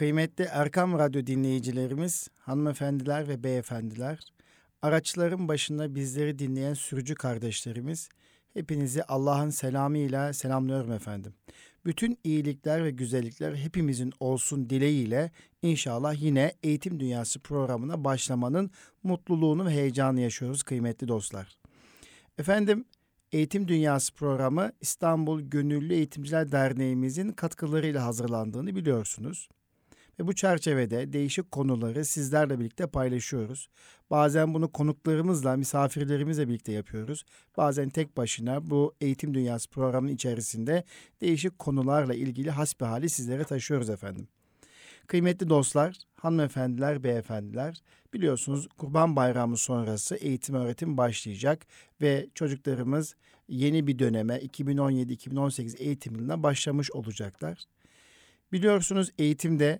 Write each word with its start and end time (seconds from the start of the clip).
Kıymetli 0.00 0.44
Erkam 0.44 0.98
Radyo 0.98 1.26
dinleyicilerimiz, 1.26 2.28
hanımefendiler 2.38 3.28
ve 3.28 3.44
beyefendiler, 3.44 4.18
araçların 4.82 5.48
başında 5.48 5.94
bizleri 5.94 6.38
dinleyen 6.38 6.74
sürücü 6.74 7.14
kardeşlerimiz, 7.14 8.08
hepinizi 8.54 9.04
Allah'ın 9.04 9.50
selamıyla 9.50 10.32
selamlıyorum 10.32 10.92
efendim. 10.92 11.34
Bütün 11.84 12.18
iyilikler 12.24 12.84
ve 12.84 12.90
güzellikler 12.90 13.54
hepimizin 13.54 14.12
olsun 14.20 14.70
dileğiyle 14.70 15.30
inşallah 15.62 16.22
yine 16.22 16.52
Eğitim 16.62 17.00
Dünyası 17.00 17.40
programına 17.40 18.04
başlamanın 18.04 18.70
mutluluğunu 19.02 19.66
ve 19.66 19.70
heyecanı 19.70 20.20
yaşıyoruz 20.20 20.62
kıymetli 20.62 21.08
dostlar. 21.08 21.58
Efendim 22.38 22.84
Eğitim 23.32 23.68
Dünyası 23.68 24.14
programı 24.14 24.72
İstanbul 24.80 25.40
Gönüllü 25.40 25.94
Eğitimciler 25.94 26.52
Derneğimizin 26.52 27.32
katkılarıyla 27.32 28.04
hazırlandığını 28.04 28.76
biliyorsunuz. 28.76 29.48
Ve 30.20 30.26
bu 30.26 30.34
çerçevede 30.34 31.12
değişik 31.12 31.50
konuları 31.50 32.04
sizlerle 32.04 32.60
birlikte 32.60 32.86
paylaşıyoruz. 32.86 33.68
Bazen 34.10 34.54
bunu 34.54 34.72
konuklarımızla, 34.72 35.56
misafirlerimizle 35.56 36.48
birlikte 36.48 36.72
yapıyoruz. 36.72 37.24
Bazen 37.56 37.88
tek 37.88 38.16
başına 38.16 38.70
bu 38.70 38.94
Eğitim 39.00 39.34
Dünyası 39.34 39.70
programının 39.70 40.12
içerisinde 40.12 40.84
değişik 41.20 41.58
konularla 41.58 42.14
ilgili 42.14 42.50
hasbihali 42.50 43.08
sizlere 43.08 43.44
taşıyoruz 43.44 43.90
efendim. 43.90 44.28
Kıymetli 45.06 45.48
dostlar, 45.48 45.96
hanımefendiler, 46.14 47.04
beyefendiler, 47.04 47.82
biliyorsunuz 48.14 48.68
Kurban 48.78 49.16
Bayramı 49.16 49.56
sonrası 49.56 50.16
eğitim 50.16 50.54
öğretim 50.54 50.96
başlayacak 50.96 51.66
ve 52.00 52.26
çocuklarımız 52.34 53.16
yeni 53.48 53.86
bir 53.86 53.98
döneme 53.98 54.36
2017-2018 54.36 55.76
eğitim 55.78 56.14
yılına 56.16 56.42
başlamış 56.42 56.90
olacaklar. 56.90 57.64
Biliyorsunuz 58.52 59.10
eğitimde 59.18 59.78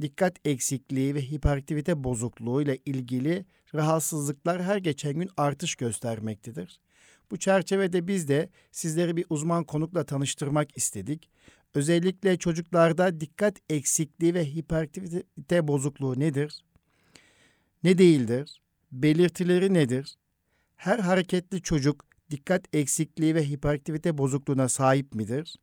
dikkat 0.00 0.36
eksikliği 0.44 1.14
ve 1.14 1.22
hiperaktivite 1.22 2.04
bozukluğu 2.04 2.62
ile 2.62 2.76
ilgili 2.76 3.44
rahatsızlıklar 3.74 4.62
her 4.62 4.76
geçen 4.76 5.12
gün 5.12 5.30
artış 5.36 5.74
göstermektedir. 5.74 6.80
Bu 7.30 7.36
çerçevede 7.36 8.06
biz 8.06 8.28
de 8.28 8.48
sizleri 8.72 9.16
bir 9.16 9.26
uzman 9.30 9.64
konukla 9.64 10.04
tanıştırmak 10.04 10.76
istedik. 10.76 11.30
Özellikle 11.74 12.36
çocuklarda 12.36 13.20
dikkat 13.20 13.56
eksikliği 13.70 14.34
ve 14.34 14.44
hiperaktivite 14.44 15.68
bozukluğu 15.68 16.20
nedir? 16.20 16.64
Ne 17.84 17.98
değildir? 17.98 18.62
Belirtileri 18.92 19.74
nedir? 19.74 20.16
Her 20.76 20.98
hareketli 20.98 21.62
çocuk 21.62 22.04
dikkat 22.30 22.74
eksikliği 22.74 23.34
ve 23.34 23.48
hiperaktivite 23.48 24.18
bozukluğuna 24.18 24.68
sahip 24.68 25.14
midir? 25.14 25.56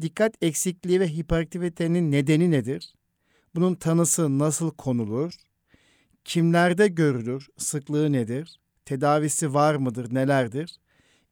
Dikkat 0.00 0.34
eksikliği 0.42 1.00
ve 1.00 1.08
hiperaktivitenin 1.08 2.12
nedeni 2.12 2.50
nedir? 2.50 2.95
Bunun 3.56 3.74
tanısı 3.74 4.38
nasıl 4.38 4.70
konulur? 4.70 5.34
Kimlerde 6.24 6.88
görülür? 6.88 7.48
Sıklığı 7.56 8.12
nedir? 8.12 8.60
Tedavisi 8.84 9.54
var 9.54 9.74
mıdır? 9.74 10.14
Nelerdir? 10.14 10.76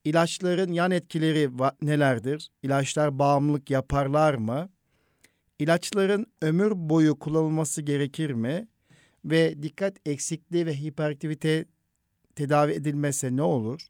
İlaçların 0.05 0.73
yan 0.73 0.91
etkileri 0.91 1.51
nelerdir? 1.83 2.51
İlaçlar 2.63 3.19
bağımlılık 3.19 3.71
yaparlar 3.71 4.35
mı? 4.35 4.69
İlaçların 5.59 6.27
ömür 6.43 6.73
boyu 6.75 7.19
kullanılması 7.19 7.83
gerekir 7.83 8.31
mi? 8.31 8.69
Ve 9.25 9.63
dikkat 9.63 9.97
eksikliği 10.07 10.67
ve 10.67 10.75
hiperaktivite 10.75 11.65
tedavi 12.37 12.73
edilmezse 12.73 13.37
ne 13.37 13.43
olur? 13.43 13.87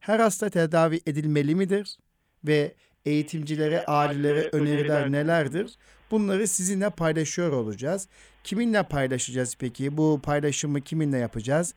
Her 0.00 0.20
hasta 0.20 0.50
tedavi 0.50 1.00
edilmeli 1.06 1.54
midir? 1.54 1.98
Ve 2.44 2.74
eğitimcilere, 3.04 3.84
ailelere 3.84 4.48
öneriler 4.52 5.12
nelerdir? 5.12 5.76
Bunları 6.12 6.48
sizinle 6.48 6.90
paylaşıyor 6.90 7.52
olacağız. 7.52 8.08
Kiminle 8.44 8.82
paylaşacağız 8.82 9.56
peki? 9.58 9.96
Bu 9.96 10.20
paylaşımı 10.22 10.80
kiminle 10.80 11.18
yapacağız? 11.18 11.74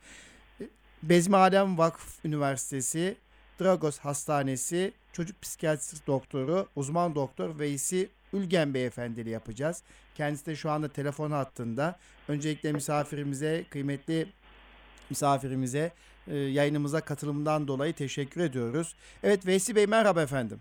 Bezmi 1.02 1.36
Alem 1.36 1.78
Vakıf 1.78 2.24
Üniversitesi 2.24 3.16
Dragos 3.60 3.98
Hastanesi 3.98 4.92
Çocuk 5.12 5.42
Psikiyatrist 5.42 6.06
Doktoru, 6.06 6.68
uzman 6.76 7.14
doktor 7.14 7.58
Veysi 7.58 8.08
Ülgen 8.32 8.74
Beyefendi 8.74 9.20
ile 9.20 9.30
yapacağız. 9.30 9.82
Kendisi 10.14 10.46
de 10.46 10.56
şu 10.56 10.70
anda 10.70 10.88
telefon 10.88 11.30
hattında. 11.30 11.98
Öncelikle 12.28 12.72
misafirimize, 12.72 13.64
kıymetli 13.70 14.26
misafirimize 15.10 15.92
e, 16.28 16.36
yayınımıza 16.36 17.00
katılımından 17.00 17.68
dolayı 17.68 17.92
teşekkür 17.92 18.40
ediyoruz. 18.40 18.94
Evet 19.22 19.46
Veysi 19.46 19.76
Bey 19.76 19.86
merhaba 19.86 20.22
efendim. 20.22 20.60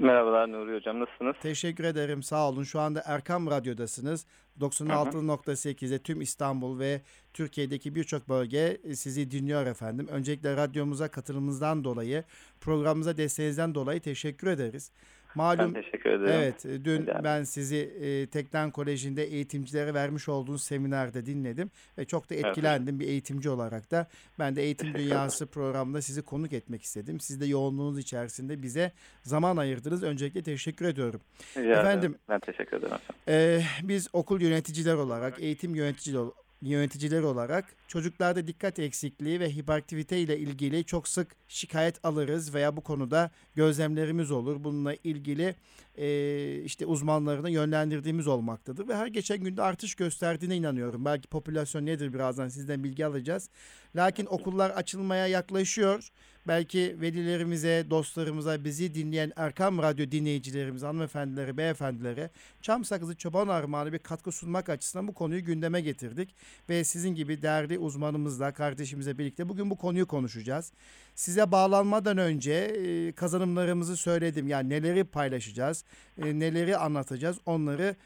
Merhabalar 0.00 0.52
Nuri 0.52 0.76
Hocam 0.76 1.00
nasılsınız? 1.00 1.36
Teşekkür 1.42 1.84
ederim 1.84 2.22
sağ 2.22 2.48
olun. 2.48 2.62
Şu 2.62 2.80
anda 2.80 3.02
Erkam 3.06 3.50
Radyo'dasınız. 3.50 4.26
96.8'e 4.60 5.98
tüm 5.98 6.20
İstanbul 6.20 6.78
ve 6.78 7.00
Türkiye'deki 7.34 7.94
birçok 7.94 8.28
bölge 8.28 8.78
e, 8.84 8.96
sizi 8.96 9.30
dinliyor 9.30 9.66
efendim. 9.66 10.08
Öncelikle 10.10 10.56
radyomuza 10.56 11.08
katılımınızdan 11.08 11.84
dolayı, 11.84 12.24
programımıza 12.60 13.16
desteğinizden 13.16 13.74
dolayı 13.74 14.00
teşekkür 14.00 14.46
ederiz. 14.46 14.92
Malum, 15.34 15.74
ben 15.74 15.82
teşekkür 15.82 16.10
ederim. 16.10 16.32
Evet, 16.32 16.66
e, 16.66 16.84
dün 16.84 17.02
Eder. 17.02 17.24
ben 17.24 17.42
sizi 17.42 17.76
e, 17.76 18.26
Tekden 18.26 18.70
Koleji'nde 18.70 19.24
eğitimcilere 19.24 19.94
vermiş 19.94 20.28
olduğunuz 20.28 20.62
seminerde 20.62 21.26
dinledim 21.26 21.70
ve 21.98 22.04
çok 22.04 22.30
da 22.30 22.34
etkilendim 22.34 22.94
evet. 22.94 23.00
bir 23.00 23.08
eğitimci 23.08 23.50
olarak 23.50 23.90
da. 23.90 24.06
Ben 24.38 24.56
de 24.56 24.62
Eğitim 24.62 24.94
Dünyası 24.94 25.46
programında 25.46 26.02
sizi 26.02 26.22
konuk 26.22 26.52
etmek 26.52 26.82
istedim. 26.82 27.20
Siz 27.20 27.40
de 27.40 27.46
yoğunluğunuz 27.46 27.98
içerisinde 27.98 28.62
bize 28.62 28.92
zaman 29.22 29.56
ayırdınız. 29.56 30.02
Öncelikle 30.02 30.42
teşekkür 30.42 30.84
ediyorum. 30.84 31.20
Ya, 31.56 31.62
efendim, 31.62 32.18
ben 32.28 32.40
teşekkür 32.40 32.76
ederim. 32.76 32.96
E, 33.28 33.62
biz 33.82 34.08
okul 34.12 34.40
yöneticiler 34.40 34.94
olarak, 34.94 35.42
eğitim 35.42 35.74
yöneticiler 35.74 36.22
yöneticiler 36.62 37.22
olarak 37.22 37.64
çocuklarda 37.88 38.46
dikkat 38.46 38.78
eksikliği 38.78 39.40
ve 39.40 39.50
hiperaktivite 39.50 40.20
ile 40.20 40.38
ilgili 40.38 40.84
çok 40.84 41.08
sık 41.08 41.36
şikayet 41.48 42.04
alırız 42.04 42.54
veya 42.54 42.76
bu 42.76 42.80
konuda 42.80 43.30
gözlemlerimiz 43.54 44.30
olur. 44.30 44.64
Bununla 44.64 44.94
ilgili 44.94 45.54
e, 45.98 46.62
işte 46.64 46.86
uzmanlarını 46.86 47.50
yönlendirdiğimiz 47.50 48.26
olmaktadır 48.26 48.88
ve 48.88 48.96
her 48.96 49.06
geçen 49.06 49.38
günde 49.38 49.62
artış 49.62 49.94
gösterdiğine 49.94 50.56
inanıyorum. 50.56 51.04
Belki 51.04 51.28
popülasyon 51.28 51.86
nedir 51.86 52.14
birazdan 52.14 52.48
sizden 52.48 52.84
bilgi 52.84 53.06
alacağız. 53.06 53.48
Lakin 53.96 54.26
okullar 54.26 54.70
açılmaya 54.70 55.26
yaklaşıyor. 55.26 56.10
Belki 56.48 56.96
velilerimize, 57.00 57.86
dostlarımıza, 57.90 58.64
bizi 58.64 58.94
dinleyen 58.94 59.32
Erkam 59.36 59.78
Radyo 59.78 60.10
dinleyicilerimize, 60.10 60.86
hanımefendilere, 60.86 61.56
beyefendilere 61.56 62.30
Çam 62.62 62.84
Sakızı 62.84 63.16
Çoban 63.16 63.48
Armağanı 63.48 63.92
bir 63.92 63.98
katkı 63.98 64.32
sunmak 64.32 64.68
açısından 64.68 65.08
bu 65.08 65.14
konuyu 65.14 65.44
gündeme 65.44 65.80
getirdik. 65.80 66.34
Ve 66.68 66.84
sizin 66.84 67.14
gibi 67.14 67.42
değerli 67.42 67.78
uzmanımızla, 67.78 68.52
kardeşimizle 68.52 69.18
birlikte 69.18 69.48
bugün 69.48 69.70
bu 69.70 69.76
konuyu 69.76 70.06
konuşacağız. 70.06 70.72
Size 71.14 71.52
bağlanmadan 71.52 72.18
önce 72.18 73.12
kazanımlarımızı 73.16 73.96
söyledim. 73.96 74.48
Yani 74.48 74.68
neleri 74.68 75.04
paylaşacağız, 75.04 75.84
neleri 76.18 76.76
anlatacağız 76.76 77.38
onları 77.46 77.96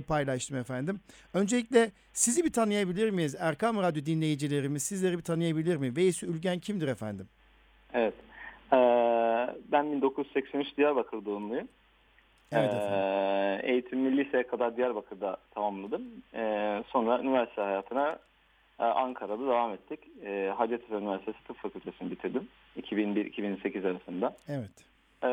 paylaştım 0.00 0.56
efendim. 0.56 1.00
Öncelikle 1.34 1.92
sizi 2.12 2.44
bir 2.44 2.52
tanıyabilir 2.52 3.10
miyiz? 3.10 3.34
Erkam 3.38 3.76
Radyo 3.76 4.06
dinleyicilerimiz 4.06 4.82
sizleri 4.82 5.18
bir 5.18 5.22
tanıyabilir 5.22 5.76
mi? 5.76 5.96
Veysi 5.96 6.26
Ülgen 6.26 6.58
kimdir 6.58 6.88
efendim? 6.88 7.28
Evet. 7.94 8.14
Ee, 8.72 8.76
ben 9.72 9.92
1983 9.92 10.76
Diyarbakır 10.76 11.24
doğumluyum. 11.24 11.68
Evet 12.52 12.70
ee, 12.74 13.60
eğitimimi 13.62 14.16
liseye 14.16 14.42
kadar 14.42 14.76
Diyarbakır'da 14.76 15.36
tamamladım. 15.54 16.02
Ee, 16.34 16.82
sonra 16.92 17.20
üniversite 17.20 17.62
hayatına 17.62 18.18
e, 18.80 18.84
Ankara'da 18.84 19.46
devam 19.46 19.72
ettik. 19.72 20.00
E, 20.24 20.52
Hacettepe 20.56 20.94
Üniversitesi 20.94 21.44
Tıp 21.44 21.56
Fakültesini 21.56 22.10
bitirdim. 22.10 22.48
2001-2008 22.80 23.90
arasında. 23.90 24.36
Evet. 24.48 24.70
E, 25.24 25.30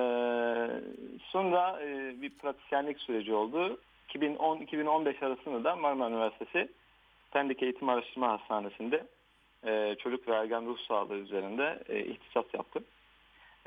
sonra 1.22 1.80
e, 1.84 2.22
bir 2.22 2.30
pratisyenlik 2.30 3.00
süreci 3.00 3.34
oldu. 3.34 3.80
2010-2015 4.10 5.26
arasında 5.26 5.64
da 5.64 5.76
Marmara 5.76 6.10
Üniversitesi 6.10 6.70
Pendik 7.32 7.64
Eğitim 7.64 7.90
Araştırma 7.90 8.32
Hastanesi'nde 8.32 9.04
e, 9.66 9.96
çocuk 9.96 10.28
ve 10.28 10.34
ergen 10.34 10.66
ruh 10.66 10.80
sağlığı 10.88 11.18
üzerinde 11.18 11.80
e, 11.90 12.00
ihtisas 12.00 12.46
yaptım. 12.54 12.84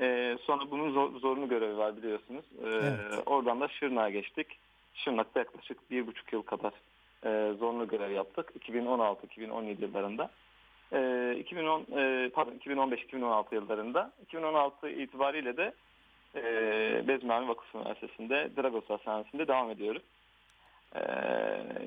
E, 0.01 0.37
sonra 0.41 0.71
bunun 0.71 0.91
zor, 0.91 1.19
zorunlu 1.19 1.49
görevi 1.49 1.77
var 1.77 1.97
biliyorsunuz. 1.97 2.45
E, 2.63 2.67
evet. 2.67 3.23
Oradan 3.25 3.61
da 3.61 3.67
Şırnak'a 3.67 4.09
geçtik. 4.09 4.47
Şırnak'ta 4.93 5.39
yaklaşık 5.39 5.91
bir 5.91 6.07
buçuk 6.07 6.33
yıl 6.33 6.41
kadar 6.41 6.73
e, 7.25 7.53
zorunlu 7.53 7.87
görev 7.87 8.11
yaptık 8.11 8.51
2016-2017 8.59 9.81
yıllarında. 9.81 10.29
E, 10.93 11.35
2010 11.39 11.85
e, 11.97 12.29
pardon 12.29 12.51
2015-2016 12.51 13.55
yıllarında 13.55 14.11
2016 14.23 14.89
itibariyle 14.89 15.57
de 15.57 15.73
e, 16.35 16.43
Bezmi 17.07 17.47
Vakıf 17.47 17.75
Üniversitesi'nde 17.75 18.49
Dragos 18.57 18.89
Hastanesi'nde 18.89 19.47
devam 19.47 19.71
ediyoruz. 19.71 20.03
E, 20.95 21.01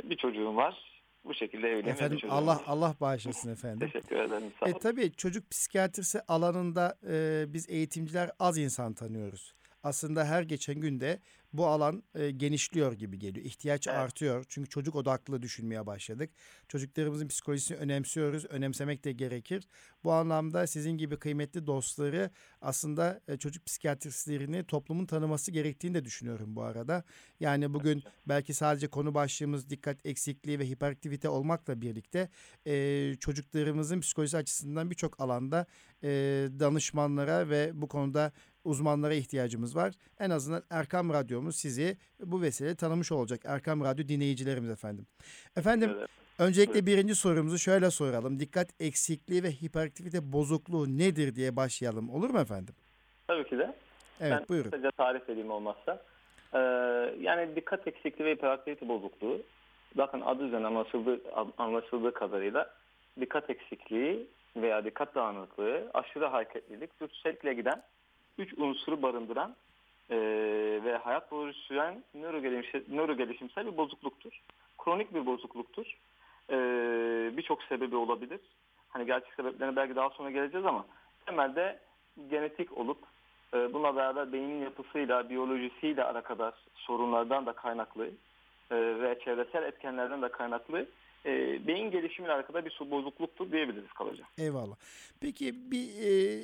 bir 0.05 0.16
çocuğum 0.16 0.56
var. 0.56 0.98
Bu 1.29 1.35
şekilde 1.35 1.69
evliyim. 1.69 1.89
Efendim 1.89 2.19
Allah. 2.31 2.63
Allah 2.67 2.95
bağışlasın 3.01 3.53
efendim. 3.53 3.91
Teşekkür 3.93 4.17
ederim. 4.17 4.53
Sağ 4.61 4.69
e, 4.69 4.73
tabii 4.73 5.13
çocuk 5.13 5.51
psikiyatrisi 5.51 6.21
alanında 6.29 6.99
e, 7.11 7.45
biz 7.49 7.71
eğitimciler 7.71 8.31
az 8.39 8.59
insan 8.59 8.93
tanıyoruz 8.95 9.55
aslında 9.83 10.25
her 10.25 10.43
geçen 10.43 10.81
günde 10.81 11.21
bu 11.53 11.67
alan 11.67 12.03
e, 12.15 12.31
genişliyor 12.31 12.93
gibi 12.93 13.19
geliyor. 13.19 13.47
İhtiyaç 13.47 13.87
Evet. 13.87 13.99
artıyor. 13.99 14.45
Çünkü 14.49 14.69
çocuk 14.69 14.97
odaklı 14.97 15.43
düşünmeye 15.43 15.87
başladık. 15.87 16.31
Çocuklarımızın 16.69 17.29
psikolojisini 17.29 17.79
önemsiyoruz. 17.79 18.45
Önemsemek 18.45 19.05
de 19.05 19.13
gerekir. 19.13 19.69
Bu 20.05 20.12
anlamda 20.12 20.67
sizin 20.67 20.91
gibi 20.91 21.17
kıymetli 21.17 21.67
dostları 21.67 22.31
aslında 22.61 23.21
e, 23.29 23.37
çocuk 23.37 23.67
psikiyatristlerini 23.67 24.65
toplumun 24.65 25.06
tanıması 25.06 25.50
gerektiğini 25.50 25.95
de 25.95 26.05
düşünüyorum 26.05 26.56
bu 26.56 26.62
arada. 26.62 27.05
Yani 27.41 27.75
bugün 27.75 28.03
belki 28.27 28.55
sadece 28.55 28.89
konu 28.89 29.15
başlığımız 29.15 29.71
dikkat 29.71 30.06
eksikliği 30.06 30.59
ve 30.59 30.67
hiperaktivite 30.69 31.29
olmakla 31.29 31.81
birlikte 31.81 32.29
e, 32.67 33.15
çocuklarımızın 33.21 34.00
psikolojisi 34.00 34.37
açısından 34.37 34.91
birçok 34.91 35.21
alanda 35.21 35.67
e, 36.03 36.09
danışmanlara 36.61 37.49
ve 37.49 37.71
bu 37.75 37.89
konuda 37.89 38.33
uzmanlara 38.65 39.15
ihtiyacımız 39.15 39.77
var. 39.77 39.94
En 40.19 40.31
azından 40.31 40.62
Erkam 40.71 41.11
Radyomuz 41.11 41.56
sizi 41.56 41.97
bu 42.21 42.43
vesileyle 42.43 42.75
tanımış 42.75 43.12
olacak. 43.12 43.41
Erkam 43.44 43.81
Radyo 43.81 44.09
dinleyicilerimiz 44.09 44.71
efendim. 44.71 45.06
Efendim 45.56 45.91
Evet. 45.99 46.09
Öncelikle 46.38 46.87
birinci 46.87 47.14
sorumuzu 47.14 47.58
şöyle 47.58 47.90
soralım. 47.90 48.40
Dikkat 48.40 48.69
eksikliği 48.81 49.43
ve 49.43 49.50
hiperaktivite 49.50 50.32
bozukluğu 50.32 50.87
nedir 50.99 51.35
diye 51.35 51.56
başlayalım. 51.56 52.11
Olur 52.11 52.31
mu 52.31 52.40
efendim? 52.40 52.75
Tabii 53.26 53.49
ki 53.49 53.58
de. 53.58 53.75
Evet 54.20 54.32
ben 54.32 54.44
buyurun. 54.49 54.70
kısaca 54.70 54.90
tarif 54.90 55.31
edeyim 55.31 55.50
olmazsa. 55.50 56.02
Ee, 56.55 56.58
yani 57.20 57.56
dikkat 57.56 57.87
eksikliği 57.87 58.29
ve 58.29 58.35
hiperaktivite 58.35 58.88
bozukluğu 58.88 59.43
zaten 59.96 60.20
adı 60.20 60.44
üzerine 60.44 60.67
anlaşıldığı, 60.67 61.20
anlaşıldığı 61.58 62.14
kadarıyla 62.14 62.70
dikkat 63.20 63.50
eksikliği 63.50 64.26
veya 64.56 64.84
dikkat 64.84 65.14
dağınıklığı, 65.14 65.91
aşırı 65.94 66.26
hareketlilik, 66.26 67.00
dürtüsellikle 67.00 67.55
giden 67.55 67.82
üç 68.38 68.55
unsuru 68.58 69.02
barındıran 69.02 69.56
e, 70.11 70.17
ve 70.84 70.96
hayat 70.96 71.31
boyu 71.31 71.52
süren 71.52 72.05
nörogelişimsel, 72.14 72.94
nörogelişimsel 72.94 73.67
bir 73.67 73.76
bozukluktur. 73.76 74.43
Kronik 74.79 75.14
bir 75.14 75.26
bozukluktur. 75.26 75.96
E, 76.50 76.56
Birçok 77.37 77.62
sebebi 77.62 77.97
olabilir. 77.97 78.41
Hani 78.89 79.06
gerçek 79.06 79.35
sebeplerine 79.35 79.77
belki 79.77 79.97
daha 79.97 80.11
sonra 80.11 80.31
geleceğiz 80.31 80.67
ama 80.67 80.87
temelde 81.27 81.79
genetik 82.31 82.79
olup 82.79 82.99
e, 83.55 83.73
Buna 83.73 83.97
beraber 83.97 84.33
beynin 84.33 84.62
yapısıyla, 84.62 85.31
biyolojisiyle 85.31 86.05
alakadar 86.05 86.55
sorunlardan 86.75 87.47
da 87.47 87.53
kaynaklı 87.53 88.06
e, 88.71 88.77
ve 88.77 89.19
çevresel 89.25 89.62
etkenlerden 89.62 90.23
de 90.23 90.29
kaynaklı 90.29 90.87
e, 91.27 91.67
beyin 91.67 91.91
gelişimiyle 91.91 92.35
alakalı 92.35 92.65
bir 92.65 92.91
bozukluktur 92.91 93.53
diyebiliriz 93.53 93.93
kabaca. 93.93 94.25
Eyvallah. 94.39 94.77
Peki 95.21 95.71
bir 95.71 95.89
e, 96.03 96.43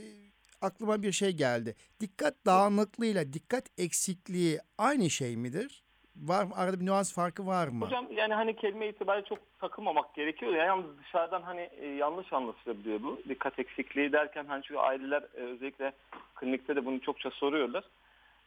aklıma 0.61 1.03
bir 1.03 1.13
şey 1.13 1.33
geldi. 1.33 1.75
Dikkat 2.01 2.35
dağınıklığıyla 2.47 3.33
dikkat 3.33 3.65
eksikliği 3.79 4.59
aynı 4.79 5.11
şey 5.11 5.37
midir? 5.37 5.84
Var 6.17 6.45
mı? 6.45 6.51
Arada 6.57 6.81
bir 6.81 6.87
nüans 6.87 7.15
farkı 7.15 7.47
var 7.47 7.69
mı? 7.69 7.85
Hocam 7.85 8.07
yani 8.17 8.35
hani 8.35 8.57
kelime 8.57 8.89
itibariyle 8.89 9.27
çok 9.29 9.39
takılmamak 9.61 10.15
gerekiyor. 10.15 10.53
ya. 10.53 10.65
yalnız 10.65 10.99
dışarıdan 10.99 11.43
hani 11.43 11.71
e, 11.81 11.87
yanlış 11.87 12.33
anlaşılabiliyor 12.33 13.03
bu. 13.03 13.21
Dikkat 13.29 13.59
eksikliği 13.59 14.13
derken 14.13 14.45
hani 14.45 14.63
çünkü 14.63 14.81
aileler 14.81 15.23
e, 15.23 15.41
özellikle 15.41 15.93
klinikte 16.35 16.77
de 16.77 16.85
bunu 16.85 17.01
çokça 17.01 17.31
soruyorlar. 17.31 17.85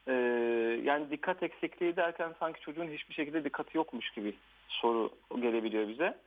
E, 0.08 0.14
yani 0.84 1.12
dikkat 1.12 1.44
eksikliği 1.44 1.96
derken 1.96 2.36
sanki 2.40 2.62
çocuğun 2.62 2.88
hiçbir 2.88 3.14
şekilde 3.14 3.44
dikkati 3.44 3.78
yokmuş 3.78 4.12
gibi 4.12 4.36
soru 4.68 5.10
gelebiliyor 5.42 5.88
bize. 5.88 6.18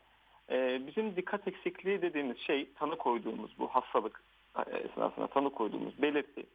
E, 0.50 0.86
bizim 0.86 1.16
dikkat 1.16 1.48
eksikliği 1.48 2.02
dediğimiz 2.02 2.38
şey 2.38 2.68
tanı 2.78 2.96
koyduğumuz 2.96 3.50
bu 3.58 3.68
hastalık 3.68 4.22
e, 4.66 4.78
esnasında 4.78 5.26
tanı 5.26 5.50
koyduğumuz 5.50 6.02
belirti 6.02 6.46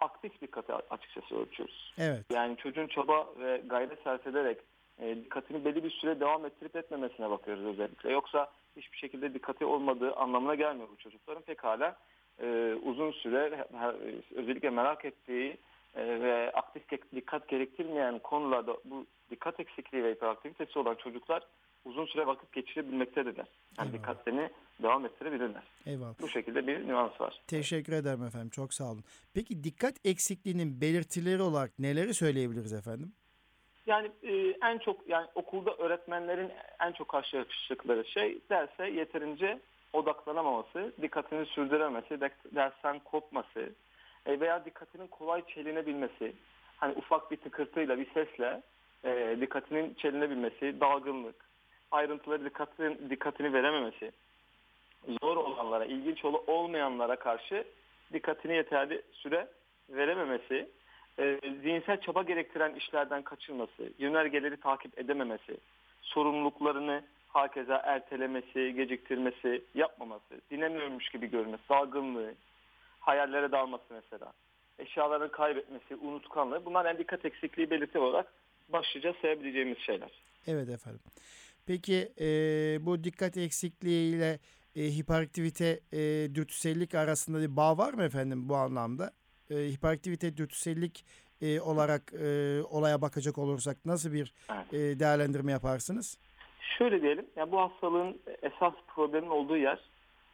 aktif 0.00 0.40
dikkati 0.40 0.72
açıkçası 0.72 1.36
ölçüyoruz. 1.36 1.94
Evet. 1.98 2.24
Yani 2.32 2.56
çocuğun 2.56 2.86
çaba 2.86 3.26
ve 3.38 3.62
gayret 3.66 4.02
sarf 4.02 4.26
ederek 4.26 4.58
e, 4.98 5.16
dikkatini 5.16 5.64
belli 5.64 5.84
bir 5.84 5.90
süre 5.90 6.20
devam 6.20 6.46
ettirip 6.46 6.76
etmemesine 6.76 7.30
bakıyoruz 7.30 7.64
özellikle. 7.64 8.12
Yoksa 8.12 8.50
hiçbir 8.76 8.98
şekilde 8.98 9.34
dikkati 9.34 9.64
olmadığı 9.64 10.14
anlamına 10.14 10.54
gelmiyor 10.54 10.88
bu 10.92 10.96
çocukların. 10.96 11.42
Pekala 11.42 11.96
e, 12.42 12.74
uzun 12.82 13.10
süre 13.10 13.66
özellikle 14.34 14.70
merak 14.70 15.04
ettiği 15.04 15.56
e, 15.96 16.20
ve 16.20 16.52
aktif 16.52 16.82
dikkat 17.14 17.48
gerektirmeyen 17.48 18.18
konularda 18.18 18.76
bu 18.84 19.06
dikkat 19.30 19.60
eksikliği 19.60 20.04
ve 20.04 20.12
hiperaktivitesi 20.12 20.78
olan 20.78 20.94
çocuklar 20.94 21.42
uzun 21.84 22.06
süre 22.06 22.26
vakit 22.26 22.52
geçirebilmektedirler. 22.52 23.46
Yani 23.78 23.88
Eyvallah. 23.88 23.92
dikkatlerini 23.92 24.50
devam 24.82 25.06
ettirebilirler. 25.06 25.62
Eyvallah. 25.86 26.14
Bu 26.20 26.28
şekilde 26.28 26.66
bir 26.66 26.88
nüans 26.88 27.20
var. 27.20 27.40
Teşekkür 27.46 27.92
ederim 27.92 28.24
efendim. 28.24 28.50
Çok 28.50 28.74
sağ 28.74 28.84
olun. 28.84 29.04
Peki 29.34 29.64
dikkat 29.64 29.94
eksikliğinin 30.04 30.80
belirtileri 30.80 31.42
olarak 31.42 31.78
neleri 31.78 32.14
söyleyebiliriz 32.14 32.72
efendim? 32.72 33.12
Yani 33.86 34.10
e, 34.22 34.54
en 34.62 34.78
çok 34.78 35.08
yani 35.08 35.26
okulda 35.34 35.74
öğretmenlerin 35.76 36.50
en 36.80 36.92
çok 36.92 37.08
karşılaştıkları 37.08 38.04
şey 38.04 38.38
derse 38.50 38.86
yeterince 38.86 39.60
odaklanamaması, 39.92 40.92
dikkatini 41.02 41.46
sürdürememesi, 41.46 42.14
ders- 42.14 42.54
dersten 42.54 42.98
kopması 42.98 43.72
e, 44.26 44.40
veya 44.40 44.64
dikkatinin 44.64 45.06
kolay 45.06 45.42
çelinebilmesi. 45.46 46.32
Hani 46.76 46.94
ufak 46.94 47.30
bir 47.30 47.36
tıkırtıyla 47.36 47.98
bir 47.98 48.06
sesle 48.14 48.62
e, 49.04 49.36
dikkatinin 49.40 49.94
çelinebilmesi, 49.94 50.80
dalgınlık, 50.80 51.49
ayrıntıları 51.90 52.44
dikkatini, 52.44 53.10
dikkatini 53.10 53.52
verememesi, 53.52 54.12
zor 55.22 55.36
olanlara, 55.36 55.84
ilginç 55.84 56.24
ol- 56.24 56.44
olmayanlara 56.46 57.16
karşı 57.16 57.64
dikkatini 58.12 58.54
yeterli 58.54 59.02
süre 59.12 59.48
verememesi, 59.90 60.68
e, 61.18 61.40
zihinsel 61.62 62.00
çaba 62.00 62.22
gerektiren 62.22 62.74
işlerden 62.74 63.22
kaçırması, 63.22 63.92
yönergeleri 63.98 64.56
takip 64.56 64.98
edememesi, 64.98 65.56
sorumluluklarını 66.02 67.02
hakeza 67.28 67.76
ertelemesi, 67.76 68.74
geciktirmesi, 68.74 69.62
yapmaması, 69.74 70.40
dinlemiyormuş 70.50 71.08
gibi 71.08 71.30
görmesi, 71.30 71.62
dalgınlığı, 71.68 72.34
hayallere 73.00 73.52
dalması 73.52 73.84
mesela, 73.90 74.32
eşyalarını 74.78 75.30
kaybetmesi, 75.30 75.96
unutkanlığı 75.96 76.64
bunlar 76.64 76.86
en 76.86 76.98
dikkat 76.98 77.24
eksikliği 77.24 77.70
belirti 77.70 77.98
olarak 77.98 78.32
başlıca 78.68 79.14
sayabileceğimiz 79.22 79.78
şeyler. 79.78 80.10
Evet 80.46 80.68
efendim. 80.68 81.00
Peki 81.70 82.12
e, 82.20 82.26
bu 82.86 83.04
dikkat 83.04 83.36
eksikliği 83.36 84.14
ile 84.14 84.38
e, 84.76 84.82
hiperaktivite, 84.82 85.80
e, 85.92 85.98
dürtüsellik 86.34 86.94
arasında 86.94 87.40
bir 87.40 87.56
bağ 87.56 87.78
var 87.78 87.92
mı 87.94 88.02
efendim 88.02 88.48
bu 88.48 88.56
anlamda? 88.56 89.10
E, 89.50 89.54
hiperaktivite, 89.54 90.36
dürtüsellik 90.36 91.04
e, 91.42 91.60
olarak 91.60 92.12
e, 92.14 92.62
olaya 92.62 93.02
bakacak 93.02 93.38
olursak 93.38 93.76
nasıl 93.84 94.12
bir 94.12 94.34
Evet. 94.52 94.74
e, 94.74 95.00
değerlendirme 95.00 95.52
yaparsınız? 95.52 96.18
Şöyle 96.78 97.02
diyelim, 97.02 97.26
ya 97.36 97.52
bu 97.52 97.60
hastalığın 97.60 98.18
esas 98.42 98.74
problemin 98.94 99.28
olduğu 99.28 99.56
yer 99.56 99.78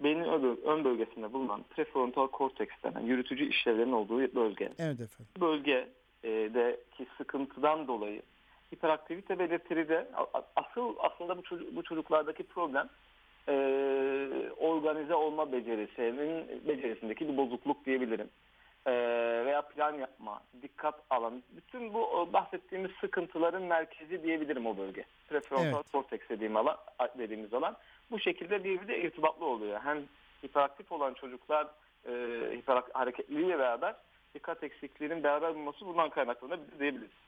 beynin 0.00 0.24
ön 0.24 0.42
böl- 0.42 0.62
ön 0.64 0.84
bölgesinde 0.84 1.32
bulunan 1.32 1.64
prefrontal 1.70 2.26
korteks 2.28 2.74
denen 2.84 3.00
yürütücü 3.00 3.48
işlevlerin 3.48 3.92
olduğu 3.92 4.34
bölge. 4.34 4.72
Evet 4.78 5.00
efendim. 5.00 5.32
Bölgedeki 5.40 7.06
sıkıntıdan 7.18 7.88
dolayı 7.88 8.22
hiperaktivite 8.74 9.38
belirtileri 9.38 9.88
de 9.88 10.08
asıl 10.56 10.94
aslında 10.98 11.38
bu, 11.38 11.42
çocuk, 11.42 11.76
bu 11.76 11.82
çocuklardaki 11.82 12.42
problem 12.42 12.88
e, 13.48 13.54
organize 14.56 15.14
olma 15.14 15.52
becerisinin 15.52 16.62
becerisindeki 16.68 17.28
bir 17.28 17.36
bozukluk 17.36 17.86
diyebilirim. 17.86 18.28
E, 18.86 18.92
veya 19.46 19.62
plan 19.62 19.94
yapma, 19.94 20.42
dikkat 20.62 20.94
alan, 21.10 21.42
bütün 21.56 21.94
bu 21.94 22.28
bahsettiğimiz 22.32 22.90
sıkıntıların 23.00 23.62
merkezi 23.62 24.22
diyebilirim 24.22 24.66
o 24.66 24.76
bölge. 24.76 25.04
Prefrontal 25.28 25.74
Evet. 25.74 25.92
korteks 25.92 26.28
dediğim 26.28 26.56
alan, 26.56 26.76
dediğimiz 27.18 27.54
alan 27.54 27.76
bu 28.10 28.20
şekilde 28.20 28.64
birbiriyle 28.64 29.02
irtibatlı 29.02 29.46
oluyor. 29.46 29.80
Hem 29.84 29.98
hiperaktif 30.44 30.92
olan 30.92 31.14
çocuklar 31.14 31.66
e, 32.08 32.12
hiperak 32.56 32.90
hareketliliğiyle 32.94 33.58
beraber 33.58 33.94
dikkat 34.34 34.62
eksikliğinin 34.64 35.22
beraber 35.22 35.54
bulunması 35.54 35.86
bundan 35.86 36.10
kaynaklanabilir 36.10 36.78
diyebiliriz. 36.78 37.25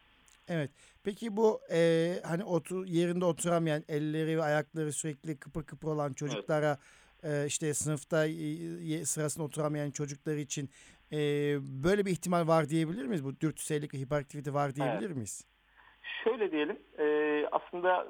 Evet. 0.48 0.70
Peki 1.04 1.36
bu 1.36 1.60
e, 1.72 2.12
hani 2.24 2.44
otur, 2.44 2.86
yerinde 2.86 3.24
oturamayan, 3.24 3.82
elleri 3.88 4.38
ve 4.38 4.42
ayakları 4.42 4.92
sürekli 4.92 5.38
kıpır 5.38 5.62
kıpır 5.62 5.88
olan 5.88 6.12
çocuklara 6.12 6.78
e, 7.22 7.46
işte 7.46 7.74
sınıfta 7.74 8.26
e, 8.26 9.04
sırasında 9.04 9.44
oturamayan 9.44 9.90
çocuklar 9.90 10.36
için 10.36 10.70
e, 11.12 11.18
böyle 11.84 12.06
bir 12.06 12.10
ihtimal 12.10 12.48
var 12.48 12.68
diyebilir 12.68 13.06
miyiz? 13.06 13.24
Bu 13.24 13.40
dürtüsellik 13.40 13.94
ve 13.94 13.98
hiperaktivite 13.98 14.54
var 14.54 14.74
diyebilir 14.74 15.10
miyiz? 15.10 15.44
Şöyle 16.24 16.52
diyelim, 16.52 16.78
e, 16.98 17.46
aslında 17.52 18.08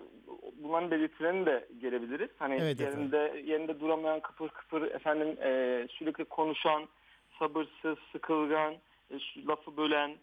bunların 0.62 0.90
belirtilerini 0.90 1.46
de 1.46 1.68
gelebiliriz. 1.80 2.30
Hani 2.38 2.58
Evet 2.60 2.80
yerinde 2.80 3.42
yerinde 3.46 3.80
duramayan, 3.80 4.20
kıpır 4.20 4.48
kıpır, 4.48 4.82
efendim 4.82 5.28
e, 5.42 5.86
sürekli 5.90 6.24
konuşan, 6.24 6.88
sabırsız, 7.38 7.98
sıkılgan, 8.12 8.74
e, 9.10 9.16
lafı 9.46 9.76
bölen, 9.76 10.16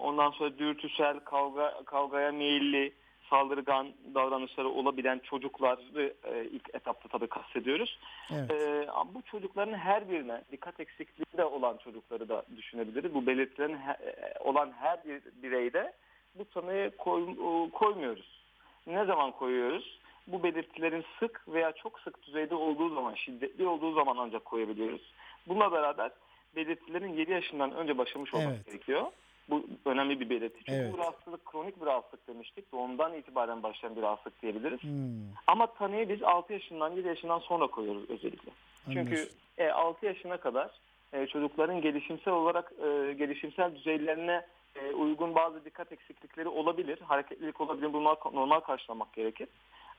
ondan 0.00 0.30
sonra 0.30 0.58
dürtüsel, 0.58 1.20
kavga 1.20 1.84
kavgaya 1.84 2.32
meyilli, 2.32 2.92
saldırgan 3.30 3.88
davranışları 4.14 4.68
olabilen 4.68 5.18
çocukları 5.18 6.14
e, 6.24 6.44
ilk 6.44 6.74
etapta 6.74 7.08
tabii 7.08 7.26
kastediyoruz. 7.26 7.98
Evet. 8.32 8.50
Ee, 8.50 8.86
bu 9.14 9.22
çocukların 9.22 9.74
her 9.74 10.10
birine 10.10 10.42
dikkat 10.52 10.80
eksikliği 10.80 11.26
de 11.36 11.44
olan 11.44 11.76
çocukları 11.76 12.28
da 12.28 12.44
düşünebiliriz. 12.56 13.14
Bu 13.14 13.26
belirtilerin 13.26 13.76
he- 13.76 14.10
e, 14.10 14.38
olan 14.40 14.72
her 14.72 15.04
bir 15.04 15.22
bireyde 15.42 15.92
bu 16.34 16.44
tanıyı 16.44 16.90
koy, 16.96 17.26
koymuyoruz. 17.70 18.44
Ne 18.86 19.04
zaman 19.04 19.32
koyuyoruz? 19.32 19.98
Bu 20.26 20.42
belirtilerin 20.42 21.04
sık 21.20 21.44
veya 21.48 21.72
çok 21.72 22.00
sık 22.00 22.22
düzeyde 22.22 22.54
olduğu 22.54 22.94
zaman, 22.94 23.14
şiddetli 23.14 23.66
olduğu 23.66 23.94
zaman 23.94 24.16
ancak 24.18 24.44
koyabiliyoruz. 24.44 25.12
Bununla 25.48 25.72
beraber 25.72 26.10
belirtilerin 26.56 27.12
7 27.12 27.32
yaşından 27.32 27.72
önce 27.72 27.98
başlamış 27.98 28.34
olması 28.34 28.54
Evet. 28.56 28.66
gerekiyor. 28.66 29.02
Bu 29.50 29.66
önemli 29.84 30.20
bir 30.20 30.30
belirti. 30.30 30.58
Çünkü 30.58 30.72
Evet. 30.80 30.92
bu 30.92 30.98
rahatsızlık 30.98 31.44
kronik 31.46 31.80
bir 31.80 31.86
rahatsızlık 31.86 32.28
demiştik. 32.28 32.72
Doğumdan 32.72 33.14
itibaren 33.14 33.62
başlayan 33.62 33.96
bir 33.96 34.02
rahatsızlık 34.02 34.42
diyebiliriz. 34.42 34.82
Hmm, 34.82 35.32
Ama 35.46 35.66
tanıyı 35.66 36.08
biz 36.08 36.22
6 36.22 36.52
yaşından 36.52 36.92
7 36.92 37.08
yaşından 37.08 37.38
sonra 37.38 37.66
koyuyoruz 37.66 38.10
özellikle. 38.10 38.50
Çünkü 38.92 39.28
e, 39.58 39.68
6 39.68 40.06
yaşına 40.06 40.36
kadar 40.36 40.70
e, 41.12 41.26
çocukların 41.26 41.80
gelişimsel 41.80 42.34
olarak 42.34 42.72
e, 42.78 43.12
gelişimsel 43.12 43.74
düzeylerine 43.74 44.46
e, 44.76 44.92
uygun 44.92 45.34
bazı 45.34 45.64
dikkat 45.64 45.92
eksiklikleri 45.92 46.48
olabilir. 46.48 46.98
Hareketlilik 47.00 47.60
olabilir. 47.60 47.92
Bunlar 47.92 48.16
normal 48.32 48.60
karşılamak 48.60 49.12
gerekir. 49.12 49.48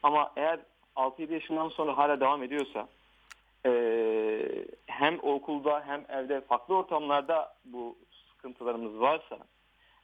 Ama 0.04 0.32
eğer 0.36 0.60
6-7 0.96 1.34
yaşından 1.34 1.70
sonra 1.70 1.98
hala 1.98 2.20
devam 2.20 2.44
ediyorsa 2.44 2.88
e, 3.66 3.72
hem 4.86 5.20
okulda 5.24 5.84
hem 5.88 6.06
evde 6.10 6.42
farklı 6.42 6.76
ortamlarda 6.76 7.56
bu 7.66 7.96
sıkıntılarımız 8.50 9.00
varsa 9.00 9.38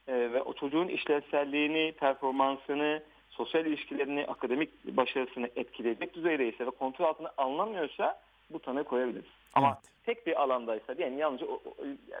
e, 0.06 0.12
ve 0.14 0.42
o 0.42 0.52
çocuğun 0.54 0.88
işlevselliğini, 0.88 1.92
performansını, 1.92 3.02
sosyal 3.30 3.66
ilişkilerini, 3.66 4.26
akademik 4.26 4.96
başarısını 4.96 5.50
etkileyecek 5.56 6.14
düzeydeyse 6.14 6.66
ve 6.66 6.70
kontrol 6.70 7.04
altına 7.06 7.30
alınamıyorsa 7.36 8.20
bu 8.50 8.58
tanı 8.58 8.84
koyabiliriz. 8.84 9.30
Ama 9.54 9.68
Evet. 9.68 9.92
tek 10.06 10.26
bir 10.26 10.42
alandaysa 10.42 10.96
diyelim 10.98 11.18
yalnızca 11.18 11.46
o- 11.46 11.62
o- 11.66 11.74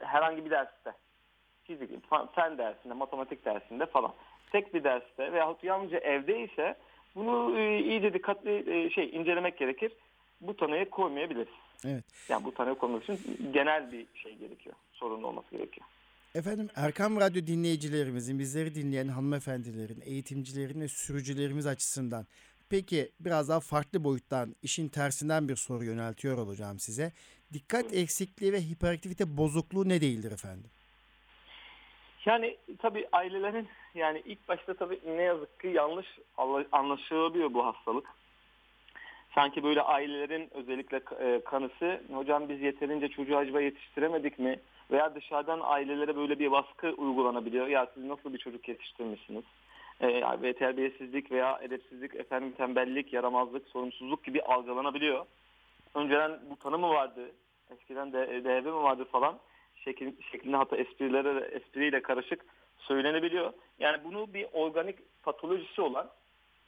herhangi 0.06 0.44
bir 0.44 0.50
derste, 0.50 0.92
fizik, 1.64 1.90
fen 2.34 2.58
dersinde, 2.58 2.94
matematik 2.94 3.44
dersinde 3.44 3.86
falan 3.86 4.12
tek 4.52 4.74
bir 4.74 4.84
derste 4.84 5.32
veyahut 5.32 5.64
yalnızca 5.64 5.98
evde 5.98 6.40
ise 6.40 6.74
bunu 7.14 7.58
e, 7.58 7.78
iyice 7.78 8.14
dikkatli 8.14 8.84
e, 8.86 8.90
şey 8.90 9.10
incelemek 9.12 9.58
gerekir. 9.58 9.92
Bu 10.40 10.56
tanıyı 10.56 10.90
koymayabiliriz. 10.90 11.48
Evet. 11.86 12.04
Yani 12.28 12.44
bu 12.44 12.54
tanıyı 12.54 12.74
koymak 12.74 13.02
için 13.02 13.20
genel 13.52 13.92
bir 13.92 14.06
şey 14.14 14.34
gerekiyor. 14.34 14.74
Sorun 14.92 15.22
olması 15.22 15.50
gerekiyor. 15.50 15.86
Efendim 16.34 16.68
Erkam 16.76 17.20
Radyo 17.20 17.46
dinleyicilerimizin, 17.46 18.38
bizleri 18.38 18.74
dinleyen 18.74 19.08
hanımefendilerin, 19.08 20.02
eğitimcilerin 20.04 20.80
ve 20.80 20.88
sürücülerimiz 20.88 21.66
açısından 21.66 22.26
peki 22.70 23.10
biraz 23.20 23.48
daha 23.48 23.60
farklı 23.60 24.04
boyuttan, 24.04 24.56
işin 24.62 24.88
tersinden 24.88 25.48
bir 25.48 25.56
soru 25.56 25.84
yöneltiyor 25.84 26.38
olacağım 26.38 26.78
size. 26.78 27.12
Dikkat 27.52 27.94
eksikliği 27.94 28.52
ve 28.52 28.60
hiperaktivite 28.60 29.36
bozukluğu 29.36 29.88
ne 29.88 30.00
değildir 30.00 30.32
efendim? 30.32 30.70
Yani 32.26 32.56
tabii 32.78 33.08
ailelerin 33.12 33.68
yani 33.94 34.22
ilk 34.24 34.48
başta 34.48 34.74
tabii 34.74 35.00
ne 35.06 35.22
yazık 35.22 35.60
ki 35.60 35.68
yanlış 35.68 36.06
anla- 36.36 36.66
anlaşılabiliyor 36.72 37.54
bu 37.54 37.66
hastalık. 37.66 38.06
Sanki 39.34 39.62
böyle 39.62 39.82
ailelerin 39.82 40.50
özellikle 40.54 40.96
e, 40.96 41.40
kanısı 41.44 42.02
hocam 42.12 42.48
biz 42.48 42.60
yeterince 42.60 43.08
çocuğu 43.08 43.36
acaba 43.36 43.60
yetiştiremedik 43.60 44.38
mi? 44.38 44.60
Veya 44.90 45.14
dışarıdan 45.14 45.60
ailelere 45.62 46.16
böyle 46.16 46.38
bir 46.38 46.50
baskı 46.50 46.88
uygulanabiliyor. 46.88 47.66
Ya 47.66 47.86
siz 47.94 48.04
nasıl 48.04 48.32
bir 48.32 48.38
çocuk 48.38 48.68
yetiştirmişsiniz? 48.68 49.44
E, 50.00 50.42
ve 50.42 50.52
terbiyesizlik 50.52 51.32
veya 51.32 51.58
edepsizlik, 51.62 52.14
efendim 52.14 52.52
tembellik, 52.56 53.12
yaramazlık, 53.12 53.68
sorumsuzluk 53.68 54.24
gibi 54.24 54.42
algılanabiliyor. 54.42 55.26
Önceden 55.94 56.40
bu 56.50 56.56
tanı 56.56 56.78
mı 56.78 56.88
vardı? 56.88 57.30
Eskiden 57.70 58.12
de 58.12 58.44
DHB 58.44 58.66
mi 58.66 58.82
vardı 58.82 59.04
falan 59.04 59.38
şekil, 59.84 60.12
şeklinde 60.32 60.56
hatta 60.56 60.76
esprilere 60.76 61.44
espriyle 61.44 62.02
karışık 62.02 62.44
söylenebiliyor. 62.78 63.52
Yani 63.78 64.04
bunu 64.04 64.34
bir 64.34 64.46
organik 64.52 65.22
patolojisi 65.22 65.80
olan 65.80 66.10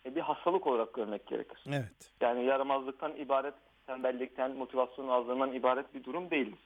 e, 0.07 0.15
bir 0.15 0.21
hastalık 0.21 0.67
olarak 0.67 0.95
görmek 0.95 1.27
gerekir. 1.27 1.65
Evet. 1.69 2.13
Yani 2.21 2.45
yaramazlıktan 2.45 3.17
ibaret, 3.17 3.55
tembellikten, 3.87 4.57
motivasyon 4.57 5.09
azlığından 5.09 5.53
ibaret 5.53 5.95
bir 5.95 6.05
durum 6.05 6.31
değil. 6.31 6.57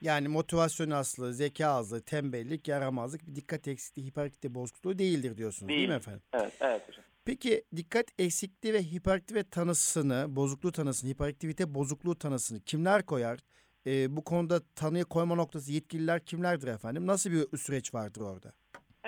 Yani 0.00 0.28
motivasyon 0.28 0.90
azlığı, 0.90 1.34
zeka 1.34 1.66
azlığı, 1.66 2.00
tembellik, 2.04 2.68
yaramazlık 2.68 3.26
bir 3.26 3.36
dikkat 3.36 3.68
eksikliği, 3.68 4.06
hiperaktivite 4.08 4.54
bozukluğu 4.54 4.98
değildir 4.98 5.36
diyorsunuz 5.36 5.68
değil, 5.68 5.80
mi 5.80 5.88
Değil. 5.88 5.98
efendim? 6.00 6.22
Evet, 6.32 6.52
evet 6.60 6.88
hocam. 6.88 7.04
Peki 7.24 7.62
dikkat 7.76 8.06
eksikliği 8.18 8.74
ve 8.74 8.82
hiperaktivite 8.82 9.50
tanısını, 9.50 10.26
bozukluğu 10.36 10.72
tanısını, 10.72 11.10
hiperaktivite 11.10 11.74
bozukluğu 11.74 12.18
tanısını 12.18 12.60
kimler 12.60 13.06
koyar? 13.06 13.38
Ee, 13.86 14.16
bu 14.16 14.24
konuda 14.24 14.60
tanıya 14.74 15.04
koyma 15.04 15.34
noktası 15.34 15.72
yetkililer 15.72 16.24
kimlerdir 16.24 16.68
efendim? 16.68 17.06
Nasıl 17.06 17.30
bir 17.30 17.58
süreç 17.58 17.94
vardır 17.94 18.20
orada? 18.20 18.52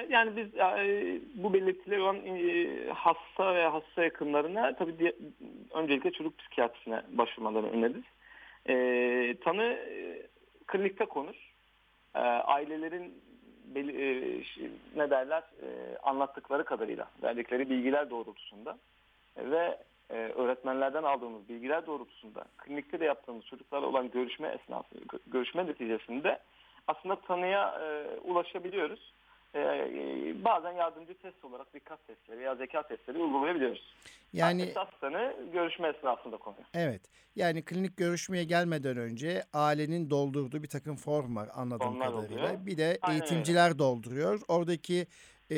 Yani 0.08 0.36
biz 0.36 0.54
e, 0.54 1.20
bu 1.34 1.54
belirtileri 1.54 2.00
olan 2.00 2.16
e, 2.16 2.66
hasta 2.94 3.54
ve 3.54 3.66
hasta 3.66 4.04
yakınlarına 4.04 4.76
tabii 4.76 4.98
di- 4.98 5.16
öncelikle 5.74 6.10
çocuk 6.10 6.38
psikiyatrisine 6.38 7.02
başvurmalarını 7.12 7.70
öneririz. 7.70 8.04
E, 8.68 8.74
tanı 9.44 9.62
e, 9.62 10.22
klinikte 10.72 11.04
konur. 11.04 11.34
E, 12.14 12.18
ailelerin 12.18 13.22
e, 13.76 13.82
ne 14.96 15.10
derler 15.10 15.42
e, 15.62 15.98
anlattıkları 16.02 16.64
kadarıyla 16.64 17.08
verdikleri 17.22 17.70
bilgiler 17.70 18.10
doğrultusunda 18.10 18.78
ve 19.36 19.78
e, 20.10 20.14
öğretmenlerden 20.14 21.02
aldığımız 21.02 21.48
bilgiler 21.48 21.86
doğrultusunda 21.86 22.44
klinikte 22.58 23.00
de 23.00 23.04
yaptığımız 23.04 23.44
çocuklarla 23.46 23.86
olan 23.86 24.10
görüşme 24.10 24.48
esnası 24.48 24.94
görüşme 25.26 25.66
neticesinde 25.66 26.38
aslında 26.88 27.16
tanıya 27.16 27.78
e, 27.80 28.18
ulaşabiliyoruz. 28.20 29.12
Ee, 29.54 30.44
bazen 30.44 30.72
yardımcı 30.72 31.14
test 31.18 31.44
olarak 31.44 31.74
dikkat 31.74 32.06
testleri 32.06 32.38
veya 32.40 32.54
zeka 32.54 32.82
testleri 32.82 33.18
uygulayabiliyoruz. 33.18 33.94
Yani 34.32 34.62
Esas 34.62 34.88
tanı 35.00 35.34
görüşme 35.52 35.88
esnasında 35.88 36.36
konuyor. 36.36 36.64
evet. 36.74 37.02
Yani 37.36 37.64
klinik 37.64 37.96
görüşmeye 37.96 38.44
gelmeden 38.44 38.96
önce 38.96 39.42
ailenin 39.52 40.10
doldurduğu 40.10 40.62
bir 40.62 40.68
takım 40.68 40.96
form 40.96 41.36
var 41.36 41.48
anladığım 41.54 41.86
Formlar 41.88 42.10
kadarıyla. 42.12 42.44
oluyor. 42.44 42.66
Bir 42.66 42.76
de 42.76 42.98
Aynen 43.02 43.20
eğitimciler 43.20 43.78
dolduruyor. 43.78 44.40
Oradaki 44.48 45.06
e, 45.50 45.56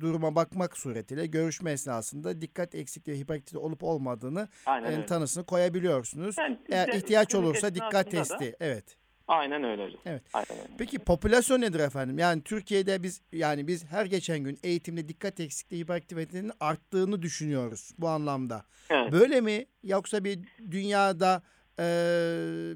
duruma 0.00 0.34
bakmak 0.34 0.76
suretiyle 0.78 1.26
görüşme 1.26 1.70
esnasında 1.72 2.40
dikkat 2.40 2.74
eksikliği 2.74 3.18
hiperaktivite 3.18 3.58
olup 3.58 3.84
olmadığını 3.84 4.48
Aynen 4.66 4.92
e, 4.92 4.94
öyle. 4.96 5.06
tanısını 5.06 5.46
koyabiliyorsunuz. 5.46 6.38
Yani 6.38 6.58
Eğer 6.70 6.88
ihtiyaç 6.88 7.34
olursa 7.34 7.74
dikkat 7.74 8.06
esnasında 8.14 8.34
da- 8.34 8.38
testi. 8.38 8.56
Evet. 8.60 8.96
Aynen 9.30 9.64
öyle 9.64 9.86
hocam. 9.86 10.00
Evet. 10.06 10.22
Aynen 10.34 10.62
öyle. 10.62 10.76
Peki 10.78 10.98
popülasyon 10.98 11.60
nedir 11.60 11.80
efendim? 11.80 12.18
Yani 12.18 12.42
Türkiye'de 12.42 13.02
biz 13.02 13.22
yani 13.32 13.66
biz 13.66 13.84
her 13.84 14.06
geçen 14.06 14.38
gün 14.38 14.58
eğitimde 14.62 15.08
dikkat 15.08 15.40
eksikliği 15.40 15.82
hiperaktivitenin 15.82 16.52
arttığını 16.60 17.22
düşünüyoruz 17.22 17.90
bu 17.98 18.08
anlamda. 18.08 18.64
Evet. 18.90 19.12
Böyle 19.12 19.40
mi 19.40 19.66
yoksa 19.82 20.24
bir 20.24 20.38
dünyada 20.70 21.42
e, 21.78 21.84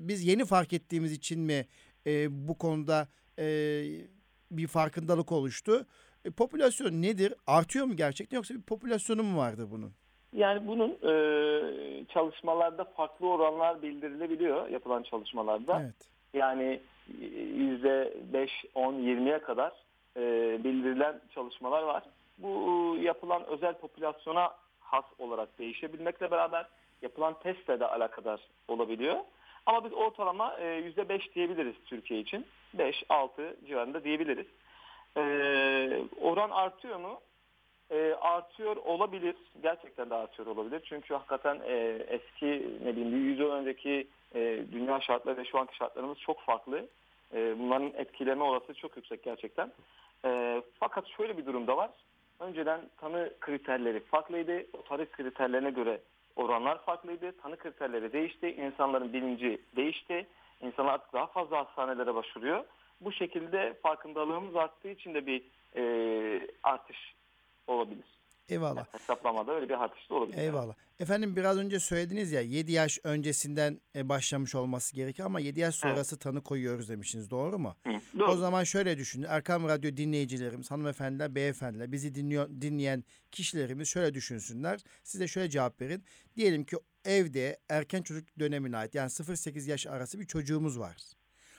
biz 0.01 0.25
yeni 0.25 0.45
fark 0.45 0.73
ettiğimiz 0.73 1.13
için 1.13 1.41
mi 1.41 1.67
e, 2.07 2.27
bu 2.49 2.59
konuda 2.59 3.09
e, 3.39 3.47
bir 4.51 4.67
farkındalık 4.67 5.33
oluştu? 5.33 5.87
E, 6.25 6.31
popülasyon 6.31 7.03
nedir? 7.03 7.35
Artıyor 7.47 7.87
mu 7.87 7.97
gerçekten 7.97 8.37
yoksa 8.37 8.55
bir 8.55 8.63
popülasyonu 8.63 9.23
mu 9.23 9.39
vardır 9.39 9.69
bunun? 9.71 9.93
Yani 10.33 10.67
bunun 10.67 10.91
e, 10.91 11.15
çalışmalarda 12.07 12.85
farklı 12.85 13.29
oranlar 13.29 13.83
bildirilebiliyor 13.83 14.69
yapılan 14.69 15.03
çalışmalarda. 15.03 15.83
Evet. 15.83 16.14
Yani 16.35 16.81
e, 17.21 17.25
yüzde 17.37 18.15
5, 18.33 18.51
10, 18.75 18.95
20'ye 18.95 19.39
kadar 19.39 19.73
e, 20.17 20.21
bildirilen 20.65 21.21
çalışmalar 21.35 21.83
var. 21.83 22.03
Bu 22.39 22.95
e, 22.99 23.01
yapılan 23.03 23.45
özel 23.47 23.75
popülasyona 23.75 24.53
has 24.81 25.05
olarak 25.19 25.59
değişebilmekle 25.59 26.31
beraber 26.31 26.67
yapılan 27.03 27.35
testle 27.43 27.81
de 27.81 27.87
alakadar 27.87 28.41
olabiliyor. 28.69 29.17
Ama 29.67 29.85
biz 29.85 29.93
ortalama 29.93 30.57
e, 30.59 30.67
yüzde 30.67 31.09
5 31.09 31.35
diyebiliriz 31.35 31.75
Türkiye 31.85 32.21
için. 32.21 32.47
5, 32.75 33.05
6 33.09 33.57
civarında 33.67 34.05
diyebiliriz. 34.05 34.47
E, 35.17 35.23
oran 36.21 36.51
artıyor 36.51 36.97
mu? 36.97 37.21
E, 37.91 38.15
artıyor 38.21 38.77
olabilir. 38.77 39.37
Gerçekten 39.63 40.11
de 40.11 40.15
artıyor 40.15 40.47
olabilir. 40.47 40.83
Çünkü 40.85 41.15
hakikaten 41.15 41.61
e, 41.67 41.75
eski 42.09 42.79
ne 42.85 42.93
bileyim 42.93 43.13
bir 43.13 43.17
100 43.17 43.39
yıl 43.39 43.51
önceki 43.51 44.09
e, 44.35 44.65
dünya 44.73 45.01
şartları 45.01 45.37
ve 45.37 45.45
şu 45.45 45.59
anki 45.59 45.77
şartlarımız 45.77 46.19
çok 46.19 46.41
farklı. 46.41 46.89
E, 47.35 47.59
bunların 47.59 47.93
etkileme 47.97 48.45
olasılığı 48.45 48.75
çok 48.75 48.97
yüksek 48.97 49.23
gerçekten. 49.23 49.73
E, 50.25 50.63
fakat 50.81 51.07
şöyle 51.09 51.39
bir 51.39 51.47
durum 51.47 51.67
da 51.67 51.77
var. 51.77 51.91
Önceden 52.41 52.81
tanı 53.01 53.33
kriterleri 53.41 54.01
farklıydı. 54.01 54.67
O 54.73 54.83
tanı 54.83 55.11
kriterlerine 55.11 55.71
göre 55.71 56.01
oranlar 56.37 56.85
farklıydı. 56.85 57.33
Tanı 57.33 57.57
kriterleri 57.57 58.13
değişti. 58.13 58.49
İnsanların 58.53 59.13
bilinci 59.13 59.61
değişti. 59.77 60.27
İnsanlar 60.61 60.93
artık 60.93 61.13
daha 61.13 61.27
fazla 61.27 61.59
hastanelere 61.59 62.15
başvuruyor. 62.15 62.65
Bu 63.01 63.13
şekilde 63.13 63.75
farkındalığımız 63.83 64.57
arttığı 64.57 64.89
için 64.89 65.15
de 65.15 65.27
bir 65.27 65.43
e, 65.77 66.47
artış 66.63 67.15
olabilir. 67.67 68.14
Eyvallah. 68.49 68.87
Hesaplamada 68.93 69.53
öyle 69.55 69.69
bir 69.69 69.85
artış 69.85 70.11
da 70.11 70.15
olabilir. 70.15 70.39
Eyvallah. 70.39 70.75
Efendim 71.01 71.37
biraz 71.37 71.59
önce 71.59 71.81
söylediniz 71.81 72.33
ya 72.33 72.41
7 72.41 72.73
yaş 72.73 72.99
öncesinden 73.05 73.81
e, 73.97 74.09
başlamış 74.09 74.55
olması 74.55 74.97
gerekiyor 74.97 75.27
ama 75.27 75.41
7 75.41 75.61
yaş 75.61 75.75
sonrası 75.75 76.19
tanı 76.19 76.43
koyuyoruz 76.43 76.89
demişsiniz. 76.89 77.31
Doğru 77.31 77.59
mu? 77.59 77.77
Hı, 77.87 78.19
doğru. 78.19 78.31
O 78.31 78.37
zaman 78.37 78.65
şöyle 78.65 78.99
düşünün. 78.99 79.27
Erkam 79.29 79.69
Radyo 79.69 79.97
dinleyicilerimiz, 79.97 80.71
hanımefendiler, 80.71 81.35
beyefendiler, 81.35 81.93
bizi 81.93 82.15
dinliyor, 82.15 82.49
dinleyen 82.49 83.05
kişilerimiz 83.31 83.89
şöyle 83.89 84.15
düşünsünler. 84.15 84.81
Size 85.03 85.29
şöyle 85.29 85.51
cevap 85.51 85.81
verin. 85.81 86.05
Diyelim 86.37 86.65
ki 86.65 86.77
evde 87.05 87.59
erken 87.69 88.03
çocuk 88.03 88.39
dönemine 88.39 88.77
ait 88.77 88.95
yani 88.95 89.09
0-8 89.09 89.71
yaş 89.71 89.87
arası 89.87 90.21
bir 90.21 90.27
çocuğumuz 90.27 90.79
var. 90.79 90.97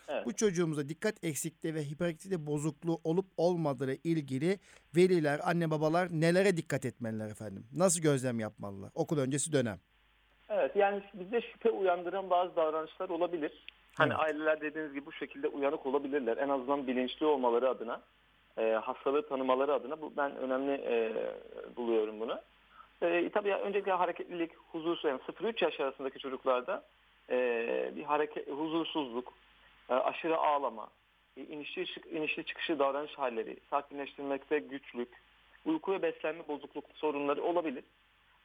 Evet. 0.07 0.25
Bu 0.25 0.35
çocuğumuza 0.35 0.89
dikkat 0.89 1.23
eksikliği 1.23 1.75
ve 1.75 1.83
hiperaktivite 1.83 2.45
bozukluğu 2.47 2.99
olup 3.03 3.25
olmadığı 3.37 3.85
ile 3.85 3.97
ilgili 4.03 4.59
veliler, 4.95 5.39
anne 5.43 5.71
babalar 5.71 6.07
nelere 6.11 6.57
dikkat 6.57 6.85
etmeliler 6.85 7.29
efendim? 7.29 7.67
Nasıl 7.73 8.01
gözlem 8.01 8.39
yapmalılar? 8.39 8.91
Okul 8.95 9.17
öncesi 9.17 9.53
dönem. 9.53 9.79
Evet 10.49 10.75
yani 10.75 11.03
bizde 11.13 11.41
şüphe 11.41 11.69
uyandıran 11.69 12.29
bazı 12.29 12.55
davranışlar 12.55 13.09
olabilir. 13.09 13.65
Hani 13.95 14.13
Evet. 14.13 14.19
aileler 14.25 14.61
dediğiniz 14.61 14.93
gibi 14.93 15.05
bu 15.05 15.11
şekilde 15.11 15.47
uyanık 15.47 15.85
olabilirler. 15.85 16.37
En 16.37 16.49
azından 16.49 16.87
bilinçli 16.87 17.25
olmaları 17.25 17.69
adına, 17.69 18.01
e, 18.57 18.71
hastalığı 18.71 19.27
tanımaları 19.27 19.73
adına 19.73 20.01
bu 20.01 20.13
ben 20.17 20.35
önemli 20.35 20.71
e, 20.71 21.13
buluyorum 21.75 22.19
bunu. 22.19 22.41
E, 23.01 23.29
tabii 23.29 23.53
öncelikle 23.53 23.91
hareketlilik, 23.91 24.51
huzursuz 24.71 25.03
yani 25.03 25.19
0-3 25.27 25.63
yaş 25.63 25.79
arasındaki 25.79 26.19
çocuklarda 26.19 26.83
e, 27.29 27.37
bir 27.95 28.03
hareket, 28.03 28.47
huzursuzluk, 28.51 29.33
aşırı 29.93 30.37
ağlama, 30.37 30.87
e, 31.37 31.41
inişli, 31.41 31.85
inişli 32.11 32.45
çıkışı 32.45 32.79
davranış 32.79 33.13
halleri, 33.13 33.57
sakinleştirmekte 33.69 34.59
güçlük, 34.59 35.09
uyku 35.65 35.91
ve 35.91 36.01
beslenme 36.01 36.47
bozukluk 36.47 36.85
sorunları 36.93 37.43
olabilir. 37.43 37.83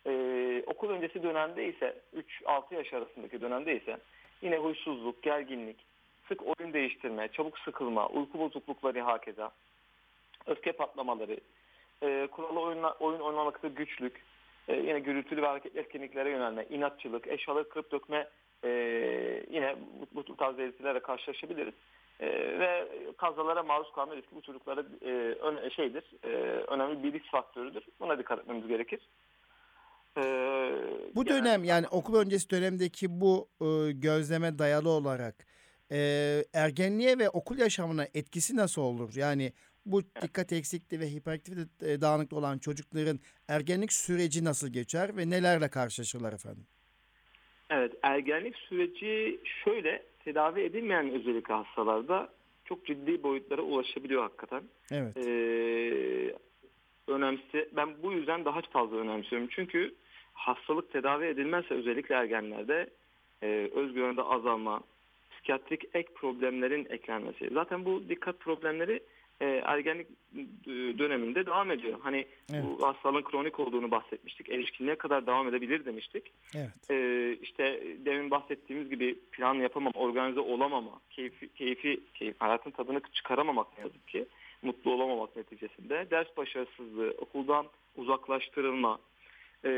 Ee, 0.06 0.62
okul 0.66 0.90
öncesi 0.90 1.22
dönemde 1.22 1.68
ise 1.68 2.00
3-6 2.44 2.74
yaş 2.74 2.92
arasındaki 2.92 3.40
dönemde 3.40 3.76
ise 3.76 3.98
yine 4.42 4.56
huysuzluk, 4.56 5.22
gerginlik, 5.22 5.76
sık 6.28 6.42
oyun 6.42 6.72
değiştirme, 6.72 7.28
çabuk 7.28 7.58
sıkılma, 7.58 8.08
uyku 8.08 8.38
bozuklukları 8.38 9.00
hakeza, 9.00 9.50
öfke 10.46 10.72
patlamaları, 10.72 11.40
e, 12.02 12.28
kurallı 12.30 12.60
oyunla, 12.60 12.92
oyun 12.92 13.20
oynamakta 13.20 13.68
güçlük, 13.68 14.24
e, 14.68 14.76
yine 14.76 15.00
gürültülü 15.00 15.42
ve 15.42 15.46
hareketli 15.46 15.80
etkinliklere 15.80 16.30
yönelme, 16.30 16.66
inatçılık, 16.70 17.26
eşyaları 17.26 17.68
kırıp 17.68 17.92
dökme 17.92 18.28
e, 18.64 18.70
yine 19.50 19.76
bu, 20.14 20.26
bu 20.28 20.36
tarz 20.36 20.58
belirtilerle 20.58 21.00
karşılaşabiliriz. 21.00 21.74
E, 22.20 22.26
ve 22.58 22.88
kazalara 23.18 23.62
maruz 23.62 23.92
kalma 23.94 24.16
riski 24.16 24.34
bu 24.34 24.42
çocuklara 24.42 24.80
e, 25.02 25.10
ön- 25.34 25.68
şeydir, 25.68 26.04
e, 26.24 26.28
önemli 26.68 27.02
bir 27.02 27.12
risk 27.12 27.30
faktörüdür. 27.30 27.82
Buna 28.00 28.18
dikkat 28.18 28.38
etmemiz 28.38 28.66
gerekir. 28.68 29.00
E, 30.16 30.22
Bu 31.14 31.26
dönem 31.26 31.64
yani 31.64 31.88
okul 31.88 32.14
öncesi 32.14 32.50
dönemdeki 32.50 33.20
bu 33.20 33.48
e, 33.60 33.92
gözleme 33.92 34.58
dayalı 34.58 34.88
olarak 34.88 35.34
e, 35.92 35.98
ergenliğe 36.54 37.18
ve 37.18 37.28
okul 37.30 37.58
yaşamına 37.58 38.06
etkisi 38.14 38.56
nasıl 38.56 38.82
olur? 38.82 39.10
Yani 39.16 39.52
bu 39.86 40.02
dikkat 40.02 40.52
eksikliği 40.52 41.00
ve 41.00 41.06
hiperaktivite 41.10 41.92
e, 41.92 42.00
dağınıklığı 42.00 42.36
olan 42.38 42.58
çocukların 42.58 43.20
ergenlik 43.48 43.92
süreci 43.92 44.44
nasıl 44.44 44.68
geçer 44.68 45.16
ve 45.16 45.30
nelerle 45.30 45.68
karşılaşırlar 45.70 46.32
efendim? 46.32 46.66
Evet, 47.70 47.92
ergenlik 48.02 48.56
süreci 48.56 49.40
şöyle 49.64 50.02
tedavi 50.24 50.60
edilmeyen 50.60 51.10
özellikle 51.10 51.54
hastalarda 51.54 52.28
çok 52.64 52.86
ciddi 52.86 53.22
boyutlara 53.22 53.62
ulaşabiliyor 53.62 54.22
hakikaten. 54.22 54.62
Evet. 54.92 55.16
Ee, 55.16 56.34
önemsi, 57.08 57.68
ben 57.72 57.88
bu 58.02 58.12
yüzden 58.12 58.44
daha 58.44 58.60
fazla 58.60 58.96
önemsiyorum. 58.96 59.48
Çünkü 59.50 59.94
hastalık 60.32 60.92
tedavi 60.92 61.26
edilmezse 61.26 61.74
özellikle 61.74 62.14
ergenlerde 62.14 62.90
e, 63.42 63.70
özgüvende 63.74 64.22
azalma, 64.22 64.80
psikiyatrik 65.30 65.84
ek 65.94 66.08
problemlerin 66.14 66.86
eklenmesi. 66.90 67.50
Zaten 67.52 67.84
bu 67.84 68.08
dikkat 68.08 68.40
problemleri 68.40 69.00
e, 69.40 69.46
ergenlik 69.46 70.06
e, 70.66 70.98
döneminde 70.98 71.46
devam 71.46 71.70
ediyor. 71.70 71.98
Hani 72.02 72.26
Evet. 72.52 72.64
bu 72.64 72.86
hastalığın 72.86 73.22
kronik 73.22 73.60
olduğunu 73.60 73.90
bahsetmiştik. 73.90 74.48
Erişkinliğe 74.48 74.96
kadar 74.96 75.26
devam 75.26 75.48
edebilir 75.48 75.84
demiştik. 75.84 76.32
Evet. 76.56 76.90
Ee, 76.90 77.36
işte 77.42 77.82
demin 78.04 78.30
bahsettiğimiz 78.30 78.90
gibi 78.90 79.18
plan 79.32 79.54
yapamam, 79.54 79.92
organize 79.96 80.40
olamama, 80.40 81.00
keyfi, 81.10 81.48
keyfi, 81.48 82.00
keyif, 82.14 82.40
hayatın 82.40 82.70
tadını 82.70 83.00
çıkaramamak 83.12 83.78
ne 83.78 83.84
yazık 83.84 84.08
ki, 84.08 84.26
mutlu 84.62 84.92
olamamak 84.92 85.36
neticesinde, 85.36 86.10
ders 86.10 86.36
başarısızlığı, 86.36 87.14
okuldan 87.18 87.66
uzaklaştırılma, 87.96 88.98
ee, 89.64 89.70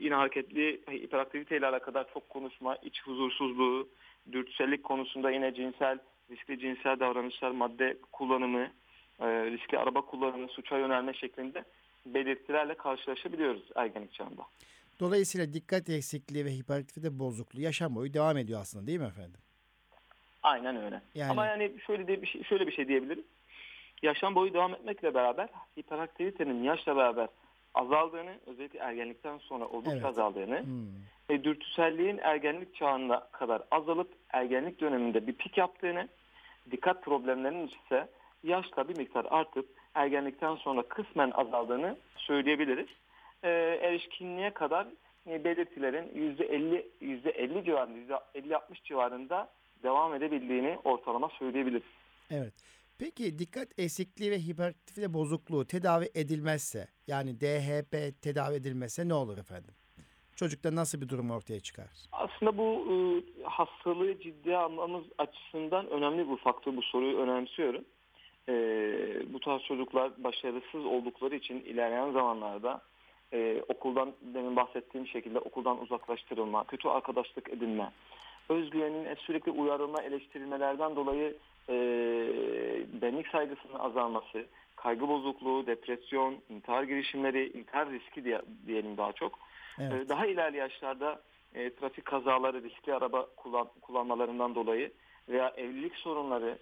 yine 0.00 0.14
hareketli 0.14 0.80
hiperaktiviteyle 0.90 1.66
alakadar 1.66 2.06
çok 2.14 2.28
konuşma, 2.28 2.76
iç 2.76 3.02
huzursuzluğu, 3.02 3.88
dürtüsellik 4.32 4.84
konusunda 4.84 5.30
yine 5.30 5.54
cinsel, 5.54 5.98
riskli 6.30 6.58
cinsel 6.58 7.00
davranışlar, 7.00 7.50
madde 7.50 7.96
kullanımı, 8.12 8.70
e, 9.20 9.26
riskli 9.26 9.78
araba 9.78 10.00
kullanımı, 10.00 10.48
suça 10.48 10.78
yönelme 10.78 11.14
şeklinde 11.14 11.64
belirtilerle 12.06 12.74
karşılaşabiliyoruz 12.74 13.62
ergenlik 13.74 14.12
çağında. 14.12 14.42
Dolayısıyla 15.00 15.52
dikkat 15.52 15.88
eksikliği 15.88 16.44
ve 16.44 16.50
hiperaktivite 16.50 17.18
bozukluğu 17.18 17.60
yaşam 17.60 17.94
boyu 17.94 18.14
devam 18.14 18.36
ediyor 18.36 18.60
aslında 18.60 18.86
değil 18.86 19.00
mi 19.00 19.06
efendim? 19.06 19.40
Aynen 20.42 20.76
öyle. 20.84 21.00
Yani- 21.14 21.30
Ama 21.30 21.46
yani 21.46 21.72
şöyle 21.86 22.08
de 22.08 22.22
bir 22.22 22.26
şey, 22.26 22.42
şöyle 22.42 22.66
bir 22.66 22.72
şey 22.72 22.88
diyebilirim. 22.88 23.24
Yaşam 24.02 24.34
boyu 24.34 24.54
devam 24.54 24.74
etmekle 24.74 25.14
beraber 25.14 25.48
hiperaktivitenin 25.78 26.62
yaşla 26.62 26.96
beraber 26.96 27.28
azaldığını, 27.74 28.34
özellikle 28.46 28.78
ergenlikten 28.78 29.38
sonra 29.38 29.66
oldukça 29.66 29.92
Evet. 29.92 30.04
azaldığını 30.04 30.62
Hmm. 30.62 30.86
ve 31.30 31.44
dürtüselliğin 31.44 32.18
ergenlik 32.18 32.74
çağına 32.74 33.20
kadar 33.32 33.62
azalıp 33.70 34.12
ergenlik 34.32 34.80
döneminde 34.80 35.26
bir 35.26 35.32
pik 35.32 35.58
yaptığını, 35.58 36.08
dikkat 36.70 37.02
problemlerinin 37.04 37.66
ise 37.68 38.08
yaşla 38.42 38.88
bir 38.88 38.96
miktar 38.96 39.26
artıp 39.30 39.68
ergenlikten 39.94 40.56
sonra 40.56 40.82
kısmen 40.82 41.30
azaldığını 41.30 41.96
söyleyebiliriz. 42.16 42.88
Ee, 43.42 43.48
erişkinliğe 43.82 44.50
kadar 44.50 44.86
e, 45.26 45.44
belirtilerin 45.44 46.36
%50 46.38 46.84
%50 47.00 47.64
civarında, 47.64 48.24
%50-60 48.34 48.84
civarında 48.84 49.50
devam 49.82 50.14
edebildiğini 50.14 50.78
ortalama 50.84 51.28
söyleyebiliriz. 51.28 51.82
Evet. 52.30 52.54
Peki 52.98 53.38
dikkat 53.38 53.78
eksikliği 53.78 54.30
ve 54.30 54.38
hiperaktivite 54.38 55.14
bozukluğu 55.14 55.66
tedavi 55.66 56.08
edilmezse 56.14 56.88
yani 57.06 57.40
DHP 57.40 58.22
tedavi 58.22 58.54
edilmezse 58.54 59.08
ne 59.08 59.14
olur 59.14 59.38
efendim? 59.38 59.74
Çocukta 60.36 60.74
nasıl 60.74 61.00
bir 61.00 61.08
durum 61.08 61.30
ortaya 61.30 61.60
çıkar? 61.60 61.88
Aslında 62.12 62.58
bu 62.58 62.86
e, 62.92 62.94
hastalığı 63.42 64.20
ciddiye 64.20 64.56
almamız 64.56 65.04
açısından 65.18 65.90
önemli 65.90 66.28
bu 66.28 66.36
faktör. 66.36 66.76
Bu 66.76 66.82
soruyu 66.82 67.18
önemsiyorum. 67.18 67.84
E, 68.48 68.52
bu 69.32 69.40
tarz 69.40 69.62
çocuklar 69.62 70.10
başarısız 70.24 70.84
oldukları 70.84 71.34
için 71.36 71.60
ilerleyen 71.60 72.12
zamanlarda 72.12 72.80
e, 73.32 73.62
okuldan 73.68 74.12
demin 74.20 74.56
bahsettiğim 74.56 75.06
şekilde 75.06 75.38
okuldan 75.38 75.82
uzaklaştırılma, 75.82 76.64
kötü 76.64 76.88
arkadaşlık 76.88 77.48
edinme, 77.50 77.90
özgüvenin 78.48 79.14
sürekli 79.14 79.50
uyarılma, 79.50 80.02
eleştirilmelerden 80.02 80.96
dolayı 80.96 81.36
e, 81.68 81.74
benlik 83.02 83.28
saygısının 83.28 83.78
azalması, 83.78 84.46
kaygı 84.76 85.08
bozukluğu, 85.08 85.66
depresyon, 85.66 86.36
intihar 86.48 86.82
girişimleri, 86.82 87.58
intihar 87.58 87.90
riski 87.90 88.24
diye, 88.24 88.42
diyelim 88.66 88.96
daha 88.96 89.12
çok. 89.12 89.38
Evet. 89.78 89.92
Ee, 89.92 90.08
Daha 90.08 90.26
ilerli 90.26 90.56
yaşlarda 90.56 91.20
e, 91.54 91.74
trafik 91.74 92.04
kazaları, 92.04 92.62
riskli 92.62 92.94
araba 92.94 93.26
kullan, 93.36 93.68
kullanmalarından 93.80 94.54
dolayı 94.54 94.92
veya 95.28 95.52
evlilik 95.56 95.96
sorunları, 95.96 96.58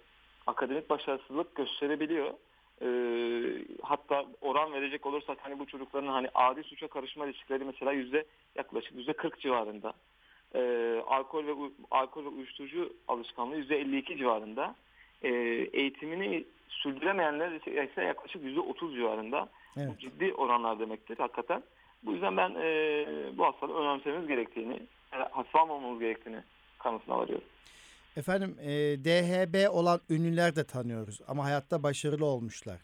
akademik 0.47 0.89
başarısızlık 0.89 1.55
gösterebiliyor. 1.55 2.33
Ee, 2.81 3.65
hatta 3.81 4.25
oran 4.41 4.73
verecek 4.73 5.05
olursak 5.05 5.37
hani 5.41 5.59
bu 5.59 5.65
çocukların 5.65 6.07
hani 6.07 6.27
adi 6.35 6.63
suça 6.63 6.87
karışma 6.87 7.27
riskleri 7.27 7.63
mesela 7.63 7.91
yüzde 7.91 8.25
yaklaşık 8.55 8.95
yüzde 8.95 9.13
40 9.13 9.39
civarında. 9.39 9.93
Ee, 10.55 11.01
alkol 11.07 11.47
ve 11.47 11.53
alkol 11.91 12.25
ve 12.25 12.29
uyuşturucu 12.29 12.93
alışkanlığı 13.07 13.55
yüzde 13.55 13.79
52 13.79 14.17
civarında. 14.17 14.75
Ee, 15.23 15.29
eğitimini 15.73 16.45
sürdüremeyenler 16.69 17.51
ise 17.51 18.03
yaklaşık 18.03 18.43
yüzde 18.43 18.59
30 18.59 18.95
civarında. 18.95 19.49
Evet. 19.77 19.89
Bu 19.89 19.99
ciddi 19.99 20.33
oranlar 20.33 20.79
demektir 20.79 21.17
hakikaten. 21.17 21.63
Bu 22.03 22.11
yüzden 22.11 22.37
ben 22.37 22.55
e, 22.61 23.05
bu 23.37 23.45
hastalığı 23.45 23.79
önemsememiz 23.79 24.27
gerektiğini, 24.27 24.79
e, 25.13 25.17
hasta 25.31 25.59
almamamız 25.59 25.99
gerektiğini 25.99 26.39
kanısına 26.79 27.17
varıyorum. 27.17 27.47
Efendim 28.15 28.55
e, 28.61 28.69
DHB 29.05 29.69
olan 29.71 29.99
ünlüler 30.09 30.55
de 30.55 30.63
tanıyoruz 30.63 31.21
ama 31.27 31.45
hayatta 31.45 31.83
başarılı 31.83 32.25
olmuşlar. 32.25 32.81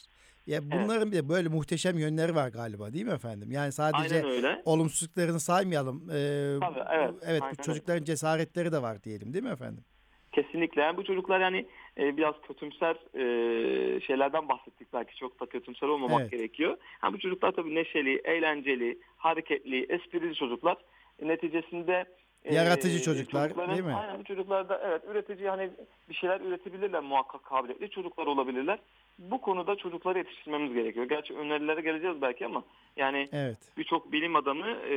Ya 0.48 0.72
bunların 0.72 1.12
bir 1.12 1.18
de 1.18 1.30
böyle 1.30 1.50
muhteşem 1.50 1.98
yönleri 1.98 2.36
var 2.36 2.50
galiba 2.50 2.94
değil 2.94 3.06
mi 3.06 3.14
efendim? 3.14 3.52
Yani 3.52 3.72
sadece 3.72 4.26
öyle. 4.26 4.62
olumsuzluklarını 4.66 5.40
saymayalım. 5.40 6.10
E, 6.10 6.60
Tabii, 6.60 6.80
evet. 6.92 7.14
evet 7.26 7.42
Aynen 7.42 7.56
bu 7.60 7.64
çocukların 7.64 8.04
cesaretleri 8.04 8.72
de 8.72 8.82
var 8.82 9.04
diyelim 9.04 9.34
değil 9.34 9.44
mi 9.44 9.52
efendim? 9.52 9.84
Kesinlikle. 10.32 10.82
Yani 10.82 10.98
bu 10.98 11.04
çocuklar 11.04 11.40
yani 11.40 11.66
e, 11.98 12.18
biraz 12.18 12.36
kötümser 12.48 12.96
e, 13.16 14.02
şeylerden 14.02 14.50
bahsettik 14.50 14.94
belki 14.94 15.16
çok 15.16 15.40
da 15.40 15.46
kötümser 15.46 15.88
olmamak 15.88 16.22
Evet. 16.22 16.32
gerekiyor. 16.32 16.78
Ha, 17.00 17.14
bu 17.14 17.20
çocuklar 17.20 17.52
tabii 17.52 17.76
neşeli, 17.76 18.22
eğlenceli, 18.24 19.00
hareketli, 19.18 19.86
esprili 19.90 20.36
çocuklar. 20.36 20.78
E, 21.20 21.28
neticesinde 21.28 22.06
e, 22.46 22.56
Yaratıcı 22.56 23.02
çocuklar, 23.02 23.56
değil 23.72 23.84
mi? 23.84 23.94
Aynen 23.96 24.20
bu 24.20 24.24
çocuklar 24.24 24.70
da 24.70 24.82
evet 24.86 25.02
üretici 25.12 25.50
hani 25.50 25.70
bir 26.10 26.16
şeyler 26.16 26.42
üretebilirler 26.42 27.04
muhakkak 27.04 27.44
kabiliyetli 27.44 27.90
çocuklar 27.90 28.26
olabilirler. 28.28 28.80
Bu 29.20 29.42
konuda 29.42 29.76
çocukları 29.76 30.18
yetiştirmemiz 30.18 30.74
gerekiyor. 30.74 31.06
Gerçi 31.06 31.34
önerilere 31.34 31.82
geleceğiz 31.82 32.22
belki 32.22 32.46
ama 32.46 32.64
yani 32.98 33.30
Evet. 33.32 33.58
birçok 33.78 34.12
bilim 34.12 34.36
adamı 34.36 34.68
e, 34.68 34.92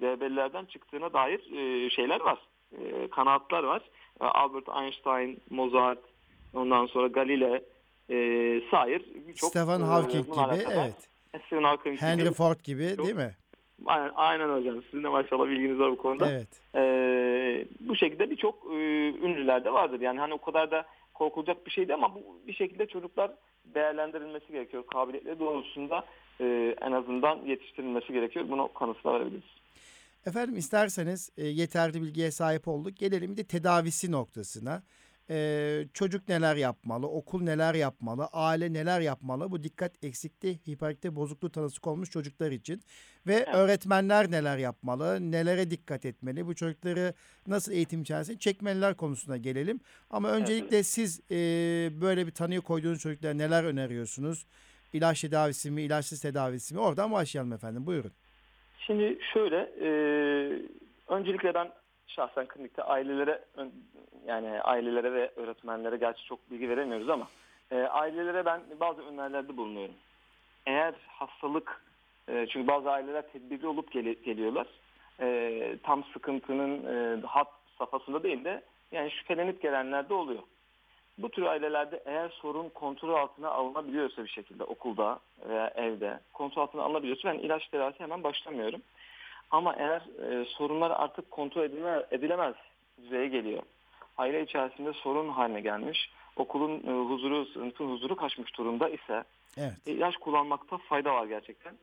DB'lerden 0.00 0.64
çıktığına 0.64 1.12
dair 1.12 1.40
e, 1.56 1.90
şeyler 1.90 2.20
var. 2.20 2.38
E, 2.78 3.08
kanaatlar 3.10 3.62
var. 3.64 3.82
E, 4.20 4.24
Albert 4.24 4.68
Einstein, 4.82 5.40
Mozart, 5.50 5.98
ondan 6.54 6.86
sonra 6.86 7.06
Galile, 7.06 7.62
e, 8.10 8.16
sair 8.70 9.02
birçok 9.28 9.50
Stephen 9.50 9.80
e, 9.80 9.84
Hawking 9.84 10.26
gibi 10.26 10.34
kadar- 10.36 10.58
evet. 10.72 10.94
Stephen 11.46 11.62
Hawking 11.64 11.96
gibi. 11.96 12.06
Henry 12.06 12.32
Ford 12.32 12.60
gibi 12.64 12.94
Çok- 12.96 13.06
değil 13.06 13.16
mi? 13.16 13.34
Aynen, 13.86 14.12
aynen 14.14 14.48
hocam. 14.48 14.82
Sizin 14.82 15.04
de 15.04 15.08
maşallah 15.08 15.48
bilginiz 15.48 15.78
var 15.78 15.90
bu 15.90 15.96
konuda. 15.96 16.30
Evet. 16.30 16.48
Ee, 16.74 17.66
bu 17.80 17.96
şekilde 17.96 18.30
birçok 18.30 18.66
e, 18.72 18.76
ünlüler 19.08 19.64
de 19.64 19.72
vardır. 19.72 20.00
Yani 20.00 20.20
hani 20.20 20.34
o 20.34 20.38
kadar 20.38 20.70
da 20.70 20.84
korkulacak 21.14 21.66
bir 21.66 21.70
şeydi 21.70 21.94
ama 21.94 22.14
bu 22.14 22.20
bir 22.46 22.52
şekilde 22.52 22.86
çocuklar 22.86 23.30
değerlendirilmesi 23.74 24.52
gerekiyor. 24.52 24.86
Kabiliyetleri 24.86 25.38
doğrultusunda 25.38 26.04
e, 26.40 26.76
en 26.80 26.92
azından 26.92 27.38
yetiştirilmesi 27.46 28.12
gerekiyor. 28.12 28.44
Bunu 28.48 28.72
kanısına 28.72 29.14
verebiliriz. 29.14 29.60
Efendim 30.26 30.56
isterseniz 30.56 31.30
e, 31.36 31.46
yeterli 31.46 32.02
bilgiye 32.02 32.30
sahip 32.30 32.68
olduk. 32.68 32.96
Gelelim 32.96 33.32
bir 33.32 33.36
de 33.36 33.44
tedavisi 33.44 34.12
noktasına. 34.12 34.82
E, 35.30 35.86
çocuk 35.94 36.28
neler 36.28 36.56
yapmalı, 36.56 37.06
okul 37.08 37.42
neler 37.42 37.74
yapmalı, 37.74 38.28
aile 38.32 38.72
neler 38.72 39.00
yapmalı? 39.00 39.50
Bu 39.50 39.62
dikkat 39.62 40.04
eksikliği, 40.04 40.54
hiperaktivite 40.68 41.16
bozukluğu 41.16 41.50
tanısı 41.52 41.80
konmuş 41.80 42.10
çocuklar 42.10 42.50
için. 42.50 42.82
Ve 43.26 43.34
Evet. 43.34 43.48
öğretmenler 43.54 44.30
neler 44.30 44.58
yapmalı, 44.58 45.30
nelere 45.32 45.70
dikkat 45.70 46.04
etmeli, 46.04 46.46
bu 46.46 46.54
çocukları 46.54 47.14
nasıl 47.46 47.72
eğitim 47.72 48.02
içerisinde 48.02 48.38
çekmeliler 48.38 48.94
konusuna 48.96 49.36
gelelim. 49.36 49.80
Ama 50.10 50.30
öncelikle 50.30 50.82
siz 50.82 51.20
e, 51.30 51.34
böyle 52.00 52.26
bir 52.26 52.32
tanıyı 52.32 52.60
koyduğunuz 52.60 53.00
çocuklara 53.00 53.34
neler 53.34 53.64
öneriyorsunuz? 53.64 54.46
İlaç 54.92 55.20
tedavisi 55.20 55.70
mi, 55.70 55.82
ilaçsız 55.82 56.20
tedavisi 56.20 56.74
mi? 56.74 56.80
Oradan 56.80 57.12
başlayalım 57.12 57.52
efendim. 57.52 57.86
Buyurun. 57.86 58.12
Şimdi 58.86 59.18
şöyle, 59.32 59.56
e, 59.56 59.90
öncelikle 61.08 61.54
ben 61.54 61.70
şahsen 62.10 62.46
klinikte 62.46 62.82
ailelere 62.82 63.44
yani 64.26 64.60
ailelere 64.60 65.12
ve 65.12 65.30
öğretmenlere 65.36 65.96
gerçi 65.96 66.24
çok 66.24 66.50
bilgi 66.50 66.68
veremiyoruz 66.68 67.08
ama 67.08 67.28
e, 67.70 67.76
ailelere 67.82 68.44
ben 68.44 68.60
bazı 68.80 69.02
önerilerde 69.02 69.56
bulunuyorum. 69.56 69.94
Eğer 70.66 70.94
hastalık, 71.08 71.84
e, 72.28 72.46
çünkü 72.46 72.68
bazı 72.68 72.90
aileler 72.90 73.32
tedbirli 73.32 73.66
olup 73.66 73.92
geli- 73.92 74.22
geliyorlar. 74.22 74.66
E, 75.20 75.76
tam 75.82 76.04
sıkıntının 76.04 76.84
e, 76.86 77.26
hat 77.26 77.48
safhasında 77.78 78.22
değil 78.22 78.44
de 78.44 78.62
yani 78.92 79.10
şüphelenip 79.10 79.62
gelenler 79.62 80.08
de 80.08 80.14
oluyor. 80.14 80.42
Bu 81.18 81.28
tür 81.28 81.42
ailelerde 81.42 82.02
eğer 82.06 82.28
sorun 82.28 82.68
kontrol 82.68 83.14
altına 83.14 83.48
alınabiliyorsa 83.48 84.24
bir 84.24 84.28
şekilde 84.28 84.64
okulda 84.64 85.18
veya 85.48 85.72
evde 85.74 86.20
kontrol 86.32 86.62
altına 86.62 86.82
alınabiliyorsa 86.82 87.28
ben 87.28 87.38
ilaç 87.38 87.68
tedavisi 87.68 88.00
hemen 88.00 88.24
başlamıyorum. 88.24 88.82
Ama 89.50 89.74
eğer 89.78 90.00
e, 90.00 90.44
sorunlar 90.44 90.90
artık 90.90 91.30
kontrol 91.30 91.62
edilme, 91.62 92.06
edilemez 92.10 92.54
düzeye 93.02 93.28
geliyor. 93.28 93.62
Aile 94.18 94.42
içerisinde 94.42 94.92
sorun 94.92 95.28
haline 95.28 95.60
gelmiş, 95.60 96.10
okulun 96.36 96.82
e, 96.86 97.08
huzuru, 97.08 97.46
sınıfın 97.46 97.90
huzuru 97.90 98.16
kaçmış 98.16 98.58
durumda 98.58 98.88
ise 98.88 99.24
Evet. 99.56 99.72
e, 99.86 99.92
ilaç 99.92 100.16
kullanmakta 100.16 100.78
fayda 100.78 101.14
var 101.14 101.26
gerçekten. 101.26 101.74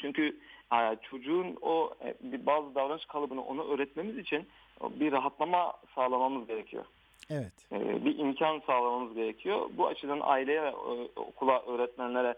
Çünkü 0.00 0.36
e, 0.74 0.96
çocuğun 1.02 1.56
o 1.62 1.90
e, 2.04 2.14
bir 2.20 2.46
bazı 2.46 2.74
davranış 2.74 3.04
kalıbını 3.04 3.44
ona 3.44 3.62
öğretmemiz 3.62 4.18
için 4.18 4.48
bir 4.90 5.12
rahatlama 5.12 5.72
sağlamamız 5.94 6.46
gerekiyor. 6.46 6.84
Evet. 7.30 7.52
E, 7.72 8.04
bir 8.04 8.18
imkan 8.18 8.62
sağlamamız 8.66 9.14
gerekiyor. 9.14 9.70
Bu 9.72 9.86
açıdan 9.86 10.20
aileye 10.22 10.60
e, 10.60 10.72
okula, 11.16 11.62
öğretmenlere 11.62 12.34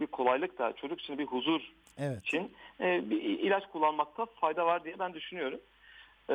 bir 0.00 0.06
kolaylık 0.06 0.58
da 0.58 0.72
çocuk 0.72 1.00
için 1.00 1.18
bir 1.18 1.26
huzur 1.26 1.60
Evet. 1.98 2.22
için 2.26 2.52
e, 2.80 3.10
bir 3.10 3.20
ilaç 3.22 3.66
kullanmakta 3.72 4.26
fayda 4.26 4.66
var 4.66 4.84
diye 4.84 4.98
ben 4.98 5.14
düşünüyorum. 5.14 5.60
E, 6.30 6.34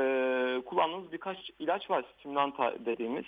kullandığımız 0.66 1.12
birkaç 1.12 1.38
ilaç 1.60 1.90
var, 1.90 2.06
stimulanta 2.20 2.74
dediğimiz 2.86 3.26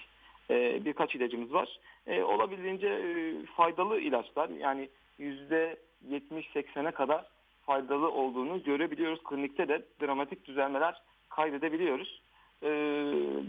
e, 0.49 0.85
birkaç 0.85 1.15
ilacımız 1.15 1.53
var. 1.53 1.79
E, 2.07 2.23
olabildiğince 2.23 2.87
e, 2.87 3.45
faydalı 3.45 3.99
ilaçlar 3.99 4.49
yani 4.49 4.89
yüzde 5.17 5.77
70-80'e 6.09 6.91
kadar 6.91 7.25
faydalı 7.65 8.11
olduğunu 8.11 8.63
görebiliyoruz. 8.63 9.23
Klinikte 9.23 9.67
de 9.67 9.81
dramatik 10.01 10.45
düzelmeler 10.45 11.01
kaydedebiliyoruz. 11.29 12.21
E, 12.63 12.69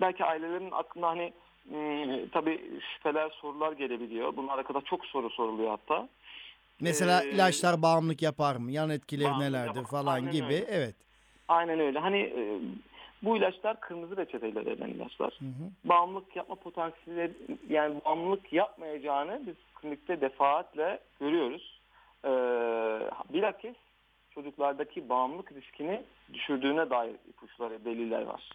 belki 0.00 0.24
ailelerin 0.24 0.70
aklına 0.70 1.08
hani 1.08 1.32
m, 1.70 2.28
tabii 2.32 2.60
şüpheler, 2.94 3.30
sorular 3.30 3.72
gelebiliyor. 3.72 4.36
Bunlara 4.36 4.62
kadar 4.62 4.80
çok 4.80 5.06
soru 5.06 5.30
soruluyor 5.30 5.70
hatta. 5.70 6.08
Mesela 6.80 7.22
Ee, 7.24 7.30
ilaçlar 7.30 7.82
bağımlılık 7.82 8.22
yapar 8.22 8.56
mı? 8.56 8.70
Yan 8.72 8.90
etkileri 8.90 9.38
nelerdir 9.38 9.76
yapar. 9.76 9.90
falan 9.90 10.14
Aynen 10.14 10.32
gibi. 10.32 10.44
öyle. 10.44 10.64
Evet. 10.68 10.94
Aynen 11.48 11.80
öyle. 11.80 11.98
Hani 11.98 12.18
e, 12.20 12.60
bu 13.22 13.36
ilaçlar 13.36 13.80
kırmızı 13.80 14.16
reçeteyle 14.16 14.66
verilen 14.66 14.88
ilaçlar. 14.88 15.32
Hı 15.38 15.44
hı. 15.44 15.70
Bağımlılık 15.88 16.36
yapma 16.36 16.54
potansiyeli 16.54 17.32
yani 17.68 18.00
bağımlılık 18.04 18.52
yapmayacağını 18.52 19.42
biz 19.46 19.54
klinikte 19.74 20.20
defaatle 20.20 20.98
görüyoruz. 21.20 21.80
Ee, 22.24 22.28
bilakis 23.32 23.74
çocuklardaki 24.30 25.08
bağımlılık 25.08 25.52
riskini 25.52 26.02
düşürdüğüne 26.32 26.90
dair 26.90 27.14
ipuçları, 27.28 27.84
deliller 27.84 28.22
var. 28.22 28.50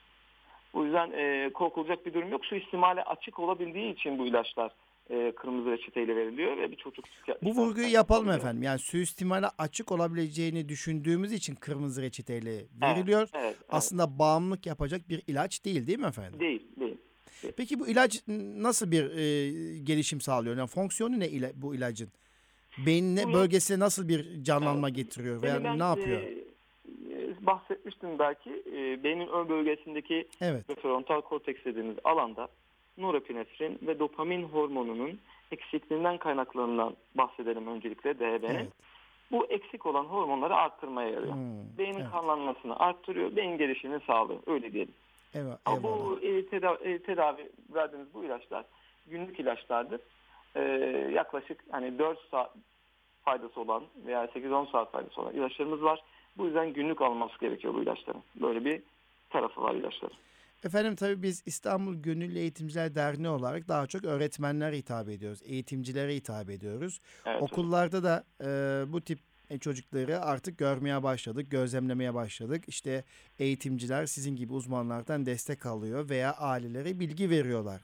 O 0.74 0.84
yüzden 0.84 1.12
e, 1.12 1.50
korkulacak 1.54 2.06
bir 2.06 2.14
durum 2.14 2.30
yok. 2.32 2.46
Su 2.46 2.56
ihtimale 2.56 3.04
açık 3.04 3.40
olabildiği 3.40 3.94
için 3.94 4.20
bu 4.20 4.26
ilaçlar 4.28 4.72
e, 5.10 5.32
kırmızı 5.36 5.72
reçeteyle 5.72 6.16
veriliyor 6.16 6.58
ve 6.58 6.72
bir 6.72 6.76
çocuk 6.76 7.06
Bu 7.44 7.52
vurguyu 7.56 7.88
yapalım 7.88 8.30
efendim. 8.30 8.64
Yani 8.64 8.80
suistimale 8.80 9.48
açık 9.58 9.92
olabileceğini 9.92 10.70
düşündüğümüz 10.70 11.34
için 11.34 11.56
kırmızı 11.56 12.02
reçeteyle 12.02 12.66
veriliyor. 12.82 13.20
Evet, 13.22 13.30
evet, 13.34 13.56
evet. 13.60 13.66
Aslında 13.70 14.20
bağımlılık 14.20 14.66
yapacak 14.66 15.10
bir 15.10 15.24
ilaç 15.28 15.66
değil 15.66 15.88
değil 15.88 16.00
mi 16.00 16.06
efendim? 16.08 16.40
Değil, 16.40 16.62
değil. 16.80 16.98
Peki 17.58 17.80
bu 17.80 17.88
ilaç 17.88 18.24
nasıl 18.28 18.92
bir 18.92 19.04
e, 19.12 19.80
gelişim 19.80 20.22
sağlıyor? 20.22 20.58
Yani 20.58 20.68
fonksiyonu 20.68 21.20
ne 21.20 21.26
ila- 21.28 21.52
bu 21.56 21.76
ilacın? 21.76 22.10
Beynine, 22.86 23.24
Bu- 23.28 23.34
bölgesine 23.34 23.80
nasıl 23.80 24.08
bir 24.08 24.44
canlanma 24.44 24.90
getiriyor 24.90 25.42
veya 25.42 25.64
ben, 25.64 25.80
ne 25.80 25.84
yapıyor? 25.84 26.22
e, 26.22 26.26
e, 27.12 27.46
bahsetmiştim 27.46 28.20
belki. 28.20 28.50
E, 28.50 29.04
beynin 29.04 29.28
ön 29.28 29.50
bölgesindeki 29.50 30.28
Evet. 30.42 30.68
prefrontal 30.68 31.22
korteks 31.22 31.66
dediğimiz 31.66 31.98
alanda 32.04 32.48
norepinefrin 32.98 33.80
ve 33.82 34.00
dopamin 34.00 34.44
hormonunun 34.44 35.20
eksikliğinden 35.52 36.18
kaynaklanan 36.18 36.96
bahsedelim 37.16 37.68
öncelikle 37.68 38.20
DHB'nin. 38.20 38.56
Evet. 38.56 38.74
Bu 39.32 39.46
eksik 39.46 39.86
olan 39.86 40.04
hormonları 40.04 40.56
arttırmaya 40.56 41.10
yarıyor. 41.10 41.34
Hmm, 41.34 41.78
Beynin 41.78 42.00
evet. 42.00 42.12
kanlanmasını 42.12 42.80
arttırıyor, 42.80 43.36
beyin 43.36 43.58
gelişimini 43.58 44.00
sağlıyor. 44.08 44.40
Öyle 44.48 44.74
diyelim. 44.74 44.94
Eyvah, 45.34 45.58
Ama 45.66 45.84
bu 45.84 46.20
e, 46.22 46.46
tedavi, 46.46 46.78
e, 46.84 47.00
tedavi 47.00 47.50
verdiğimiz 47.74 48.14
bu 48.14 48.24
ilaçlar 48.24 48.66
günlük 49.08 49.40
ilaçlardır. 49.40 50.02
E, 50.56 50.62
yaklaşık 51.14 51.64
hani 51.72 52.00
4 52.00 52.20
saat 52.32 52.52
faydası 53.26 53.62
olan 53.62 53.84
veya 54.06 54.26
8-10 54.26 54.72
saat 54.72 54.92
faydası 54.92 55.22
olan 55.22 55.34
ilaçlarımız 55.34 55.84
var. 55.84 56.04
Bu 56.38 56.46
yüzden 56.46 56.74
günlük 56.74 57.02
alınması 57.02 57.40
gerekiyor 57.40 57.74
bu 57.74 57.82
ilaçların. 57.82 58.24
Böyle 58.36 58.66
bir 58.66 58.82
tarafı 59.30 59.62
var 59.62 59.76
ilaçların. 59.76 60.18
Efendim 60.68 60.96
tabii 60.96 61.24
biz 61.24 61.44
İstanbul 61.46 61.96
Gönüllü 61.96 62.40
Eğitimciler 62.40 62.96
Derneği 62.96 63.30
olarak 63.30 63.68
daha 63.68 63.88
çok 63.88 64.06
öğretmenlere 64.06 64.78
hitap 64.78 65.10
ediyoruz. 65.10 65.40
Eğitimcilere 65.46 66.16
hitap 66.16 66.50
ediyoruz. 66.50 67.00
Evet, 67.26 67.42
Okullarda 67.42 68.04
da 68.04 68.24
e, 68.42 68.48
bu 68.92 69.02
tip 69.02 69.20
e, 69.50 69.58
çocukları 69.58 70.22
artık 70.22 70.58
görmeye 70.58 71.04
başladık, 71.04 71.52
gözlemlemeye 71.52 72.14
başladık. 72.14 72.64
İşte 72.68 73.04
eğitimciler 73.40 74.06
sizin 74.06 74.36
gibi 74.36 74.54
uzmanlardan 74.54 75.26
destek 75.26 75.66
alıyor 75.66 76.10
veya 76.10 76.34
ailelere 76.34 77.00
bilgi 77.00 77.30
veriyorlar. 77.30 77.82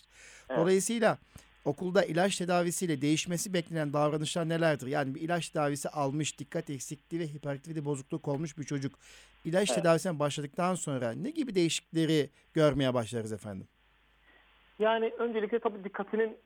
Evet. 0.50 0.60
Dolayısıyla 0.60 1.18
okulda 1.66 2.04
ilaç 2.04 2.38
tedavisiyle 2.38 3.02
değişmesi 3.02 3.54
beklenen 3.54 3.94
davranışlar 3.94 4.50
nelerdir? 4.50 4.88
Yani 4.88 5.16
bir 5.16 5.22
ilaç 5.22 5.50
tedavisi 5.50 5.90
almış, 5.90 6.40
dikkat 6.40 6.70
eksikliği 6.70 7.22
ve 7.22 7.28
hiperaktivite 7.28 7.86
bozukluk 7.86 8.28
olmuş 8.28 8.58
bir 8.58 8.64
çocuk 8.64 9.00
ilaç 9.44 9.70
Evet. 9.72 9.84
tedavisine 9.84 10.20
başladıktan 10.20 10.76
sonra 10.76 11.12
ne 11.12 11.30
gibi 11.30 11.56
değişiklikleri 11.56 12.30
görmeye 12.54 12.94
başlarız 12.94 13.34
efendim? 13.34 13.68
Yani 14.80 15.14
öncelikle 15.20 15.60
tabii 15.60 15.84
dikkatinin 15.84 16.38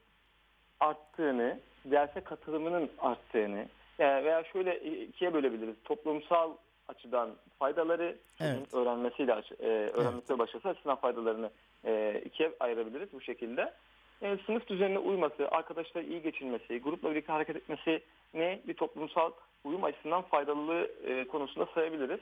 arttığını, 0.80 1.60
derse 1.86 2.22
katılımının 2.22 2.90
arttığını 3.00 3.66
yani 4.00 4.26
veya 4.26 4.44
şöyle 4.44 4.80
ikiye 5.06 5.34
bölebiliriz. 5.34 5.76
Toplumsal 5.84 6.52
açıdan 6.88 7.30
faydaları 7.60 8.18
Evet. 8.40 8.74
öğrenmesiyle 8.74 9.32
e, 9.60 9.66
öğrenmesiyle 9.68 10.40
başlasa 10.40 10.70
açısından 10.70 10.96
faydalarını 11.00 11.50
e, 11.86 12.22
ikiye 12.26 12.52
ayırabiliriz 12.60 13.14
bu 13.14 13.22
şekilde. 13.22 13.74
e, 14.22 14.38
sınıf 14.46 14.68
düzenine 14.68 15.00
uyması, 15.00 15.48
arkadaşlarla 15.52 16.08
iyi 16.10 16.22
geçinmesi, 16.22 16.80
grupla 16.82 17.12
birlikte 17.12 17.32
hareket 17.32 17.56
etmesi 17.56 18.02
ne 18.34 18.60
bir 18.68 18.74
toplumsal 18.74 19.32
uyum 19.64 19.84
açısından 19.84 20.22
faydalılığı 20.22 20.92
e, 21.08 21.28
konusunda 21.28 21.68
sayabiliriz. 21.76 22.20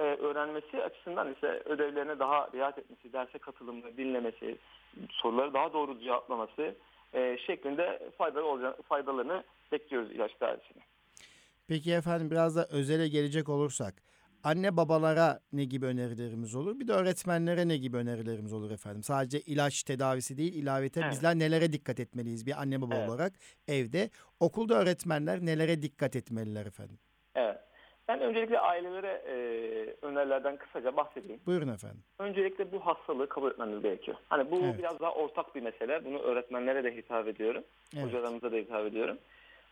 E, 0.00 0.02
öğrenmesi 0.02 0.82
açısından 0.82 1.32
ise 1.32 1.62
ödevlerine 1.64 2.18
daha 2.18 2.48
riayet 2.54 2.78
etmesi, 2.78 3.12
derse 3.12 3.38
katılımını, 3.38 3.96
dinlemesi, 3.96 4.56
soruları 5.10 5.54
daha 5.54 5.72
doğru 5.72 6.00
cevaplaması 6.00 6.74
e, 7.14 7.38
şeklinde 7.46 8.10
faydalı 8.18 8.44
olacak, 8.44 8.78
faydalarını 8.88 9.44
bekliyoruz 9.72 10.10
ilaç 10.10 10.32
tedavisine. 10.34 10.82
Peki 11.68 11.92
efendim 11.92 12.30
biraz 12.30 12.56
da 12.56 12.66
özele 12.70 13.08
gelecek 13.08 13.48
olursak 13.48 13.94
anne 14.44 14.76
babalara 14.76 15.40
ne 15.52 15.64
gibi 15.64 15.86
önerilerimiz 15.86 16.54
olur? 16.54 16.80
Bir 16.80 16.88
de 16.88 16.92
öğretmenlere 16.92 17.68
ne 17.68 17.76
gibi 17.76 17.96
önerilerimiz 17.96 18.52
olur 18.52 18.70
efendim? 18.70 19.02
Sadece 19.02 19.40
ilaç 19.40 19.82
tedavisi 19.82 20.36
değil, 20.36 20.54
ilaveten 20.54 21.02
Evet. 21.02 21.12
bizler 21.12 21.34
nelere 21.34 21.72
dikkat 21.72 22.00
etmeliyiz 22.00 22.46
bir 22.46 22.60
anne 22.62 22.82
baba 22.82 22.94
Evet. 22.96 23.08
olarak 23.08 23.32
evde? 23.68 24.10
Okulda 24.40 24.74
öğretmenler 24.74 25.40
nelere 25.40 25.82
dikkat 25.82 26.16
etmeliler 26.16 26.66
efendim? 26.66 26.98
Ben 28.20 28.26
öncelikle 28.28 28.60
ailelere 28.60 29.22
e, 29.26 29.34
önerilerden 30.06 30.56
kısaca 30.56 30.96
bahsedeyim. 30.96 31.40
Buyurun 31.46 31.68
efendim. 31.68 32.02
Öncelikle 32.18 32.72
bu 32.72 32.86
hastalığı 32.86 33.28
kabul 33.28 33.50
etmemiz 33.50 33.82
gerekiyor. 33.82 34.16
Hani 34.28 34.50
bu 34.50 34.60
Evet. 34.64 34.78
biraz 34.78 35.00
daha 35.00 35.12
ortak 35.12 35.54
bir 35.54 35.62
mesele. 35.62 36.04
Bunu 36.04 36.18
öğretmenlere 36.18 36.84
de 36.84 36.96
hitap 36.96 37.28
ediyorum. 37.28 37.64
Evet. 37.94 38.06
Hocalarımıza 38.06 38.52
da 38.52 38.56
hitap 38.56 38.86
ediyorum. 38.86 39.18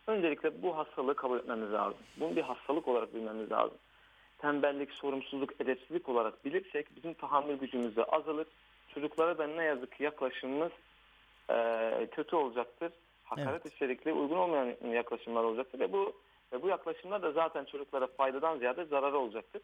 Öncelikle 0.07 0.61
bu 0.63 0.77
hastalığı 0.77 1.15
kabul 1.15 1.39
etmemiz 1.39 1.71
lazım. 1.73 1.97
Bunu 2.19 2.35
bir 2.35 2.41
hastalık 2.41 2.87
olarak 2.87 3.13
bilmemiz 3.15 3.51
lazım. 3.51 3.77
Tembellik, 4.37 4.91
sorumsuzluk, 4.91 5.61
edepsizlik 5.61 6.09
olarak 6.09 6.45
bilirsek 6.45 6.95
bizim 6.95 7.13
tahammül 7.13 7.55
gücümüz 7.57 7.95
de 7.95 8.03
azalır. 8.03 8.47
Çocuklara 8.93 9.37
da 9.37 9.47
ne 9.47 9.63
yazık 9.63 9.91
ki 9.91 10.03
yaklaşımımız 10.03 10.71
e, 11.49 12.07
kötü 12.11 12.35
olacaktır. 12.35 12.91
Hakaret 13.23 13.61
Evet. 13.65 13.73
içerikli, 13.75 14.13
uygun 14.13 14.37
olmayan 14.37 14.75
yaklaşımlar 14.91 15.43
olacaktır 15.43 15.79
ve 15.79 15.93
bu 15.93 16.13
ve 16.53 16.61
bu 16.61 16.67
yaklaşımlar 16.67 17.21
da 17.21 17.31
zaten 17.31 17.65
çocuklara 17.65 18.07
faydadan 18.07 18.57
ziyade 18.57 18.85
zararı 18.85 19.17
olacaktır. 19.17 19.61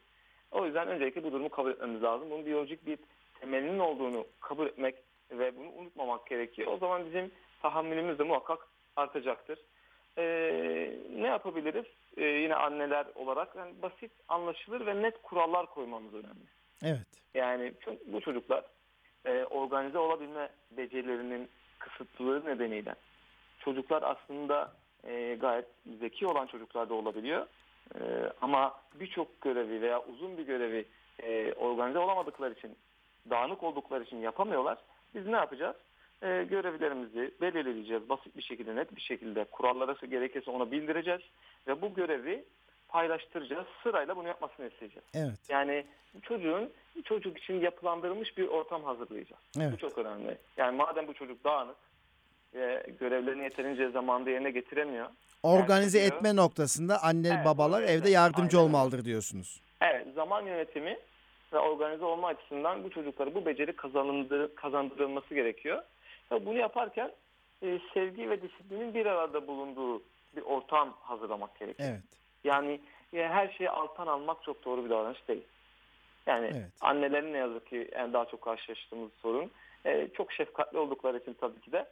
O 0.52 0.66
yüzden 0.66 0.88
öncelikle 0.88 1.24
bu 1.24 1.32
durumu 1.32 1.50
kabul 1.50 1.72
etmemiz 1.72 2.04
lazım. 2.04 2.30
Bunun 2.32 2.46
biyolojik 2.46 2.86
bir 2.86 3.00
temelinin 3.40 3.80
olduğunu 3.80 4.28
kabul 4.40 4.68
etmek 4.68 4.96
ve 5.32 5.58
bunu 5.58 5.70
unutmamak 5.72 6.28
gerekiyor. 6.28 6.72
O 6.72 6.78
zaman 6.78 7.06
bizim 7.06 7.32
tahammülümüz 7.62 8.20
de 8.20 8.24
muhakkak 8.24 8.68
artacaktır. 8.96 9.60
Ee, 10.18 10.98
ne 11.16 11.28
yapabiliriz? 11.28 11.86
Ee, 12.18 12.26
yine 12.26 12.56
anneler 12.56 13.06
olarak 13.16 13.56
yani 13.56 13.82
basit, 13.82 14.12
anlaşılır 14.28 14.86
ve 14.86 15.02
net 15.02 15.22
kurallar 15.22 15.66
koymamız 15.66 16.14
önemli. 16.14 16.46
Evet. 16.84 17.08
Yani 17.34 17.74
bu 18.06 18.22
çocuklar 18.22 18.64
e, 19.26 19.44
organize 19.44 19.98
olabilme 19.98 20.50
becerilerinin 20.72 21.50
kısıtlılığı 21.80 22.46
nedeniyle 22.46 22.96
çocuklar 23.60 24.04
aslında 24.04 24.74
e, 25.06 25.36
gayet 25.36 25.66
zeki 26.00 26.28
olan 26.28 26.46
çocuklar 26.46 26.90
da 26.90 26.94
olabiliyor. 26.94 27.48
E, 27.96 28.00
ama 28.42 28.74
birçok 29.00 29.42
görevi 29.42 29.82
veya 29.82 30.04
uzun 30.04 30.38
bir 30.38 30.46
görevi 30.46 30.86
e, 31.24 31.54
organize 31.54 32.00
olamadıkları 32.00 32.54
için, 32.54 32.76
dağınık 33.30 33.64
oldukları 33.64 34.04
için 34.04 34.18
yapamıyorlar. 34.18 34.78
Biz 35.16 35.28
ne 35.28 35.36
yapacağız? 35.36 35.76
E, 36.22 36.44
görevlerimizi 36.50 37.32
belirleyeceğiz. 37.42 38.10
Basit 38.10 38.38
bir 38.38 38.42
şekilde, 38.42 38.76
net 38.76 38.96
bir 38.96 39.02
şekilde 39.02 39.44
kurallara 39.44 39.96
gerekirse 40.08 40.52
ona 40.52 40.72
bildireceğiz. 40.72 41.22
Ve 41.68 41.82
bu 41.82 41.94
görevi 41.94 42.46
paylaştıracağız. 42.88 43.68
Sırayla 43.84 44.18
bunu 44.18 44.28
yapmasını 44.28 44.68
isteyeceğiz. 44.68 45.06
Evet. 45.14 45.40
Yani 45.50 45.86
çocuğun 46.22 46.70
çocuk 47.04 47.38
için 47.38 47.60
yapılandırılmış 47.62 48.38
bir 48.38 48.48
ortam 48.48 48.84
hazırlayacağız. 48.84 49.42
Bu 49.56 49.62
Evet. 49.62 49.80
çok 49.80 49.98
önemli. 49.98 50.38
Yani 50.58 50.78
madem 50.78 51.08
bu 51.08 51.14
çocuk 51.14 51.44
dağınık 51.44 51.76
ve 52.56 52.84
görevlerini 53.00 53.44
yeterince 53.44 53.90
zamanda 53.90 54.30
yerine 54.30 54.52
getiremiyor. 54.52 55.08
Organize 55.44 56.00
Yani- 56.00 56.08
etme 56.14 56.36
noktasında 56.36 57.04
anne 57.04 57.28
Evet, 57.28 57.46
babalar 57.46 57.78
organize. 57.82 57.94
evde 57.94 58.10
yardımcı 58.10 58.58
Aynen. 58.58 58.68
olmalıdır 58.70 59.06
diyorsunuz. 59.06 59.62
Evet 59.82 60.08
zaman 60.16 60.42
yönetimi 60.46 60.98
ve 61.54 61.58
organize 61.60 62.06
olma 62.06 62.28
açısından 62.28 62.84
bu 62.84 62.90
çocuklara 62.90 63.36
bu 63.36 63.46
beceri 63.46 63.76
kazanıldır, 63.76 64.56
kazandırılması 64.56 65.34
gerekiyor. 65.36 65.84
Ve 66.32 66.46
bunu 66.46 66.58
yaparken 66.58 67.12
e, 67.64 67.80
sevgi 67.94 68.30
ve 68.30 68.42
disiplinin 68.42 68.94
bir 68.94 69.06
arada 69.06 69.48
bulunduğu 69.48 70.02
bir 70.36 70.42
ortam 70.42 70.94
hazırlamak 71.02 71.60
gerekiyor. 71.60 71.90
Evet. 71.90 72.02
Yani 72.44 72.82
e, 73.14 73.28
her 73.28 73.48
şeyi 73.54 73.70
alttan 73.70 74.08
almak 74.08 74.44
çok 74.44 74.66
doğru 74.66 74.86
bir 74.86 74.90
davranış 74.90 75.28
değil. 75.28 75.44
Yani 76.28 76.46
Evet. 76.54 76.72
annelerin 76.82 77.34
ne 77.34 77.38
yazık 77.38 77.68
ki 77.68 77.90
en 77.92 78.14
daha 78.14 78.26
çok 78.26 78.42
karşılaştığımız 78.42 79.12
sorun. 79.22 79.52
E, 79.86 80.08
çok 80.18 80.32
şefkatli 80.34 80.78
oldukları 80.78 81.18
için 81.18 81.34
tabii 81.42 81.62
ki 81.62 81.72
de 81.72 81.86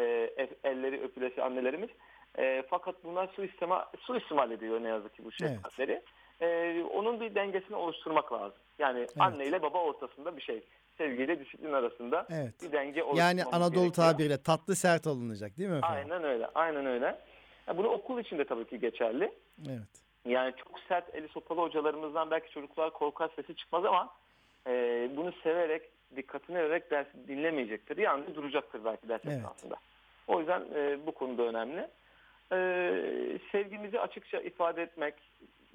e, 0.00 0.30
el- 0.36 0.70
elleri 0.72 1.02
öpülesi 1.02 1.42
annelerimiz. 1.42 1.90
E, 2.38 2.62
fakat 2.70 3.04
bunlar 3.04 3.26
suistimal, 3.26 3.84
suistimal 4.00 4.50
ediyor 4.50 4.82
ne 4.82 4.88
yazık 4.88 5.14
ki 5.14 5.24
bu 5.24 5.32
şefkatleri. 5.32 6.02
E, 6.40 6.82
onun 6.94 7.20
bir 7.20 7.34
dengesini 7.34 7.76
oluşturmak 7.76 8.32
lazım. 8.32 8.58
Yani 8.78 9.06
anne 9.18 9.44
ile 9.46 9.62
baba 9.62 9.82
ortasında 9.84 10.36
bir 10.36 10.42
şey. 10.42 10.62
Sevgiyle 10.98 11.40
disiplin 11.40 11.72
arasında 11.72 12.26
Evet. 12.30 12.54
bir 12.62 12.72
denge 12.72 12.98
Yani 13.00 13.04
oluşturmamız 13.04 13.54
Anadolu 13.54 13.82
gerekiyor. 13.82 14.08
tabiriyle 14.12 14.42
tatlı 14.42 14.76
sert 14.76 15.06
alınacak 15.06 15.58
değil 15.58 15.68
mi 15.70 15.76
efendim? 15.78 16.10
Aynen 16.12 16.24
öyle. 16.24 16.46
Aynen 16.54 16.86
öyle. 16.86 17.18
Ya 17.66 17.76
bunu 17.76 17.88
okul 17.88 18.18
içinde 18.18 18.44
tabii 18.44 18.64
ki 18.64 18.80
geçerli. 18.80 19.32
Evet. 19.68 19.80
Yani 20.24 20.54
çok 20.56 20.80
sert 20.88 21.14
eli 21.14 21.28
sopalı 21.28 21.60
hocalarımızdan 21.60 22.30
belki 22.30 22.50
çocuklar 22.50 22.90
korkar 22.92 23.30
sesi 23.36 23.54
çıkmaz 23.56 23.84
ama 23.84 24.10
e, 24.66 24.72
bunu 25.16 25.32
severek, 25.42 25.82
dikkatini 26.16 26.56
vererek 26.56 26.90
dersi 26.90 27.28
dinlemeyecektir. 27.28 27.96
Yani 27.96 28.34
duracaktır 28.34 28.84
belki 28.84 29.08
ders 29.08 29.20
Evet. 29.24 29.36
esnasında. 29.36 29.76
O 30.30 30.38
yüzden 30.38 30.62
e, 30.74 31.06
bu 31.06 31.12
konuda 31.12 31.42
önemli. 31.42 31.88
E, 32.52 32.58
sevgimizi 33.52 34.00
açıkça 34.00 34.40
ifade 34.40 34.82
etmek 34.82 35.14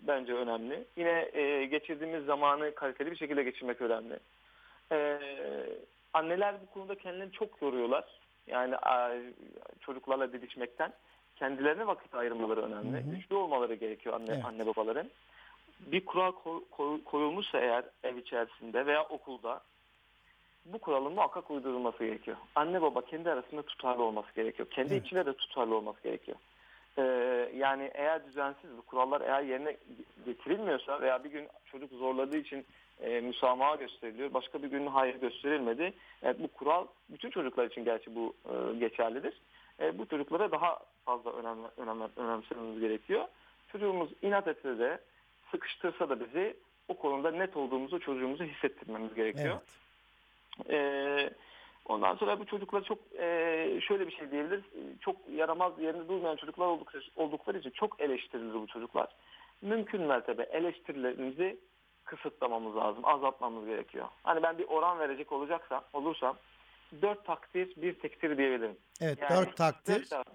bence 0.02 0.34
önemli. 0.34 0.84
Yine 0.98 1.30
e, 1.34 1.66
geçirdiğimiz 1.66 2.26
zamanı 2.26 2.76
kaliteli 2.76 3.12
bir 3.12 3.16
şekilde 3.16 3.44
geçirmek 3.44 3.82
önemli. 3.82 4.20
E, 4.92 5.20
anneler 6.14 6.56
bu 6.62 6.74
konuda 6.74 6.96
kendilerini 6.96 7.32
çok 7.32 7.62
yoruyorlar. 7.62 8.04
Yani 8.48 8.76
e, 8.76 9.22
çocuklarla 9.82 10.34
didişmekten 10.34 10.94
kendilerine 11.36 11.88
vakit 11.88 12.16
ayırmaları 12.16 12.62
önemli. 12.62 12.98
Hı 13.04 13.10
hı. 13.10 13.16
Güçlü 13.16 13.36
olmaları 13.36 13.76
gerekiyor 13.76 14.16
anne 14.16 14.32
Evet. 14.34 14.46
anne 14.46 14.66
babaların. 14.66 15.10
Bir 15.80 16.06
kural 16.06 16.32
koy- 16.32 16.64
koy- 16.72 17.04
koyulmuşsa 17.04 17.60
eğer 17.60 17.86
ev 18.04 18.16
içerisinde 18.18 18.86
veya 18.86 19.04
okulda 19.04 19.62
bu 20.66 20.80
kuralın 20.80 21.14
muhakkak 21.14 21.52
uydurulması 21.52 22.06
gerekiyor. 22.06 22.38
Anne 22.56 22.82
baba 22.82 23.02
kendi 23.02 23.30
arasında 23.32 23.62
tutarlı 23.62 24.04
olması 24.04 24.36
gerekiyor. 24.36 24.70
Kendi 24.70 24.94
Evet. 24.94 25.06
içinde 25.06 25.26
de 25.26 25.34
tutarlı 25.34 25.76
olması 25.76 26.04
gerekiyor. 26.04 26.38
Ee, 26.98 27.02
yani 27.56 27.92
eğer 27.94 28.26
düzensiz 28.26 28.78
bu 28.78 28.82
kurallar 28.82 29.22
eğer 29.22 29.42
yerine 29.42 29.78
getirilmiyorsa 30.26 31.02
veya 31.02 31.24
bir 31.24 31.30
gün 31.30 31.48
çocuk 31.72 31.92
zorladığı 31.92 32.38
için 32.38 32.66
e, 33.02 33.22
müsamaha 33.22 33.76
gösteriliyor. 33.76 34.34
Başka 34.34 34.64
bir 34.64 34.68
gün 34.68 34.88
hayır 34.88 35.16
gösterilmedi. 35.16 35.94
Evet, 36.24 36.40
bu 36.40 36.48
kural 36.48 36.88
bütün 37.10 37.30
çocuklar 37.30 37.66
için 37.66 37.86
gerçi 37.86 38.16
bu 38.16 38.34
e, 38.46 38.80
geçerlidir. 38.80 39.42
E, 39.80 39.98
bu 39.98 40.06
çocuklara 40.06 40.52
daha 40.52 40.80
fazla 41.06 41.32
önem, 41.32 41.58
önem, 41.78 42.10
önemsememiz 42.16 42.80
gerekiyor. 42.80 43.26
Çocuğumuz 43.72 44.10
inat 44.22 44.48
etse 44.48 44.80
de 44.80 45.00
sıkıştırsa 45.52 46.10
da 46.10 46.20
bizi 46.20 46.58
o 46.88 46.98
konuda 46.98 47.32
net 47.32 47.58
olduğumuzu 47.58 48.00
çocuğumuza 48.00 48.44
hissettirmemiz 48.44 49.14
gerekiyor. 49.14 49.56
Evet. 49.56 49.85
Ee, 50.70 51.30
ondan 51.86 52.16
sonra 52.16 52.40
bu 52.40 52.46
çocuklar 52.46 52.84
çok 52.84 52.98
e, 53.20 53.80
şöyle 53.88 54.08
bir 54.08 54.12
şey 54.12 54.32
diyebiliriz. 54.32 54.64
Çok 55.02 55.16
yaramaz 55.36 55.74
yerinde 55.80 56.08
durmayan 56.08 56.36
çocuklar 56.36 56.66
oldukları, 56.68 57.04
oldukları 57.16 57.58
için 57.58 57.70
çok 57.72 58.02
eleştirilir 58.02 58.54
bu 58.54 58.68
çocuklar. 58.68 59.08
Mümkün 59.62 60.02
mertebe 60.02 60.44
eleştirilerimizi 60.44 61.58
kısıtlamamız 62.04 62.76
lazım, 62.76 63.06
azaltmamız 63.06 63.66
gerekiyor. 63.66 64.08
Hani 64.24 64.44
ben 64.44 64.58
bir 64.58 64.64
oran 64.68 65.00
verecek 65.00 65.32
olacaksam, 65.32 65.84
olursam 65.94 66.38
dört 67.02 67.26
takdir, 67.26 67.82
bir 67.82 67.94
tektir 68.00 68.38
diyebilirim. 68.38 68.78
Evet. 69.02 69.18
Yani 69.22 69.36
dört 69.36 69.58
takdir, 69.58 70.08
dört 70.12 70.28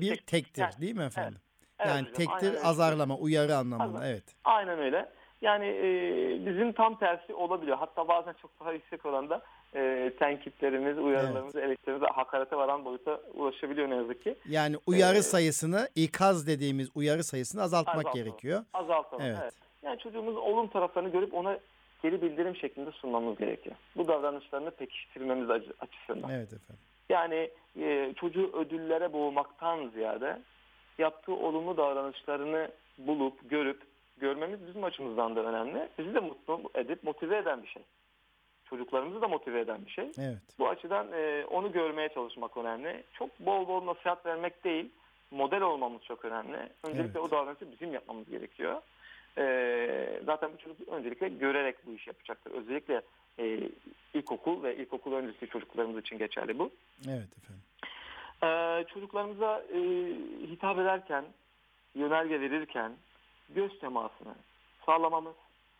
bir 0.00 0.08
tek- 0.16 0.26
tektir 0.26 0.62
Yani- 0.62 0.80
değil 0.80 0.96
mi 0.96 1.02
efendim? 1.04 1.38
evet 1.78 1.88
yani 1.90 2.00
hocam, 2.00 2.14
tektir 2.14 2.54
aynen 2.54 2.64
azarlama, 2.64 3.16
uyarı 3.16 3.56
anlamında. 3.56 3.98
Azar- 3.98 4.06
Evet. 4.10 4.24
Aynen 4.44 4.78
öyle. 4.78 5.08
Yani 5.42 5.66
e, 5.66 5.86
bizim 6.46 6.72
tam 6.72 6.98
tersi 6.98 7.34
olabiliyor. 7.34 7.76
Hatta 7.78 8.08
bazen 8.08 8.32
çok 8.32 8.60
daha 8.60 8.72
yüksek 8.72 9.06
oranda 9.06 9.42
e, 9.74 10.12
tenkitlerimiz, 10.18 10.98
uyarılarımız, 10.98 11.56
eleştirimiz 11.56 12.02
hakarete 12.02 12.56
varan 12.56 12.84
boyuta 12.84 13.20
ulaşabiliyor 13.34 13.90
ne 13.90 13.94
yazık 13.94 14.24
ki. 14.24 14.34
Yani 14.48 14.76
uyarı 14.86 15.18
Ee, 15.18 15.22
sayısını, 15.22 15.88
ikaz 15.94 16.46
dediğimiz 16.46 16.88
uyarı 16.94 17.24
sayısını 17.24 17.62
azaltmak 17.62 17.96
Azaltalım. 17.96 18.24
gerekiyor. 18.24 18.64
Azaltalım. 18.74 19.24
Evet. 19.24 19.38
Evet. 19.42 19.54
Yani 19.82 19.98
çocuğumuzun 19.98 20.40
olum 20.40 20.68
taraflarını 20.68 21.08
görüp 21.12 21.34
ona 21.34 21.58
geri 22.02 22.22
bildirim 22.22 22.56
şeklinde 22.56 22.90
sunmamız 22.90 23.38
gerekiyor. 23.38 23.76
Bu 23.96 24.08
davranışlarını 24.08 24.70
pekiştirmemiz 24.70 25.50
açısından. 25.80 26.30
Evet 26.30 26.52
efendim. 26.52 26.82
Yani 27.08 27.50
e, 27.80 28.12
çocuğu 28.20 28.50
ödüllere 28.52 29.12
boğmaktan 29.12 29.88
ziyade 29.88 30.38
yaptığı 30.98 31.32
olumlu 31.34 31.76
davranışlarını 31.76 32.68
bulup, 32.98 33.50
görüp, 33.50 33.82
görmemiz 34.18 34.66
bizim 34.66 34.84
açımızdan 34.84 35.36
da 35.36 35.40
önemli. 35.44 35.88
Bizi 35.98 36.14
de 36.14 36.20
mutlu 36.20 36.60
edip 36.74 37.04
motive 37.04 37.36
eden 37.38 37.62
bir 37.62 37.68
şey. 37.68 37.82
Çocuklarımızı 38.72 39.22
da 39.22 39.28
motive 39.28 39.60
eden 39.60 39.86
bir 39.86 39.90
şey. 39.90 40.12
Evet. 40.18 40.38
Bu 40.58 40.68
açıdan 40.68 41.12
e, 41.12 41.44
onu 41.50 41.72
görmeye 41.72 42.08
çalışmak 42.08 42.56
önemli. 42.56 43.04
Çok 43.12 43.40
bol 43.40 43.68
bol 43.68 43.86
nasihat 43.86 44.26
vermek 44.26 44.64
değil, 44.64 44.90
model 45.30 45.62
olmamız 45.62 46.02
çok 46.02 46.24
önemli. 46.24 46.56
Öncelikle 46.82 47.02
Evet. 47.02 47.16
o 47.16 47.30
davranışı 47.30 47.72
bizim 47.72 47.92
yapmamız 47.92 48.30
gerekiyor. 48.30 48.82
E, 49.38 50.20
zaten 50.26 50.50
bu 50.52 50.58
çocuk 50.58 50.88
öncelikle 50.88 51.28
görerek 51.28 51.86
bu 51.86 51.92
işi 51.92 52.10
yapacaktır. 52.10 52.50
Özellikle 52.50 53.02
e, 53.38 53.60
ilkokul 54.14 54.62
ve 54.62 54.76
ilkokul 54.76 55.12
öncesi 55.12 55.48
çocuklarımız 55.48 56.00
için 56.00 56.18
geçerli 56.18 56.58
bu. 56.58 56.70
Evet 57.08 57.28
efendim. 57.38 57.62
Ee, 58.44 58.84
çocuklarımıza 58.94 59.62
e, 59.74 59.78
hitap 60.46 60.78
ederken, 60.78 61.24
yönerge 61.94 62.40
verirken 62.40 62.92
göz 63.48 63.80
temasını 63.80 64.34
sağlamamız, 64.86 65.34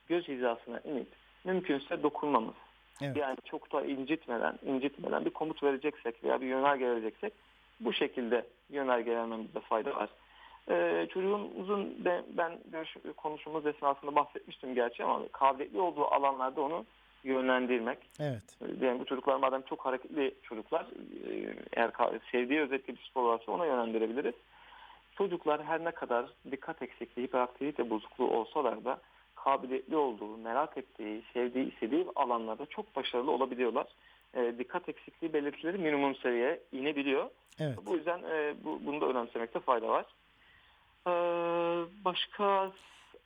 göz 0.09 0.29
hizasına 0.29 0.81
inip 0.81 1.09
mümkünse 1.45 2.03
dokunmamız. 2.03 2.55
Evet. 3.01 3.17
Yani 3.17 3.37
çok 3.45 3.73
da 3.73 3.85
incitmeden, 3.85 4.59
incitmeden 4.67 5.25
bir 5.25 5.31
komut 5.31 5.63
vereceksek 5.63 6.25
veya 6.25 6.41
bir 6.41 6.47
yönerge 6.47 6.87
vereceksek 6.87 7.33
bu 7.81 7.93
şekilde 7.93 8.47
yönerge 8.71 9.17
vermemizde 9.17 9.61
fayda 9.61 9.97
var. 9.97 10.09
Ee, 10.71 11.07
çocuğumuzun 11.13 12.05
de, 12.05 12.23
ben 12.29 12.53
görüş, 12.73 12.97
konuşmamız 13.17 13.67
esnasında 13.67 14.15
bahsetmiştim 14.15 14.75
gerçi 14.75 15.05
ama 15.05 15.29
kabiliyetli 15.29 15.81
olduğu 15.81 16.05
alanlarda 16.05 16.61
onu 16.61 16.85
yönlendirmek. 17.25 17.99
Evet. 18.21 18.59
Yani 18.81 19.01
bu 19.01 19.05
çocuklar 19.05 19.37
madem 19.37 19.63
çok 19.63 19.87
hareketli 19.87 20.35
çocuklar 20.43 20.87
e, 21.31 21.55
eğer 21.73 21.91
sevdiği 22.33 22.61
özellikle 22.61 22.93
bir 22.93 23.03
spor 23.11 23.25
varsa 23.25 23.53
ona 23.53 23.67
yönlendirebiliriz. 23.67 24.35
Çocuklar 25.19 25.65
her 25.65 25.85
ne 25.85 25.91
kadar 25.91 26.27
dikkat 26.51 26.83
eksikliği, 26.83 27.27
hiperaktivite 27.27 27.91
bozukluğu 27.91 28.31
olsalar 28.31 28.85
da 28.85 29.01
kabiliyetli 29.45 29.97
olduğu, 29.97 30.37
merak 30.37 30.77
ettiği, 30.79 31.23
sevdiği, 31.33 31.73
istediği 31.73 32.07
alanlarda 32.17 32.67
çok 32.67 32.97
başarılı 32.97 33.31
olabiliyorlar. 33.31 33.87
E, 34.35 34.55
dikkat 34.59 34.89
eksikliği 34.89 35.33
belirtileri 35.33 35.79
minimum 35.79 36.15
seviyeye 36.17 36.61
inebiliyor. 36.73 37.31
Evet. 37.59 37.79
Bu 37.87 37.97
yüzden 37.97 38.19
e, 38.19 38.55
bu, 38.65 38.81
bunu 38.87 39.01
da 39.01 39.07
önemsemekte 39.07 39.61
fayda 39.61 39.89
var. 39.89 40.07
E, 41.07 41.13
başka 42.05 42.73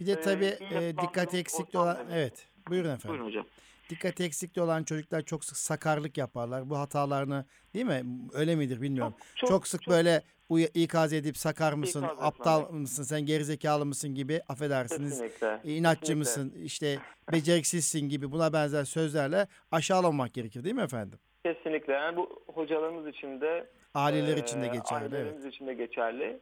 Bir 0.01 0.07
de 0.07 0.21
tabii 0.21 0.45
e, 0.45 0.75
yapılan 0.75 1.07
dikkat 1.07 1.35
eksikliği 1.35 1.83
olan 1.83 1.99
evet. 2.13 2.49
Buyurun 2.69 2.89
efendim. 2.89 3.09
buyurun 3.09 3.27
hocam. 3.27 3.47
Dikkat 3.89 4.21
eksikliği 4.21 4.65
olan 4.65 4.85
çocuklar 4.85 5.23
çok 5.23 5.45
sık 5.45 5.57
sakarlık 5.57 6.19
yaparlar. 6.19 6.71
Bu 6.71 6.79
hatalarını 6.79 7.45
değil 7.75 7.87
mi? 7.87 8.05
Öyle 8.33 8.57
midir 8.57 8.81
bilmiyorum. 8.81 9.15
Çok, 9.35 9.67
sık 9.67 9.89
böyle 9.89 10.23
uy- 10.49 10.69
ikaz 10.75 11.13
edip 11.13 11.37
sakar 11.37 11.73
mısın, 11.73 12.03
İkaz 12.03 12.19
aptal 12.21 12.61
etmemek. 12.63 12.81
mısın, 12.81 13.03
sen 13.03 13.21
gerizekalı 13.27 13.87
mısın 13.87 14.15
gibi 14.15 14.41
affedersiniz. 14.49 15.11
Kesinlikle. 15.11 15.61
e, 15.65 15.75
inatçı 15.75 16.01
kesinlikle. 16.01 16.19
mısın, 16.19 16.53
işte 16.65 16.99
beceriksizsin 17.33 18.09
gibi 18.09 18.33
buna 18.33 18.53
benzer 18.53 18.85
sözlerle 18.85 19.47
aşağılamak 19.73 20.35
gerekir 20.35 20.65
değil 20.65 20.75
mi 20.75 20.83
efendim? 20.83 21.19
Kesinlikle. 21.45 21.93
Yani 21.93 22.17
bu 22.17 22.43
hocalarımız 22.55 23.07
için 23.07 23.41
de 23.41 23.67
Aileler 23.95 24.37
Ee, 24.37 24.41
için 24.41 24.63
de 24.63 24.67
geçerli. 24.67 25.05
Evet. 25.05 25.13
Ailelerimiz 25.13 25.45
için 25.45 25.67
de 25.67 25.75
geçerli. 25.75 26.41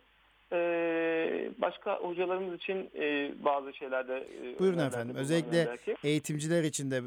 Ee, 0.53 1.51
başka 1.59 1.97
hocalarımız 1.97 2.55
için 2.55 2.91
e, 2.95 3.33
bazı 3.45 3.73
şeylerde 3.75 4.17
e, 4.43 4.59
Buyurun 4.59 4.79
efendim. 4.79 5.17
Özellikle 5.17 5.67
belki. 5.67 5.97
eğitimciler 6.09 6.65
için 6.65 6.91
de 6.91 6.97
e, 6.97 7.01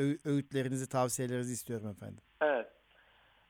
öğ- 0.00 0.18
öğütlerinizi, 0.30 0.88
tavsiyelerinizi 0.88 1.52
istiyorum 1.52 1.88
efendim. 1.88 2.18
Evet. 2.42 2.66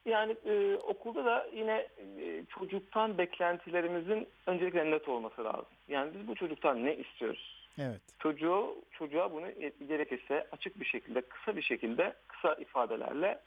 Yani 0.07 0.37
e, 0.47 0.77
okulda 0.77 1.25
da 1.25 1.47
yine 1.55 1.89
e, 1.99 2.45
çocuktan 2.49 3.19
beklentilerimizin 3.19 4.29
öncelikle 4.47 4.91
net 4.91 5.09
olması 5.09 5.45
lazım. 5.45 5.67
Yani 5.89 6.11
biz 6.15 6.29
bu 6.29 6.35
çocuktan 6.35 6.85
ne 6.85 6.97
istiyoruz? 6.97 7.69
Evet. 7.79 8.01
Çocuğu, 8.19 8.77
çocuğa 8.93 9.33
bunu 9.33 9.47
gerekirse 9.89 10.47
açık 10.53 10.81
bir 10.81 10.85
şekilde, 10.85 11.21
kısa 11.21 11.57
bir 11.57 11.63
şekilde, 11.63 12.15
kısa 12.29 12.55
ifadelerle 12.55 13.39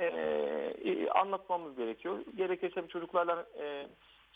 e, 0.00 1.08
anlatmamız 1.14 1.76
gerekiyor. 1.76 2.18
Gerekirse 2.36 2.88
çocuklarla 2.88 3.46
e, 3.62 3.86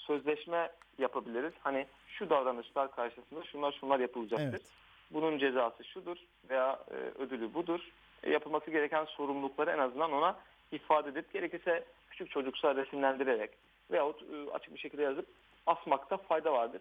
sözleşme 0.06 0.70
yapabiliriz. 0.98 1.52
Hani 1.60 1.86
şu 2.06 2.30
davranışlar 2.30 2.90
karşısında 2.90 3.44
şunlar 3.44 3.72
şunlar 3.80 4.00
yapılacaktır. 4.00 4.48
Evet. 4.50 4.62
Bunun 5.10 5.38
cezası 5.38 5.84
şudur 5.84 6.16
veya 6.50 6.78
e, 6.90 6.94
ödülü 6.94 7.54
budur. 7.54 7.80
E, 8.22 8.30
yapılması 8.30 8.70
gereken 8.70 9.04
sorumlulukları 9.04 9.70
en 9.70 9.78
azından 9.78 10.12
ona 10.12 10.36
ifade 10.72 11.10
edip 11.10 11.32
gerekirse 11.32 11.84
küçük 12.10 12.30
çocuksa 12.30 12.74
resimlendirerek 12.74 13.50
veyahut 13.90 14.22
e, 14.22 14.50
açık 14.50 14.74
bir 14.74 14.78
şekilde 14.78 15.02
yazıp 15.02 15.26
asmakta 15.66 16.16
fayda 16.16 16.52
vardır. 16.52 16.80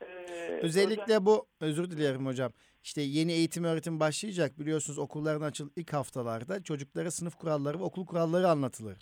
E, 0.00 0.06
Özellikle 0.62 1.26
bu 1.26 1.46
özür 1.60 1.90
dilerim 1.90 2.26
hocam. 2.26 2.52
İşte 2.84 3.02
yeni 3.02 3.32
eğitim 3.32 3.64
öğretim 3.64 4.00
başlayacak 4.00 4.58
biliyorsunuz 4.58 4.98
okulların 4.98 5.46
açıl 5.46 5.70
ilk 5.76 5.92
haftalarda 5.92 6.62
çocuklara 6.62 7.10
sınıf 7.10 7.36
kuralları 7.36 7.78
ve 7.78 7.82
okul 7.82 8.06
kuralları 8.06 8.48
anlatılır. 8.48 8.98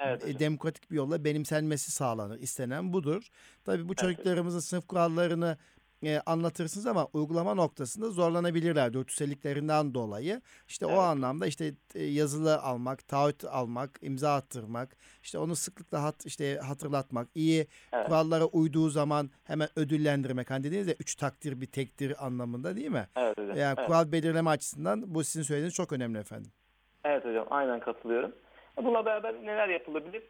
Evet 0.00 0.22
E, 0.22 0.26
hocam. 0.26 0.40
demokratik 0.40 0.90
bir 0.90 0.96
yolla 0.96 1.24
benimsenmesi 1.24 1.90
sağlanır. 1.90 2.38
İstenen 2.38 2.92
budur. 2.92 3.28
Tabii 3.64 3.82
bu 3.84 3.92
Evet. 3.92 3.98
çocuklarımızın 3.98 4.60
sınıf 4.60 4.86
kurallarını 4.88 5.56
e, 6.04 6.20
anlatırsınız 6.26 6.86
ama 6.86 7.06
uygulama 7.12 7.54
noktasında 7.54 8.10
zorlanabilirler 8.10 8.92
dürtüselliklerinden 8.92 9.94
dolayı. 9.94 10.40
İşte 10.68 10.86
o 10.86 10.90
Evet. 10.90 11.00
anlamda 11.00 11.46
işte 11.46 11.74
e, 11.94 12.04
yazılı 12.04 12.58
almak, 12.62 13.08
taahhüt 13.08 13.44
almak, 13.44 13.98
imza 14.02 14.34
attırmak, 14.34 14.96
işte 15.22 15.38
onu 15.38 15.56
sıklıkla 15.56 16.02
hat, 16.02 16.26
işte 16.26 16.58
hatırlatmak, 16.58 17.28
iyi 17.34 17.66
Evet. 17.92 18.06
kurallara 18.06 18.44
uyduğu 18.44 18.90
zaman 18.90 19.30
hemen 19.44 19.68
ödüllendirmek. 19.76 20.50
Hani 20.50 20.64
dediniz 20.64 20.86
ya 20.86 20.94
üç 21.00 21.14
takdir 21.14 21.60
bir 21.60 21.66
tektir 21.66 22.26
anlamında 22.26 22.76
değil 22.76 22.90
mi? 22.90 23.08
Evet 23.16 23.38
hocam. 23.38 23.56
Yani 23.56 23.74
evet. 23.78 23.86
kural 23.86 24.12
belirleme 24.12 24.50
açısından 24.50 25.14
bu 25.14 25.24
sizin 25.24 25.42
söylediğiniz 25.42 25.74
çok 25.74 25.92
önemli 25.92 26.18
efendim. 26.18 26.52
Evet 27.04 27.24
hocam 27.24 27.46
aynen 27.50 27.80
katılıyorum. 27.80 28.32
Bununla 28.84 29.04
beraber 29.06 29.34
neler 29.34 29.68
yapılabilir? 29.68 30.22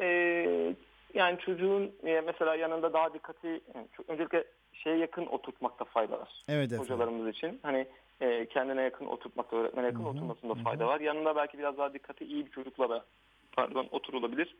Ee, 0.00 0.74
yani 1.14 1.38
çocuğun 1.38 1.92
e, 2.04 2.20
mesela 2.20 2.54
yanında 2.54 2.92
daha 2.92 3.14
dikkati 3.14 3.60
yani 3.74 3.86
çok- 3.96 4.08
öncelikle 4.08 4.44
şeye 4.72 4.96
yakın 4.96 5.26
oturtmakta 5.26 5.84
fayda 5.84 6.18
var. 6.20 6.28
Evet 6.48 6.64
efendim. 6.72 6.84
Hocalarımız 6.84 7.28
için 7.28 7.60
hani 7.62 7.86
e, 8.20 8.46
kendine 8.46 8.82
yakın 8.82 9.06
oturtmakta, 9.06 9.56
öğretmene 9.56 9.86
yakın 9.86 10.00
Hı 10.00 10.04
hı, 10.04 10.08
oturmasında 10.08 10.54
hı 10.54 10.58
hı. 10.58 10.62
fayda 10.62 10.86
var. 10.86 11.00
Yanında 11.00 11.36
belki 11.36 11.58
biraz 11.58 11.78
daha 11.78 11.92
dikkati 11.92 12.24
iyi 12.24 12.46
bir 12.46 12.50
çocukla 12.50 12.88
da 12.90 13.04
pardon 13.52 13.88
oturulabilir. 13.90 14.56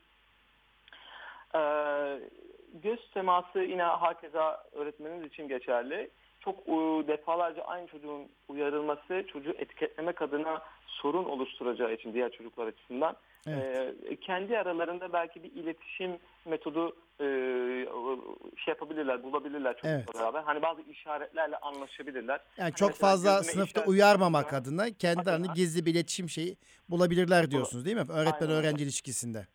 Ee, 1.54 2.20
göz 2.82 3.10
teması 3.10 3.58
yine 3.58 3.82
hakeza 3.82 4.64
öğretmeniniz 4.72 5.24
için 5.26 5.48
geçerli. 5.48 6.10
Çok 6.46 6.58
e, 6.68 7.08
defalarca 7.08 7.62
aynı 7.62 7.86
çocuğun 7.86 8.22
uyarılması 8.48 9.24
çocuğu 9.32 9.54
etiketlemek 9.58 10.22
adına 10.22 10.62
sorun 10.86 11.24
oluşturacağı 11.24 11.94
için 11.94 12.14
diğer 12.14 12.32
çocuklar 12.32 12.66
açısından 12.66 13.16
Evet. 13.46 13.94
e, 14.10 14.16
kendi 14.16 14.58
aralarında 14.58 15.12
belki 15.12 15.42
bir 15.42 15.52
iletişim 15.52 16.18
metodu 16.44 16.96
e, 17.20 17.24
şey 18.56 18.72
yapabilirler, 18.72 19.22
bulabilirler 19.22 19.72
çocukla 19.72 19.90
Evet. 19.90 20.14
beraber. 20.14 20.42
Hani 20.42 20.62
bazı 20.62 20.82
işaretlerle 20.82 21.56
anlaşabilirler. 21.56 22.40
Yani 22.56 22.74
çok 22.74 22.90
Mesela 22.90 23.10
fazla 23.10 23.42
sınıfta 23.42 23.80
işaret 23.80 23.88
uyarmamak 23.88 24.52
adına 24.54 24.90
kendi 24.98 25.20
aralarında 25.20 25.52
gizli 25.54 25.86
bir 25.86 25.94
iletişim 25.94 26.28
şeyi 26.28 26.56
bulabilirler 26.88 27.50
diyorsunuz 27.50 27.84
değil 27.84 27.96
mi? 27.96 28.02
Öğretmen 28.12 28.48
Aynen. 28.48 28.60
öğrenci 28.60 28.84
ilişkisinde. 28.84 29.46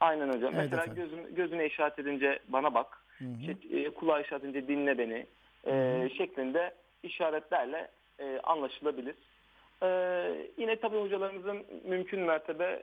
Aynen 0.00 0.28
hocam. 0.28 0.54
Evet 0.54 0.70
Mesela 0.72 0.82
efendim. 0.82 0.94
gözüm, 1.02 1.34
gözüne 1.34 1.66
işaret 1.66 1.98
edince 1.98 2.38
bana 2.48 2.74
bak, 2.74 3.04
Hı 3.18 3.24
hı. 3.24 3.30
işte, 3.40 3.78
e, 3.78 3.90
kulağa 3.90 4.20
işaret 4.20 4.44
edince 4.44 4.68
dinle 4.68 4.98
beni 4.98 5.26
e, 5.66 6.08
şeklinde 6.18 6.74
işaretlerle 7.02 7.90
e, 8.18 8.40
anlaşılabilir. 8.40 9.14
E, 9.82 9.88
yine 10.56 10.76
tabii 10.76 11.00
hocalarımızın 11.00 11.66
mümkün 11.84 12.20
mertebe 12.20 12.82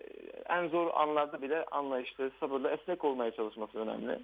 en 0.50 0.68
zor 0.68 0.94
anlarda 0.94 1.42
bile 1.42 1.66
anlayışlı, 1.66 2.32
sabırlı, 2.40 2.70
esnek 2.70 3.06
olmaya 3.06 3.32
çalışması 3.32 3.80
önemli. 3.80 4.20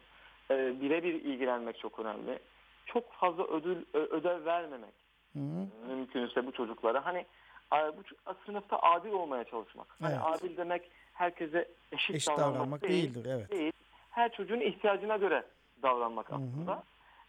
E, 0.51 0.81
birebir 0.81 1.13
ilgilenmek 1.13 1.79
çok 1.79 1.99
önemli. 1.99 2.39
Çok 2.85 3.11
fazla 3.13 3.43
ödül 3.43 3.85
ödev 3.93 4.45
vermemek 4.45 4.93
Hı 5.33 5.39
hı. 5.39 5.87
mümkünse 5.87 6.45
bu 6.45 6.51
çocuklara. 6.51 7.05
Hani 7.05 7.25
bu 7.71 8.33
sınıfta 8.45 8.79
adil 8.79 9.11
olmaya 9.11 9.43
çalışmak. 9.43 9.87
Hani 10.01 10.13
Evet. 10.13 10.23
adil 10.25 10.57
demek 10.57 10.91
herkese 11.13 11.67
eşit, 11.91 12.15
Eşit 12.15 12.37
davranmak 12.37 12.81
değildir 12.81 13.25
evet. 13.29 13.51
değil. 13.51 13.71
Her 14.11 14.31
çocuğun 14.33 14.59
ihtiyacına 14.59 15.17
göre 15.17 15.43
davranmak 15.83 16.31
Hı 16.31 16.35
hı. 16.35 16.77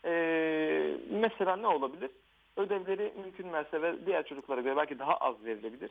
Ee, 0.05 0.97
mesela 1.11 1.57
ne 1.57 1.67
olabilir? 1.67 2.11
Ödevleri 2.57 3.13
mümkün 3.23 3.47
mertebe 3.47 4.07
diğer 4.07 4.27
çocuklara 4.27 4.61
göre 4.61 4.77
belki 4.77 4.99
daha 4.99 5.17
az 5.17 5.45
verilebilir. 5.45 5.91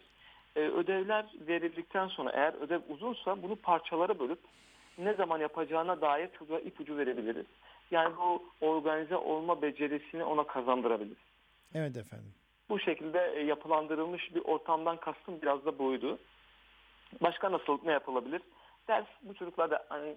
Ee, 0.55 0.59
ödevler 0.59 1.25
verildikten 1.47 2.07
sonra 2.07 2.31
eğer 2.31 2.53
ödev 2.53 2.79
uzunsa 2.89 3.41
bunu 3.43 3.55
parçalara 3.55 4.19
bölüp 4.19 4.39
ne 4.97 5.13
zaman 5.13 5.39
yapacağına 5.39 6.01
dair 6.01 6.29
çocuğa 6.39 6.59
ipucu 6.59 6.97
verebiliriz. 6.97 7.45
Yani 7.91 8.17
bu 8.17 8.43
organize 8.61 9.15
olma 9.15 9.61
becerisini 9.61 10.23
ona 10.23 10.43
kazandırabilir. 10.43 11.17
Evet 11.75 11.97
efendim. 11.97 12.33
Bu 12.69 12.79
şekilde 12.79 13.33
e, 13.35 13.43
yapılandırılmış 13.43 14.35
bir 14.35 14.41
ortamdan 14.41 14.97
kastım 14.97 15.41
biraz 15.41 15.65
da 15.65 15.79
buydu. 15.79 16.19
Başka 17.21 17.51
nasıl 17.51 17.79
ne 17.85 17.91
yapılabilir? 17.91 18.41
Ders 18.87 19.05
bu 19.21 19.33
çocuklar 19.33 19.71
da 19.71 19.85
hani, 19.89 20.15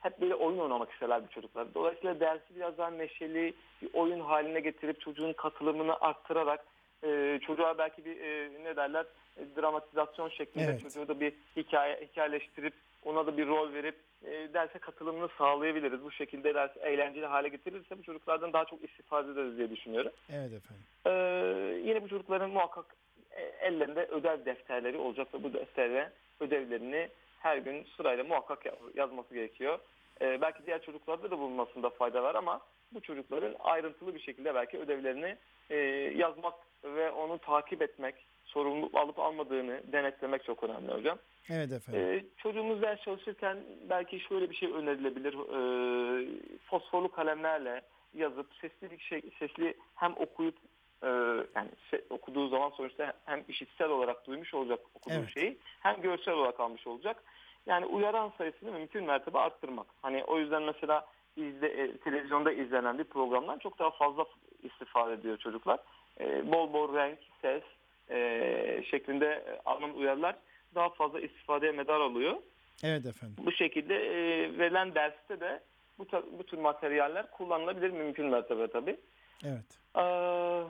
hep 0.00 0.20
böyle 0.20 0.34
oyun 0.34 0.58
oynamak 0.58 0.92
isterler 0.92 1.22
bu 1.22 1.28
çocuklar. 1.28 1.74
Dolayısıyla 1.74 2.20
dersi 2.20 2.56
biraz 2.56 2.78
daha 2.78 2.90
neşeli 2.90 3.54
bir 3.82 3.90
oyun 3.92 4.20
haline 4.20 4.60
getirip 4.60 5.00
çocuğun 5.00 5.32
katılımını 5.32 6.00
arttırarak 6.00 6.64
e, 7.04 7.40
çocuğa 7.46 7.78
belki 7.78 8.04
bir 8.04 8.20
e, 8.20 8.50
ne 8.64 8.76
derler 8.76 9.06
e, 9.36 9.56
dramatizasyon 9.56 10.28
şeklinde 10.28 10.64
Evet. 10.64 10.82
çocuğu 10.82 11.08
da 11.08 11.20
bir 11.20 11.32
hikaye 11.56 12.08
hikayeleştirip 12.10 12.74
ona 13.04 13.26
da 13.26 13.36
bir 13.36 13.46
rol 13.46 13.72
verip 13.72 13.96
e, 14.24 14.30
derse 14.54 14.78
katılımını 14.78 15.28
sağlayabiliriz. 15.38 16.04
Bu 16.04 16.10
şekilde 16.12 16.54
ders 16.54 16.76
eğlenceli 16.76 17.26
hale 17.26 17.48
getirirse 17.48 17.98
bu 17.98 18.02
çocuklardan 18.02 18.52
daha 18.52 18.64
çok 18.64 18.84
istifade 18.84 19.30
ederiz 19.30 19.58
diye 19.58 19.70
düşünüyorum. 19.70 20.12
Evet 20.32 20.52
efendim. 20.52 20.84
Ee, 21.06 21.80
yine 21.88 22.02
bu 22.02 22.08
çocukların 22.08 22.50
muhakkak 22.50 22.84
e, 23.30 23.42
ellerinde 23.42 24.06
ödev 24.06 24.44
defterleri 24.44 24.98
olacak 24.98 25.34
ve 25.34 25.42
bu 25.42 25.52
deftere 25.52 26.12
ödevlerini 26.40 27.08
her 27.44 27.56
gün 27.58 27.86
sırayla 27.96 28.24
muhakkak 28.24 28.66
ya- 28.66 28.74
yazması 28.94 29.34
gerekiyor. 29.34 29.78
Ee, 30.20 30.40
belki 30.40 30.66
diğer 30.66 30.82
çocuklarda 30.82 31.30
da 31.30 31.38
bulunmasında 31.38 31.90
fayda 31.90 32.22
var 32.22 32.34
ama 32.34 32.60
bu 32.92 33.00
çocukların 33.00 33.54
ayrıntılı 33.60 34.14
bir 34.14 34.20
şekilde 34.20 34.54
belki 34.54 34.78
ödevlerini 34.78 35.36
e, 35.70 35.76
yazmak 36.16 36.54
ve 36.84 37.10
onu 37.10 37.38
takip 37.38 37.82
etmek, 37.82 38.14
sorumluluk 38.44 38.94
alıp 38.94 39.18
almadığını 39.18 39.80
denetlemek 39.92 40.44
çok 40.44 40.62
önemli 40.62 40.92
hocam. 40.92 41.18
Evet 41.50 41.72
efendim. 41.72 42.00
Ee, 42.02 42.24
çocuğumuz 42.42 42.82
ders 42.82 43.00
çalışırken 43.02 43.58
belki 43.90 44.20
şöyle 44.20 44.50
bir 44.50 44.54
şey 44.56 44.72
önerilebilir. 44.72 45.34
Ee, 45.34 46.26
fosforlu 46.66 47.10
kalemlerle 47.10 47.82
yazıp 48.14 48.46
sesli 48.60 48.90
bir 48.90 48.98
şey, 48.98 49.22
sesli 49.38 49.74
hem 49.94 50.12
okuyup 50.16 50.54
e, 51.02 51.06
yani 51.54 51.68
se- 51.92 52.04
okuduğu 52.10 52.48
zaman 52.48 52.70
sonuçta 52.70 53.12
hem 53.24 53.44
işitsel 53.48 53.88
olarak 53.88 54.26
duymuş 54.26 54.54
olacak 54.54 54.80
okuduğu 54.94 55.14
Evet. 55.14 55.30
şeyi 55.34 55.58
hem 55.80 56.00
görsel 56.02 56.34
olarak 56.34 56.60
almış 56.60 56.86
olacak. 56.86 57.22
Yani 57.66 57.86
uyaran 57.86 58.32
sayısını 58.38 58.72
mümkün 58.72 59.04
mertebe 59.04 59.38
arttırmak. 59.38 59.86
Hani 60.02 60.24
o 60.24 60.38
yüzden 60.38 60.62
mesela 60.62 61.06
izle, 61.36 61.68
e, 61.68 61.96
televizyonda 61.96 62.52
izlenen 62.52 62.98
bir 62.98 63.04
programdan 63.04 63.58
çok 63.58 63.78
daha 63.78 63.90
fazla 63.90 64.24
istifade 64.62 65.12
ediyor 65.12 65.38
çocuklar. 65.38 65.80
E, 66.20 66.52
bol 66.52 66.72
bol 66.72 66.94
renk, 66.94 67.18
ses 67.42 67.62
e, 68.10 68.84
şeklinde 68.90 69.26
e, 69.26 69.60
alınan 69.64 69.96
uyarılar 69.96 70.36
daha 70.74 70.88
fazla 70.88 71.20
istifadeye 71.20 71.72
medar 71.72 72.00
oluyor. 72.00 72.36
Evet 72.82 73.06
efendim. 73.06 73.36
Bu 73.46 73.52
şekilde 73.52 73.94
e, 73.94 74.12
verilen 74.58 74.94
derste 74.94 75.40
de 75.40 75.60
bu, 75.98 76.06
bu 76.38 76.46
tür 76.46 76.58
materyaller 76.58 77.30
kullanılabilir 77.30 77.90
mümkün 77.90 78.26
mertebe 78.26 78.68
tabii. 78.68 78.96
Evet. 79.44 79.80
Ee, 79.96 80.62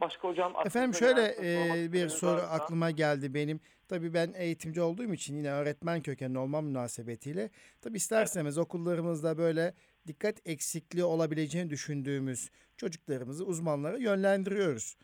başka 0.00 0.28
hocam? 0.28 0.54
Efendim 0.66 0.94
şöyle 0.94 1.36
e, 1.42 1.92
bir 1.92 2.08
soru 2.08 2.40
varsa- 2.40 2.48
aklıma 2.48 2.90
geldi 2.90 3.34
benim. 3.34 3.60
Tabii 3.88 4.14
ben 4.14 4.32
eğitimci 4.36 4.80
olduğum 4.80 5.12
için 5.14 5.36
yine 5.36 5.50
öğretmen 5.52 6.00
kökenli 6.02 6.38
olmam 6.38 6.64
münasebetiyle. 6.64 7.50
Tabii 7.80 7.96
isterseniz 7.96 8.58
okullarımızda 8.58 9.38
böyle 9.38 9.74
dikkat 10.06 10.36
eksikliği 10.46 11.04
olabileceğini 11.04 11.70
düşündüğümüz 11.70 12.50
çocuklarımızı 12.76 13.44
uzmanlara 13.44 13.98
yönlendiriyoruz. 13.98 14.96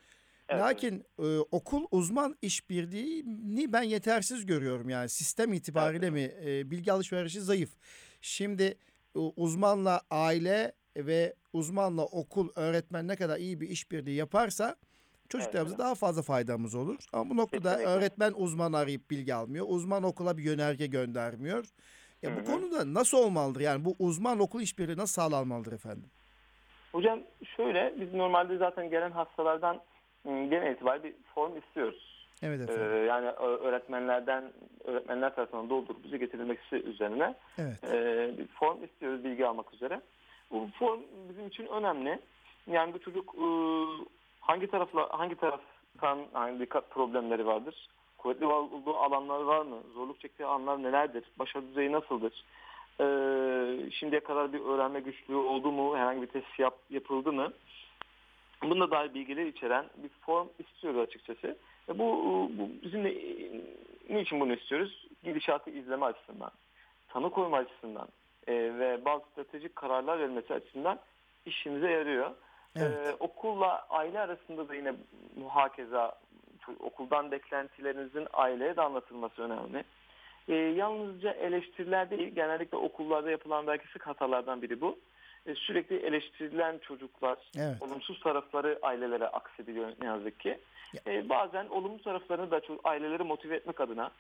Evet, 0.49 0.63
Lakin 0.63 1.05
e, 1.19 1.39
okul 1.39 1.87
uzman 1.91 2.37
işbirliğini 2.43 3.73
ben 3.73 3.83
yetersiz 3.83 4.47
görüyorum 4.47 4.89
yani 4.89 5.09
sistem 5.09 5.53
itibariyle 5.53 6.11
mi 6.11 6.33
e, 6.45 6.71
bilgi 6.71 6.93
alışverişi 6.93 7.41
zayıf. 7.41 7.71
Şimdi 8.21 8.63
e, 9.17 9.19
uzmanla 9.19 10.01
aile 10.11 10.73
ve 10.97 11.35
uzmanla 11.53 12.03
okul 12.05 12.49
öğretmen 12.57 13.09
ne 13.09 13.17
kadar 13.17 13.37
iyi 13.39 13.61
bir 13.61 13.69
işbirliği 13.69 14.17
yaparsa 14.17 14.77
çocuklarımıza 15.29 15.75
Evet. 15.75 15.85
daha 15.85 15.95
fazla 15.95 16.23
faydamız 16.23 16.75
olur. 16.75 16.97
Ama 17.13 17.31
bu 17.31 17.37
noktada 17.37 17.69
Kesinlikle. 17.71 17.91
öğretmen 17.91 18.33
uzman 18.37 18.73
arayıp 18.73 19.11
bilgi 19.11 19.35
almıyor. 19.35 19.67
Uzman 19.69 20.03
okula 20.03 20.37
bir 20.39 20.43
yönerge 20.43 20.87
göndermiyor. 20.87 21.65
Ya 22.23 22.31
Hı 22.31 22.41
bu 22.41 22.45
konuda 22.45 22.95
nasıl 22.95 23.19
olmalıdır? 23.19 23.61
Yani 23.61 23.85
bu 23.85 23.95
uzman 23.99 24.41
okul 24.41 24.61
işbirliği 24.61 24.97
nasıl 24.97 25.23
sağlanmalıdır 25.23 25.73
efendim? 25.73 26.11
Hocam 26.93 27.21
şöyle 27.57 27.95
biz 28.01 28.15
normalde 28.15 28.57
zaten 28.57 28.91
gelen 28.91 29.11
hastalardan 29.11 29.81
ım, 30.27 30.51
genel 30.51 30.73
itibariyle 30.75 31.05
bir 31.05 31.15
form 31.35 31.57
istiyoruz. 31.59 32.15
Evet 32.43 32.61
Ee, 32.61 32.73
efendim. 32.73 33.07
yani 33.07 33.29
ö- 33.29 33.59
öğretmenlerden 33.69 34.53
öğretmenler 34.85 35.35
tarafından 35.35 35.71
doldurup 35.71 36.05
bize 36.05 36.19
getirilmesi 36.19 36.77
üzerine 36.77 37.35
Evet. 37.59 37.85
e, 37.85 38.39
bir 38.39 38.47
form 38.47 38.85
istiyoruz 38.85 39.25
bilgi 39.25 39.47
almak 39.47 39.75
üzere. 39.75 40.01
Bu 40.51 40.69
form 40.79 41.01
bizim 41.29 41.47
için 41.47 41.67
önemli. 41.67 42.19
Yani 42.67 42.95
bu 42.95 42.99
çocuk 42.99 43.35
e, 43.35 43.47
hangi 44.41 44.67
tarafla 44.67 45.09
hangi 45.19 45.35
taraftan 45.35 46.19
hangi 46.33 46.61
dikkat 46.61 46.91
problemleri 46.91 47.47
vardır? 47.47 47.89
Kuvvetli 48.19 48.47
olduğu 48.47 48.97
alanlar 48.97 49.41
var 49.41 49.63
mı? 49.63 49.77
Zorluk 49.95 50.21
çektiği 50.21 50.47
anlar 50.47 50.83
nelerdir? 50.83 51.25
Başarı 51.39 51.69
düzeyi 51.69 51.93
nasıldır? 51.93 52.45
E, 53.01 53.07
şimdiye 53.91 54.21
kadar 54.21 54.53
bir 54.53 54.61
öğrenme 54.61 55.01
güçlüğü 55.01 55.37
oldu 55.37 55.73
mu? 55.73 55.97
Herhangi 55.97 56.23
bir 56.23 56.27
test 56.27 56.59
yap, 56.59 56.75
yapıldı 56.91 57.33
mı? 57.33 57.53
Bunda 58.63 58.91
dair 58.91 59.15
bilgiler 59.15 59.47
içeren 59.47 59.87
bir 59.97 60.09
form 60.09 60.49
istiyoruz 60.59 61.01
açıkçası. 61.01 61.57
Ve 61.89 61.99
bu, 61.99 62.51
bu 62.59 62.69
bizim 62.83 63.05
de 63.05 63.11
e, 63.11 63.63
niçin 64.11 64.41
bunu 64.41 64.55
istiyoruz? 64.55 65.07
Gidişatı 65.25 65.71
izleme 65.71 66.07
açısından, 66.07 66.51
tanı 67.09 67.31
koyma 67.31 67.57
açısından 67.57 68.09
e, 68.47 68.53
ve 68.55 69.05
bazı 69.05 69.25
stratejik 69.33 69.77
kararlar 69.77 70.19
verilmesi 70.19 70.55
açısından 70.55 70.99
işimize 71.47 71.91
yarıyor. 71.91 72.31
Evet. 72.77 73.07
Ee, 73.07 73.15
okulla 73.21 73.87
aile 73.91 74.21
arasında 74.21 74.69
da 74.69 74.75
yine 74.75 74.95
muhakeza, 75.37 76.13
okuldan 76.81 77.31
beklentilerinizin 77.31 78.27
aileye 78.33 78.77
de 78.77 78.83
anlatılması 78.83 79.43
önemli. 79.43 79.85
Ee, 80.49 80.55
yalnızca 80.55 81.31
eleştiriler 81.31 82.11
değil, 82.11 82.35
genellikle 82.35 82.77
okullarda 82.77 83.31
yapılan 83.31 83.67
belki 83.67 83.89
sık 83.89 84.07
hatalardan 84.07 84.63
biri 84.63 84.81
bu. 84.81 84.99
Ee, 85.47 85.55
sürekli 85.55 85.97
eleştirilen 85.97 86.79
çocuklar, 86.79 87.39
Evet. 87.59 87.83
olumsuz 87.83 88.21
tarafları 88.21 88.79
ailelere 88.83 89.29
aksediliyor 89.29 89.93
ne 90.01 90.07
yazık 90.07 90.41
ki. 90.41 90.59
Ee, 91.07 91.29
bazen 91.29 91.67
olumlu 91.67 92.03
taraflarını 92.03 92.51
da 92.51 92.61
aileleri 92.85 93.23
motive 93.23 93.57
etmek 93.57 93.81
adına, 93.81 94.11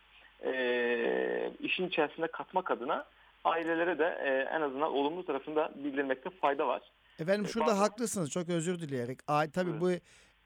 e, 0.44 1.50
işin 1.60 1.88
içerisine 1.88 2.26
katmak 2.26 2.70
adına 2.70 3.04
ailelere 3.44 3.98
de 3.98 4.04
e, 4.04 4.56
en 4.56 4.60
azından 4.60 4.92
olumlu 4.92 5.24
tarafını 5.26 5.56
da 5.56 5.72
bildirmekte 5.84 6.30
fayda 6.30 6.66
var. 6.66 6.82
Efendim 7.18 7.44
E, 7.44 7.48
şurada 7.48 7.66
pardon. 7.70 7.80
haklısınız. 7.80 8.30
Çok 8.30 8.48
özür 8.48 8.80
dileyerek. 8.80 9.18
A, 9.28 9.50
tabii 9.50 9.80
bu 9.80 9.90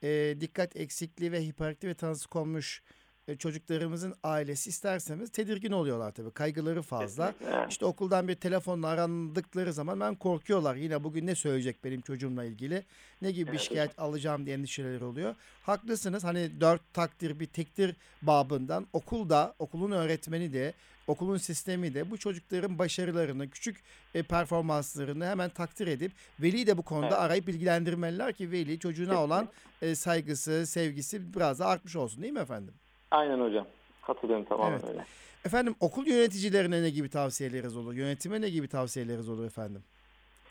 e, 0.02 0.40
dikkat 0.40 0.76
eksikliği 0.76 1.32
ve 1.32 1.42
hiperaktif 1.42 1.90
ve 1.90 1.94
tanısı 1.94 2.28
konmuş 2.28 2.82
e, 3.28 3.36
çocuklarımızın 3.36 4.14
ailesi 4.22 4.70
isterseniz 4.70 5.30
tedirgin 5.32 5.72
oluyorlar 5.72 6.12
tabii. 6.12 6.30
Kaygıları 6.30 6.82
fazla. 6.82 7.32
Kesinlikle. 7.32 7.66
İşte 7.70 7.84
okuldan 7.86 8.28
bir 8.28 8.34
telefonla 8.34 8.88
arandıkları 8.88 9.72
zaman 9.72 10.00
ben 10.00 10.14
korkuyorlar. 10.14 10.74
Yine 10.76 11.04
bugün 11.04 11.26
ne 11.26 11.34
söyleyecek 11.34 11.84
benim 11.84 12.00
çocuğumla 12.00 12.44
ilgili? 12.44 12.84
Ne 13.22 13.30
gibi 13.30 13.46
bir 13.46 13.50
Evet, 13.52 13.60
şikayet 13.60 13.98
alacağım 13.98 14.46
diye 14.46 14.56
endişeleri 14.56 15.04
oluyor. 15.04 15.34
Haklısınız. 15.62 16.24
Hani 16.24 16.60
dört 16.60 16.94
takdir 16.94 17.40
bir 17.40 17.46
tektir 17.46 17.96
babından 18.22 18.86
okulda, 18.92 19.54
okulun 19.58 19.90
öğretmeni 19.90 20.52
de, 20.52 20.72
okulun 21.08 21.36
sistemi 21.36 21.94
de 21.94 22.10
bu 22.10 22.18
çocukların 22.18 22.78
başarılarını, 22.78 23.50
küçük 23.50 23.82
e, 24.14 24.22
performanslarını 24.22 25.26
hemen 25.26 25.50
takdir 25.50 25.86
edip 25.86 26.12
veli 26.40 26.66
de 26.66 26.78
bu 26.78 26.82
konuda 26.82 27.06
Evet. 27.06 27.18
arayıp 27.18 27.46
bilgilendirmeliler 27.46 28.32
ki 28.32 28.50
veli 28.52 28.78
çocuğuna 28.78 29.22
olan 29.24 29.48
e, 29.82 29.94
saygısı, 29.94 30.66
sevgisi 30.66 31.34
biraz 31.34 31.58
da 31.58 31.66
artmış 31.66 31.96
olsun 31.96 32.22
değil 32.22 32.32
mi 32.32 32.40
efendim? 32.40 32.74
Aynen 33.10 33.40
hocam. 33.40 33.66
Katılıyorum 34.06 34.44
tamamen 34.44 34.72
Evet. 34.72 34.84
öyle. 34.88 35.04
Efendim 35.44 35.74
okul 35.80 36.06
yöneticilerine 36.06 36.82
ne 36.82 36.90
gibi 36.90 37.10
tavsiyeleriniz 37.10 37.76
olur? 37.76 37.94
Yönetime 37.94 38.40
ne 38.40 38.50
gibi 38.50 38.68
tavsiyeleriniz 38.68 39.28
olur 39.28 39.44
efendim? 39.46 39.82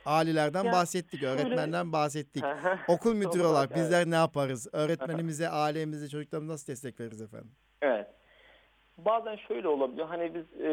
Alilerden 0.05 0.63
Ya, 0.63 0.71
bahsettik, 0.71 1.19
şöyle- 1.19 1.41
öğretmenden 1.41 1.91
bahsettik. 1.91 2.43
Okul 2.87 3.13
müdürü 3.13 3.43
olarak 3.43 3.71
evet. 3.73 3.83
bizler 3.83 4.09
ne 4.09 4.15
yaparız? 4.15 4.67
Öğretmenimize, 4.71 5.49
ailemize, 5.49 6.09
çocuklarımıza 6.09 6.53
nasıl 6.53 6.67
destek 6.67 6.99
veririz 6.99 7.21
efendim? 7.21 7.51
Evet. 7.81 8.07
Bazen 8.97 9.35
şöyle 9.35 9.67
olabiliyor. 9.67 10.07
Hani 10.07 10.33
biz 10.33 10.61
e, 10.61 10.71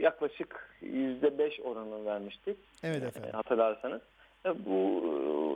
yaklaşık 0.00 0.76
yüzde 0.80 1.38
beş 1.38 1.60
oranını 1.60 2.04
vermiştik. 2.06 2.56
Evet 2.82 3.02
e, 3.02 3.06
efendim. 3.06 3.30
hatırlarsanız. 3.32 4.00
E, 4.46 4.64
bu 4.66 5.04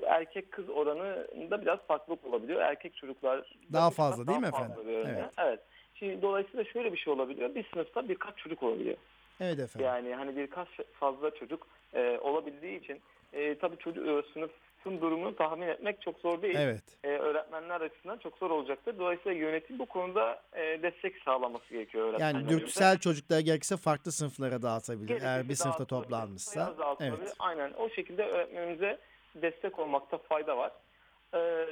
e, 0.03 0.07
erkek 0.07 0.53
kız 0.53 0.69
oranında 0.69 1.63
biraz 1.63 1.79
farklılık 1.79 2.27
olabiliyor. 2.27 2.61
Erkek 2.61 2.97
çocuklar 2.97 3.53
Daha 3.73 3.91
fazla 3.91 4.27
değil 4.27 4.39
mi 4.39 4.49
daha 4.53 4.65
efendim? 4.65 4.87
bir 4.87 4.93
öğrenci. 4.93 5.21
Evet. 5.21 5.33
evet. 5.39 5.61
Şimdi 5.95 6.23
dolayısıyla 6.23 6.65
şöyle 6.65 6.93
bir 6.93 6.99
şey 6.99 7.13
olabiliyor. 7.13 7.55
Bir 7.55 7.67
sınıfta 7.73 8.09
birkaç 8.09 8.37
çocuk 8.37 8.63
olabiliyor. 8.63 8.97
Evet 9.41 9.59
efendim. 9.59 9.87
Yani 9.87 10.15
hani 10.15 10.37
birkaç 10.37 10.69
fazla 10.93 11.31
çocuk 11.35 11.67
e, 11.95 12.19
olabildiği 12.19 12.81
için 12.81 13.01
e, 13.33 13.59
tabii 13.59 13.77
çocuk 13.77 14.09
e, 14.09 14.23
sınıfın 14.83 15.01
durumunu 15.01 15.37
tahmin 15.37 15.69
etmek 15.69 16.03
çok 16.03 16.19
zor 16.21 16.43
değil. 16.43 16.57
Evet. 16.59 16.83
E, 17.05 17.09
öğretmenler 17.09 17.81
açısından 17.81 18.19
çok 18.19 18.39
zor 18.39 18.51
olacaktır. 18.51 18.99
Dolayısıyla 18.99 19.39
yönetim 19.39 19.79
bu 19.79 19.87
konuda 19.87 20.43
e, 20.53 20.83
destek 20.83 21.23
sağlaması 21.25 21.69
gerekiyor 21.71 22.09
öğretmenlerimize. 22.09 22.53
Yani 22.53 22.61
dürtüsel 22.61 22.99
çocuklar 22.99 23.41
gerekirse 23.41 23.77
farklı 23.77 24.13
sınıflara 24.13 24.63
dağıtabilir. 24.63 25.09
Gerekirse 25.09 25.29
Eğer 25.29 25.49
bir 25.49 25.55
sınıfta 25.55 25.85
toplanmışsa. 25.85 26.75
Evet. 27.01 27.35
Aynen 27.39 27.73
o 27.73 27.89
şekilde 27.91 28.25
öğretmenimize 28.25 28.99
destek 29.35 29.79
olmakta 29.79 30.19
fayda 30.19 30.57
var. 30.57 30.73
Ee, 31.35 31.67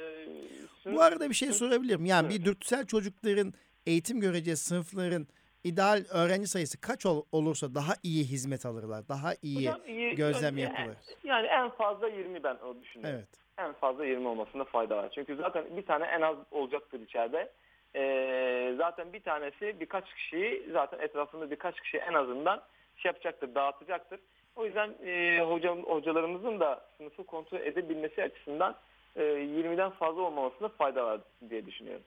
Bu 0.85 1.01
arada 1.01 1.29
bir 1.29 1.35
şey 1.35 1.51
sorabilirim. 1.51 2.05
Yani 2.05 2.27
Evet. 2.31 2.39
bir 2.39 2.45
dürtüsel 2.45 2.85
çocukların 2.85 3.53
eğitim 3.85 4.19
göreceği 4.21 4.57
sınıfların 4.57 5.27
ideal 5.69 6.03
öğrenci 6.13 6.47
sayısı 6.47 6.81
kaç 6.81 7.05
ol- 7.05 7.23
olursa 7.31 7.75
daha 7.75 7.93
iyi 8.03 8.23
hizmet 8.23 8.65
alırlar. 8.65 9.07
Daha 9.09 9.29
iyi 9.41 9.57
Hocam 9.69 9.81
iyi- 9.87 10.15
gözlem 10.15 10.57
yani- 10.57 10.61
yapılır. 10.79 10.97
Yani 11.23 11.47
en 11.47 11.69
fazla 11.69 12.07
20 12.09 12.43
ben 12.43 12.55
o 12.55 12.81
düşünüyorum. 12.81 13.15
Evet. 13.19 13.27
en 13.57 13.73
fazla 13.73 14.05
20 14.05 14.27
olmasında 14.27 14.63
fayda 14.63 14.97
var. 14.97 15.11
Çünkü 15.15 15.35
zaten 15.35 15.77
bir 15.77 15.85
tane 15.85 16.05
en 16.05 16.21
az 16.21 16.35
olacaktır 16.51 16.99
içeride. 17.01 17.51
Ee, 17.95 18.73
zaten 18.77 19.13
bir 19.13 19.19
tanesi 19.23 19.75
birkaç 19.79 20.13
kişiyi 20.15 20.69
zaten 20.73 20.99
etrafında 20.99 21.51
birkaç 21.51 21.81
kişi 21.81 21.97
en 21.97 22.13
azından 22.13 22.61
şey 22.97 23.09
yapacaktır, 23.09 23.55
dağıtacaktır. 23.55 24.19
O 24.55 24.65
yüzden 24.65 24.89
e, 25.05 25.39
hocam, 25.39 25.83
hocalarımızın 25.83 26.59
da 26.59 26.85
sınıfı 26.97 27.23
kontrol 27.23 27.59
edebilmesi 27.59 28.23
açısından 28.23 28.75
e, 29.15 29.23
20'den 29.23 29.89
fazla 29.91 30.21
olmamasında 30.21 30.69
fayda 30.69 31.05
var 31.05 31.21
diye 31.49 31.65
düşünüyorum. 31.65 32.03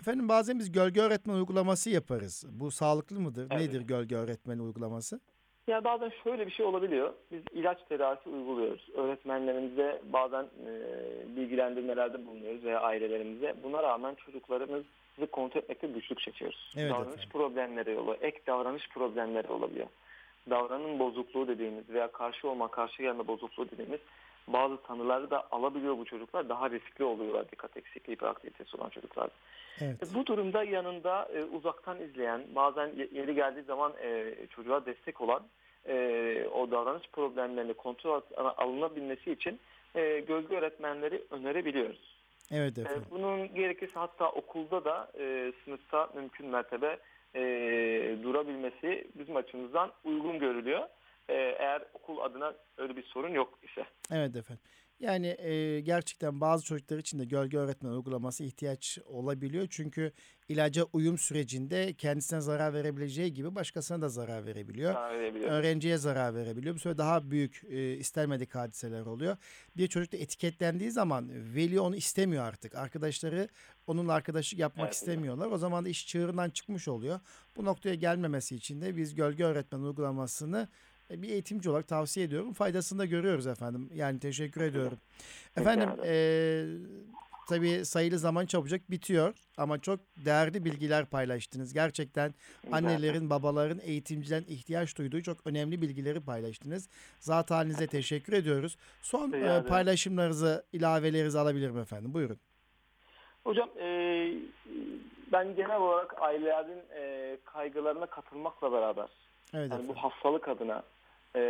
Efendim 0.00 0.28
bazen 0.28 0.58
biz 0.58 0.72
gölge 0.72 1.00
öğretmen 1.00 1.34
uygulaması 1.34 1.90
yaparız. 1.90 2.44
Bu 2.50 2.70
sağlıklı 2.70 3.20
mıdır? 3.20 3.46
Evet. 3.50 3.62
Nedir 3.62 3.80
gölge 3.80 4.16
öğretmen 4.16 4.58
uygulaması? 4.58 5.20
Ya 5.68 5.84
bazen 5.84 6.12
şöyle 6.24 6.46
bir 6.46 6.52
şey 6.52 6.66
olabiliyor. 6.66 7.12
Biz 7.30 7.42
ilaç 7.52 7.78
tedavisi 7.88 8.28
uyguluyoruz. 8.28 8.88
Öğretmenlerimize 8.96 10.02
bazen 10.12 10.42
e, 10.42 10.72
bilgilendirmelerde 11.36 12.26
bulunuyoruz 12.26 12.64
veya 12.64 12.80
ailelerimize. 12.80 13.54
Buna 13.62 13.82
rağmen 13.82 14.14
çocuklarımızı 14.14 14.84
kontrol 15.32 15.60
etmekte 15.60 15.86
güçlük 15.86 16.20
çekiyoruz. 16.20 16.74
Evet 16.76 16.90
davranış 16.90 17.08
efendim. 17.14 17.30
problemleri 17.32 17.98
oluyor. 17.98 18.18
Ek 18.20 18.38
davranış 18.46 18.88
problemleri 18.88 19.48
olabiliyor. 19.48 19.86
Davranın 20.50 20.98
bozukluğu 20.98 21.48
dediğimiz 21.48 21.88
veya 21.90 22.12
karşı 22.12 22.48
olma, 22.48 22.68
karşı 22.70 23.02
gelme 23.02 23.26
bozukluğu 23.26 23.70
dediğimiz 23.70 24.00
bazı 24.48 24.76
tanıları 24.82 25.30
da 25.30 25.48
alabiliyor 25.50 25.98
bu 25.98 26.04
çocuklar. 26.04 26.48
Daha 26.48 26.70
riskli 26.70 27.04
oluyorlar 27.04 27.50
dikkat 27.50 27.76
eksikliği, 27.76 28.16
hiperaktivitesi 28.16 28.76
olan 28.76 28.88
çocuklar. 28.88 29.30
Evet. 29.80 30.02
E, 30.02 30.14
Bu 30.14 30.26
durumda 30.26 30.64
yanında 30.64 31.28
e, 31.34 31.44
uzaktan 31.44 32.00
izleyen, 32.00 32.42
bazen 32.54 32.86
ye- 32.96 33.08
yeri 33.12 33.34
geldiği 33.34 33.62
zaman 33.62 33.92
e, 34.02 34.34
çocuğa 34.50 34.86
destek 34.86 35.20
olan 35.20 35.42
e, 35.88 35.94
o 36.54 36.70
davranış 36.70 37.08
problemlerini 37.12 37.74
kontrol 37.74 38.20
alınabilmesi 38.36 39.32
için 39.32 39.60
e, 39.94 40.20
gölge 40.20 40.56
öğretmenleri 40.56 41.22
önerebiliyoruz. 41.30 42.20
Evet 42.52 42.78
E, 42.78 42.80
efendim. 42.80 43.02
bunun 43.10 43.54
gerekirse 43.54 43.92
hatta 43.94 44.28
okulda 44.30 44.84
da 44.84 45.10
e, 45.18 45.52
sınıfta 45.64 46.08
mümkün 46.14 46.46
mertebe 46.46 46.98
e, 47.34 47.42
durabilmesi 48.22 49.10
bizim 49.14 49.36
açımızdan 49.36 49.92
uygun 50.04 50.38
görülüyor. 50.38 50.88
E, 51.28 51.34
eğer 51.34 51.82
okul 51.94 52.18
adına 52.18 52.54
öyle 52.76 52.96
bir 52.96 53.02
sorun 53.02 53.28
yok 53.34 53.58
ise. 53.62 53.84
Evet 54.12 54.36
efendim. 54.36 54.62
Yani 55.00 55.26
e, 55.26 55.80
gerçekten 55.80 56.40
bazı 56.40 56.64
çocuklar 56.64 56.98
için 56.98 57.18
de 57.18 57.24
gölge 57.24 57.58
öğretmen 57.58 57.90
uygulaması 57.90 58.44
ihtiyaç 58.44 58.98
olabiliyor. 59.06 59.66
Çünkü 59.70 60.12
ilaca 60.48 60.84
uyum 60.92 61.18
sürecinde 61.18 61.92
kendisine 61.92 62.40
zarar 62.40 62.74
verebileceği 62.74 63.34
gibi 63.34 63.54
başkasına 63.54 64.02
da 64.02 64.08
zarar 64.08 64.46
verebiliyor. 64.46 64.94
Verebiliyor. 64.94 65.50
Öğrenciye 65.50 65.98
zarar 65.98 66.34
verebiliyor. 66.34 66.74
Bu 66.74 66.78
sefer 66.78 66.98
daha 66.98 67.30
büyük 67.30 67.64
e, 67.68 67.96
istenmedik 67.96 68.54
hadiseler 68.54 69.06
oluyor. 69.06 69.36
Bir 69.76 69.88
çocuk 69.88 70.12
da 70.12 70.16
etiketlendiği 70.16 70.90
zaman 70.90 71.28
veli 71.54 71.80
onu 71.80 71.96
istemiyor 71.96 72.44
artık. 72.44 72.74
Arkadaşları 72.74 73.48
onunla 73.86 74.12
arkadaşlık 74.12 74.60
yapmak 74.60 74.84
Evet, 74.84 74.94
istemiyorlar. 74.94 75.50
O 75.50 75.58
zaman 75.58 75.84
da 75.84 75.88
iş 75.88 76.06
çığırından 76.06 76.50
çıkmış 76.50 76.88
oluyor. 76.88 77.20
Bu 77.56 77.64
noktaya 77.64 77.94
gelmemesi 77.94 78.56
için 78.56 78.80
de 78.80 78.96
biz 78.96 79.14
gölge 79.14 79.44
öğretmen 79.44 79.80
uygulamasını 79.80 80.68
bir 81.10 81.28
eğitimci 81.28 81.70
olarak 81.70 81.88
tavsiye 81.88 82.26
ediyorum. 82.26 82.52
Faydasını 82.52 82.98
da 82.98 83.04
görüyoruz 83.04 83.46
efendim. 83.46 83.90
Yani 83.94 84.20
teşekkür 84.20 84.60
ediyorum. 84.60 84.98
Efendim 85.56 85.88
e, 86.04 86.14
tabii 87.48 87.84
sayılı 87.84 88.18
zaman 88.18 88.46
çabucak 88.46 88.90
bitiyor 88.90 89.34
ama 89.56 89.78
çok 89.78 90.00
değerli 90.16 90.64
bilgiler 90.64 91.06
paylaştınız. 91.06 91.72
Gerçekten 91.72 92.34
annelerin, 92.72 93.30
babaların, 93.30 93.78
eğitimcilerin 93.82 94.46
ihtiyaç 94.48 94.98
duyduğu 94.98 95.22
çok 95.22 95.46
önemli 95.46 95.82
bilgileri 95.82 96.20
paylaştınız. 96.20 96.88
Zat 97.20 97.50
halinize 97.50 97.86
teşekkür 97.86 98.32
ediyoruz. 98.32 98.76
Son 99.02 99.32
e, 99.32 99.62
paylaşımlarınızı, 99.68 100.64
ilavelerinizi 100.72 101.38
alabilirim 101.38 101.78
efendim. 101.78 102.14
Buyurun. 102.14 102.38
Hocam 103.44 103.68
e, 103.78 103.86
ben 105.32 105.56
genel 105.56 105.76
olarak 105.76 106.22
ailelerin 106.22 106.82
e, 106.94 107.36
kaygılarına 107.44 108.06
katılmakla 108.06 108.72
beraber 108.72 109.08
Evet 109.54 109.70
yani 109.70 109.88
bu 109.88 109.94
hastalık 109.94 110.48
adına 110.48 110.82
e, 111.36 111.40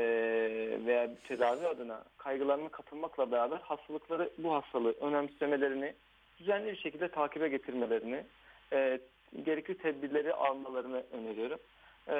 veya 0.86 1.08
tedavi 1.28 1.66
adına 1.66 2.04
kaygılarına 2.18 2.68
katılmakla 2.68 3.32
beraber 3.32 3.56
hastalıkları 3.56 4.30
bu 4.38 4.54
hastalığı 4.54 4.92
önemsemelerini 5.00 5.94
düzenli 6.38 6.72
bir 6.72 6.76
şekilde 6.76 7.08
takibe 7.08 7.48
getirmelerini 7.48 8.24
e, 8.72 9.00
gerekli 9.44 9.78
tedbirleri 9.78 10.34
almalarını 10.34 11.02
öneriyorum. 11.12 11.58
E, 12.08 12.12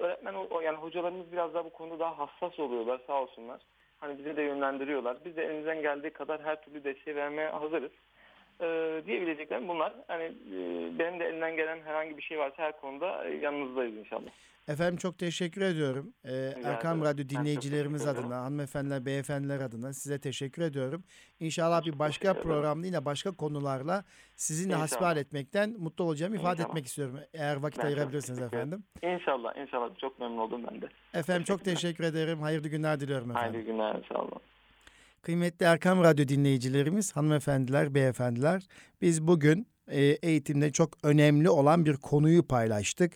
öğretmen 0.00 0.34
o- 0.34 0.60
yani 0.60 0.76
hocalarımız 0.76 1.32
biraz 1.32 1.54
daha 1.54 1.64
bu 1.64 1.70
konuda 1.70 1.98
daha 1.98 2.18
hassas 2.18 2.58
oluyorlar 2.60 3.00
sağ 3.06 3.22
olsunlar. 3.22 3.60
Hani 4.00 4.18
bize 4.18 4.36
de 4.36 4.42
yönlendiriyorlar. 4.42 5.16
Biz 5.24 5.36
de 5.36 5.44
elimizden 5.44 5.82
geldiği 5.82 6.10
kadar 6.10 6.42
her 6.42 6.62
türlü 6.62 6.84
desteği 6.84 7.16
vermeye 7.16 7.48
hazırız. 7.48 7.92
E, 8.60 8.66
diyebileceklerim 9.06 9.68
bunlar. 9.68 9.92
Hani 10.08 10.24
e, 10.24 10.58
benim 10.98 11.20
de 11.20 11.24
elimden 11.26 11.56
gelen 11.56 11.80
herhangi 11.80 12.16
bir 12.16 12.22
şey 12.22 12.38
varsa 12.38 12.62
her 12.62 12.80
konuda 12.80 13.24
e, 13.28 13.36
yanınızdayız 13.36 13.96
inşallah. 13.96 14.30
Efendim 14.68 14.96
çok 14.96 15.18
teşekkür 15.18 15.60
ediyorum. 15.60 16.12
Ee, 16.24 16.54
Erkam. 16.64 17.02
Radyo 17.02 17.28
dinleyicilerimiz 17.28 18.06
adına, 18.06 18.36
hanımefendiler, 18.36 19.06
beyefendiler 19.06 19.60
adına 19.60 19.92
size 19.92 20.18
teşekkür 20.18 20.62
ediyorum. 20.62 21.04
İnşallah 21.40 21.84
bir 21.84 21.98
başka 21.98 22.34
programda 22.34 22.86
yine 22.86 23.04
başka 23.04 23.30
konularla 23.30 24.04
sizinle 24.36 24.68
İnşallah. 24.72 24.82
hasbihal 24.82 25.16
etmekten 25.16 25.74
mutlu 25.78 26.04
olacağımı 26.04 26.36
ifade 26.36 26.52
İnşallah. 26.52 26.68
etmek 26.68 26.86
istiyorum. 26.86 27.18
Eğer 27.34 27.56
vakit 27.56 27.80
Ben 27.82 27.86
ayırabilirsiniz 27.86 28.40
efendim. 28.40 28.84
İnşallah, 29.02 29.56
inşallah. 29.56 29.98
Çok 30.00 30.20
memnun 30.20 30.38
oldum 30.38 30.62
ben 30.72 30.82
de. 30.82 30.88
Efendim 31.14 31.44
çok 31.44 31.64
teşekkür 31.64 32.04
ederim. 32.04 32.40
Hayırlı 32.40 32.68
günler 32.68 33.00
diliyorum 33.00 33.30
efendim. 33.30 33.52
Hayırlı 33.52 33.72
günler 33.72 33.94
inşallah. 33.94 34.38
Kıymetli 35.22 35.66
Erkam 35.66 36.02
Radyo 36.02 36.28
dinleyicilerimiz, 36.28 37.16
hanımefendiler, 37.16 37.94
beyefendiler, 37.94 38.62
biz 39.02 39.26
bugün 39.26 39.66
e, 39.88 40.00
eğitimde 40.02 40.72
çok 40.72 40.90
önemli 41.02 41.50
olan 41.50 41.84
bir 41.84 41.96
konuyu 41.96 42.46
paylaştık. 42.46 43.12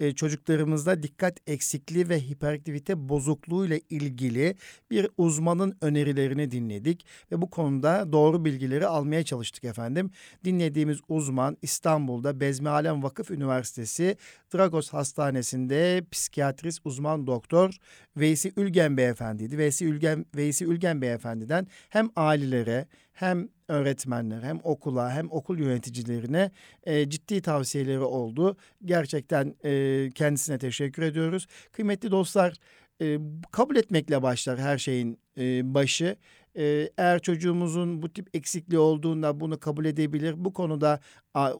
E, 0.00 0.12
çocuklarımızda 0.12 1.02
dikkat 1.02 1.36
eksikliği 1.46 2.08
ve 2.08 2.20
hiperaktivite 2.20 3.08
bozukluğu 3.08 3.66
ile 3.66 3.80
ilgili 3.90 4.56
bir 4.90 5.08
uzmanın 5.16 5.76
önerilerini 5.80 6.50
dinledik 6.50 7.06
ve 7.32 7.42
bu 7.42 7.50
konuda 7.50 8.12
doğru 8.12 8.44
bilgileri 8.44 8.86
almaya 8.86 9.24
çalıştık 9.24 9.64
efendim. 9.64 10.10
Dinlediğimiz 10.44 10.98
uzman 11.08 11.56
İstanbul'da 11.62 12.40
Bezmi 12.40 12.68
Alem 12.68 13.02
Vakıf 13.02 13.30
Üniversitesi 13.30 14.16
Dragos 14.54 14.90
Hastanesi'nde 14.92 16.04
psikiyatrist 16.10 16.80
uzman 16.84 17.26
doktor 17.26 17.76
Veysi 18.16 18.52
Ülgen 18.56 18.96
Beyefendiydi. 18.96 19.58
Veysi 19.58 19.84
Ülgen, 19.84 20.26
Veysi 20.36 20.64
Ülgen 20.64 21.02
Beyefendi'den 21.02 21.66
hem 21.88 22.10
ailelere 22.16 22.86
hem 23.12 23.48
öğretmenlere 23.68 24.46
hem 24.46 24.60
okula 24.62 25.12
hem 25.12 25.32
okul 25.32 25.58
yöneticilerine 25.58 26.50
e, 26.84 27.10
ciddi 27.10 27.42
tavsiyeleri 27.42 28.00
oldu. 28.00 28.56
Gerçekten 28.84 29.54
e, 29.64 30.10
kendisine 30.14 30.58
teşekkür 30.58 31.02
ediyoruz. 31.02 31.46
Kıymetli 31.72 32.10
dostlar 32.10 32.54
e, 33.02 33.18
kabul 33.52 33.76
etmekle 33.76 34.22
başlar 34.22 34.58
her 34.58 34.78
şeyin 34.78 35.18
e, 35.38 35.74
başı. 35.74 36.16
E, 36.56 36.90
eğer 36.98 37.18
çocuğumuzun 37.18 38.02
bu 38.02 38.12
tip 38.12 38.36
eksikliği 38.36 38.78
olduğunda 38.78 39.40
bunu 39.40 39.60
kabul 39.60 39.84
edebilir. 39.84 40.44
Bu 40.44 40.52
konuda 40.52 41.00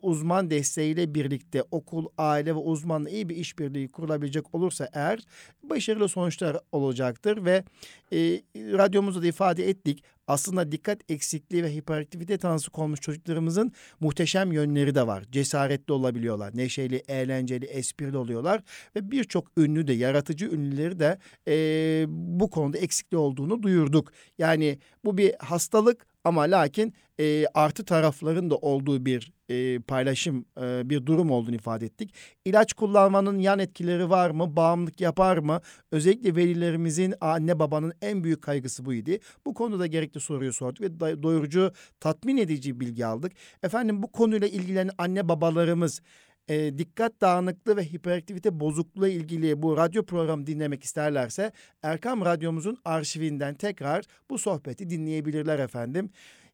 uzman 0.02 0.50
desteğiyle 0.50 1.14
birlikte 1.14 1.62
okul, 1.70 2.06
aile 2.18 2.54
ve 2.54 2.58
uzmanla 2.58 3.10
iyi 3.10 3.28
bir 3.28 3.36
işbirliği 3.36 3.88
kurulabilecek 3.88 4.54
olursa 4.54 4.88
eğer 4.92 5.20
başarılı 5.62 6.08
sonuçlar 6.08 6.56
olacaktır 6.72 7.44
ve 7.44 7.64
e, 8.12 8.18
radyomuzda 8.54 9.22
da 9.22 9.26
ifade 9.26 9.68
ettik. 9.68 10.04
Aslında 10.28 10.72
dikkat 10.72 11.10
eksikliği 11.10 11.64
ve 11.64 11.74
hiperaktivite 11.74 12.38
tanısı 12.38 12.70
konmuş 12.70 13.00
çocuklarımızın 13.00 13.72
muhteşem 14.00 14.52
yönleri 14.52 14.94
de 14.94 15.06
var. 15.06 15.24
Cesaretli 15.32 15.92
olabiliyorlar, 15.92 16.56
neşeli, 16.56 17.02
eğlenceli, 17.08 17.64
esprili 17.64 18.16
oluyorlar 18.16 18.62
ve 18.96 19.10
birçok 19.10 19.58
ünlü 19.58 19.86
de, 19.86 19.92
yaratıcı 19.92 20.46
ünlüleri 20.46 20.98
de 20.98 21.18
e, 21.48 22.04
bu 22.08 22.50
konuda 22.50 22.78
eksikliği 22.78 23.18
olduğunu 23.18 23.62
duyurduk. 23.62 24.12
Yani 24.38 24.78
bu 25.04 25.18
bir 25.18 25.34
hastalık 25.38 26.06
ama 26.26 26.42
lakin 26.42 26.94
e, 27.20 27.46
artı 27.54 27.84
tarafların 27.84 28.50
da 28.50 28.56
olduğu 28.56 29.06
bir 29.06 29.32
e, 29.48 29.78
paylaşım, 29.78 30.44
e, 30.60 30.90
bir 30.90 31.06
durum 31.06 31.30
olduğunu 31.30 31.54
ifade 31.54 31.86
ettik. 31.86 32.14
İlaç 32.44 32.72
kullanmanın 32.72 33.38
yan 33.38 33.58
etkileri 33.58 34.10
var 34.10 34.30
mı? 34.30 34.56
Bağımlılık 34.56 35.00
yapar 35.00 35.38
mı? 35.38 35.60
Özellikle 35.92 36.36
velilerimizin, 36.36 37.14
anne 37.20 37.58
babanın 37.58 37.92
en 38.02 38.24
büyük 38.24 38.42
kaygısı 38.42 38.84
buydu. 38.84 39.10
Bu 39.46 39.54
konuda 39.54 39.78
da 39.78 39.86
gerekli 39.86 40.20
soruyu 40.20 40.52
sorduk 40.52 40.80
ve 40.80 41.22
doyurucu, 41.22 41.72
tatmin 42.00 42.36
edici 42.36 42.80
bilgi 42.80 43.06
aldık. 43.06 43.32
Efendim 43.62 44.02
bu 44.02 44.12
konuyla 44.12 44.48
ilgilenen 44.48 44.90
anne 44.98 45.28
babalarımız 45.28 46.02
e, 46.48 46.78
dikkat 46.78 47.20
dağınıklığı 47.20 47.76
ve 47.76 47.84
hiperaktivite 47.84 48.60
bozukluğu 48.60 49.08
ilgili 49.08 49.62
bu 49.62 49.76
radyo 49.76 50.04
programı 50.04 50.46
dinlemek 50.46 50.84
isterlerse 50.84 51.52
Erkam 51.82 52.24
Radyomuzun 52.24 52.78
arşivinden 52.84 53.54
tekrar 53.54 54.04
bu 54.30 54.38
sohbeti 54.38 54.90
dinleyebilirler 54.90 55.58
efendim. 55.58 56.10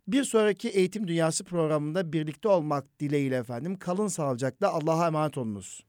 Bir 0.08 0.24
sonraki 0.24 0.68
Eğitim 0.68 1.08
Dünyası 1.08 1.44
programında 1.44 2.12
birlikte 2.12 2.48
olmak 2.48 3.00
dileğiyle 3.00 3.36
efendim. 3.36 3.78
Kalın 3.78 4.08
sağlıcakla 4.08 4.72
Allah'a 4.72 5.06
emanet 5.06 5.38
olunuz. 5.38 5.84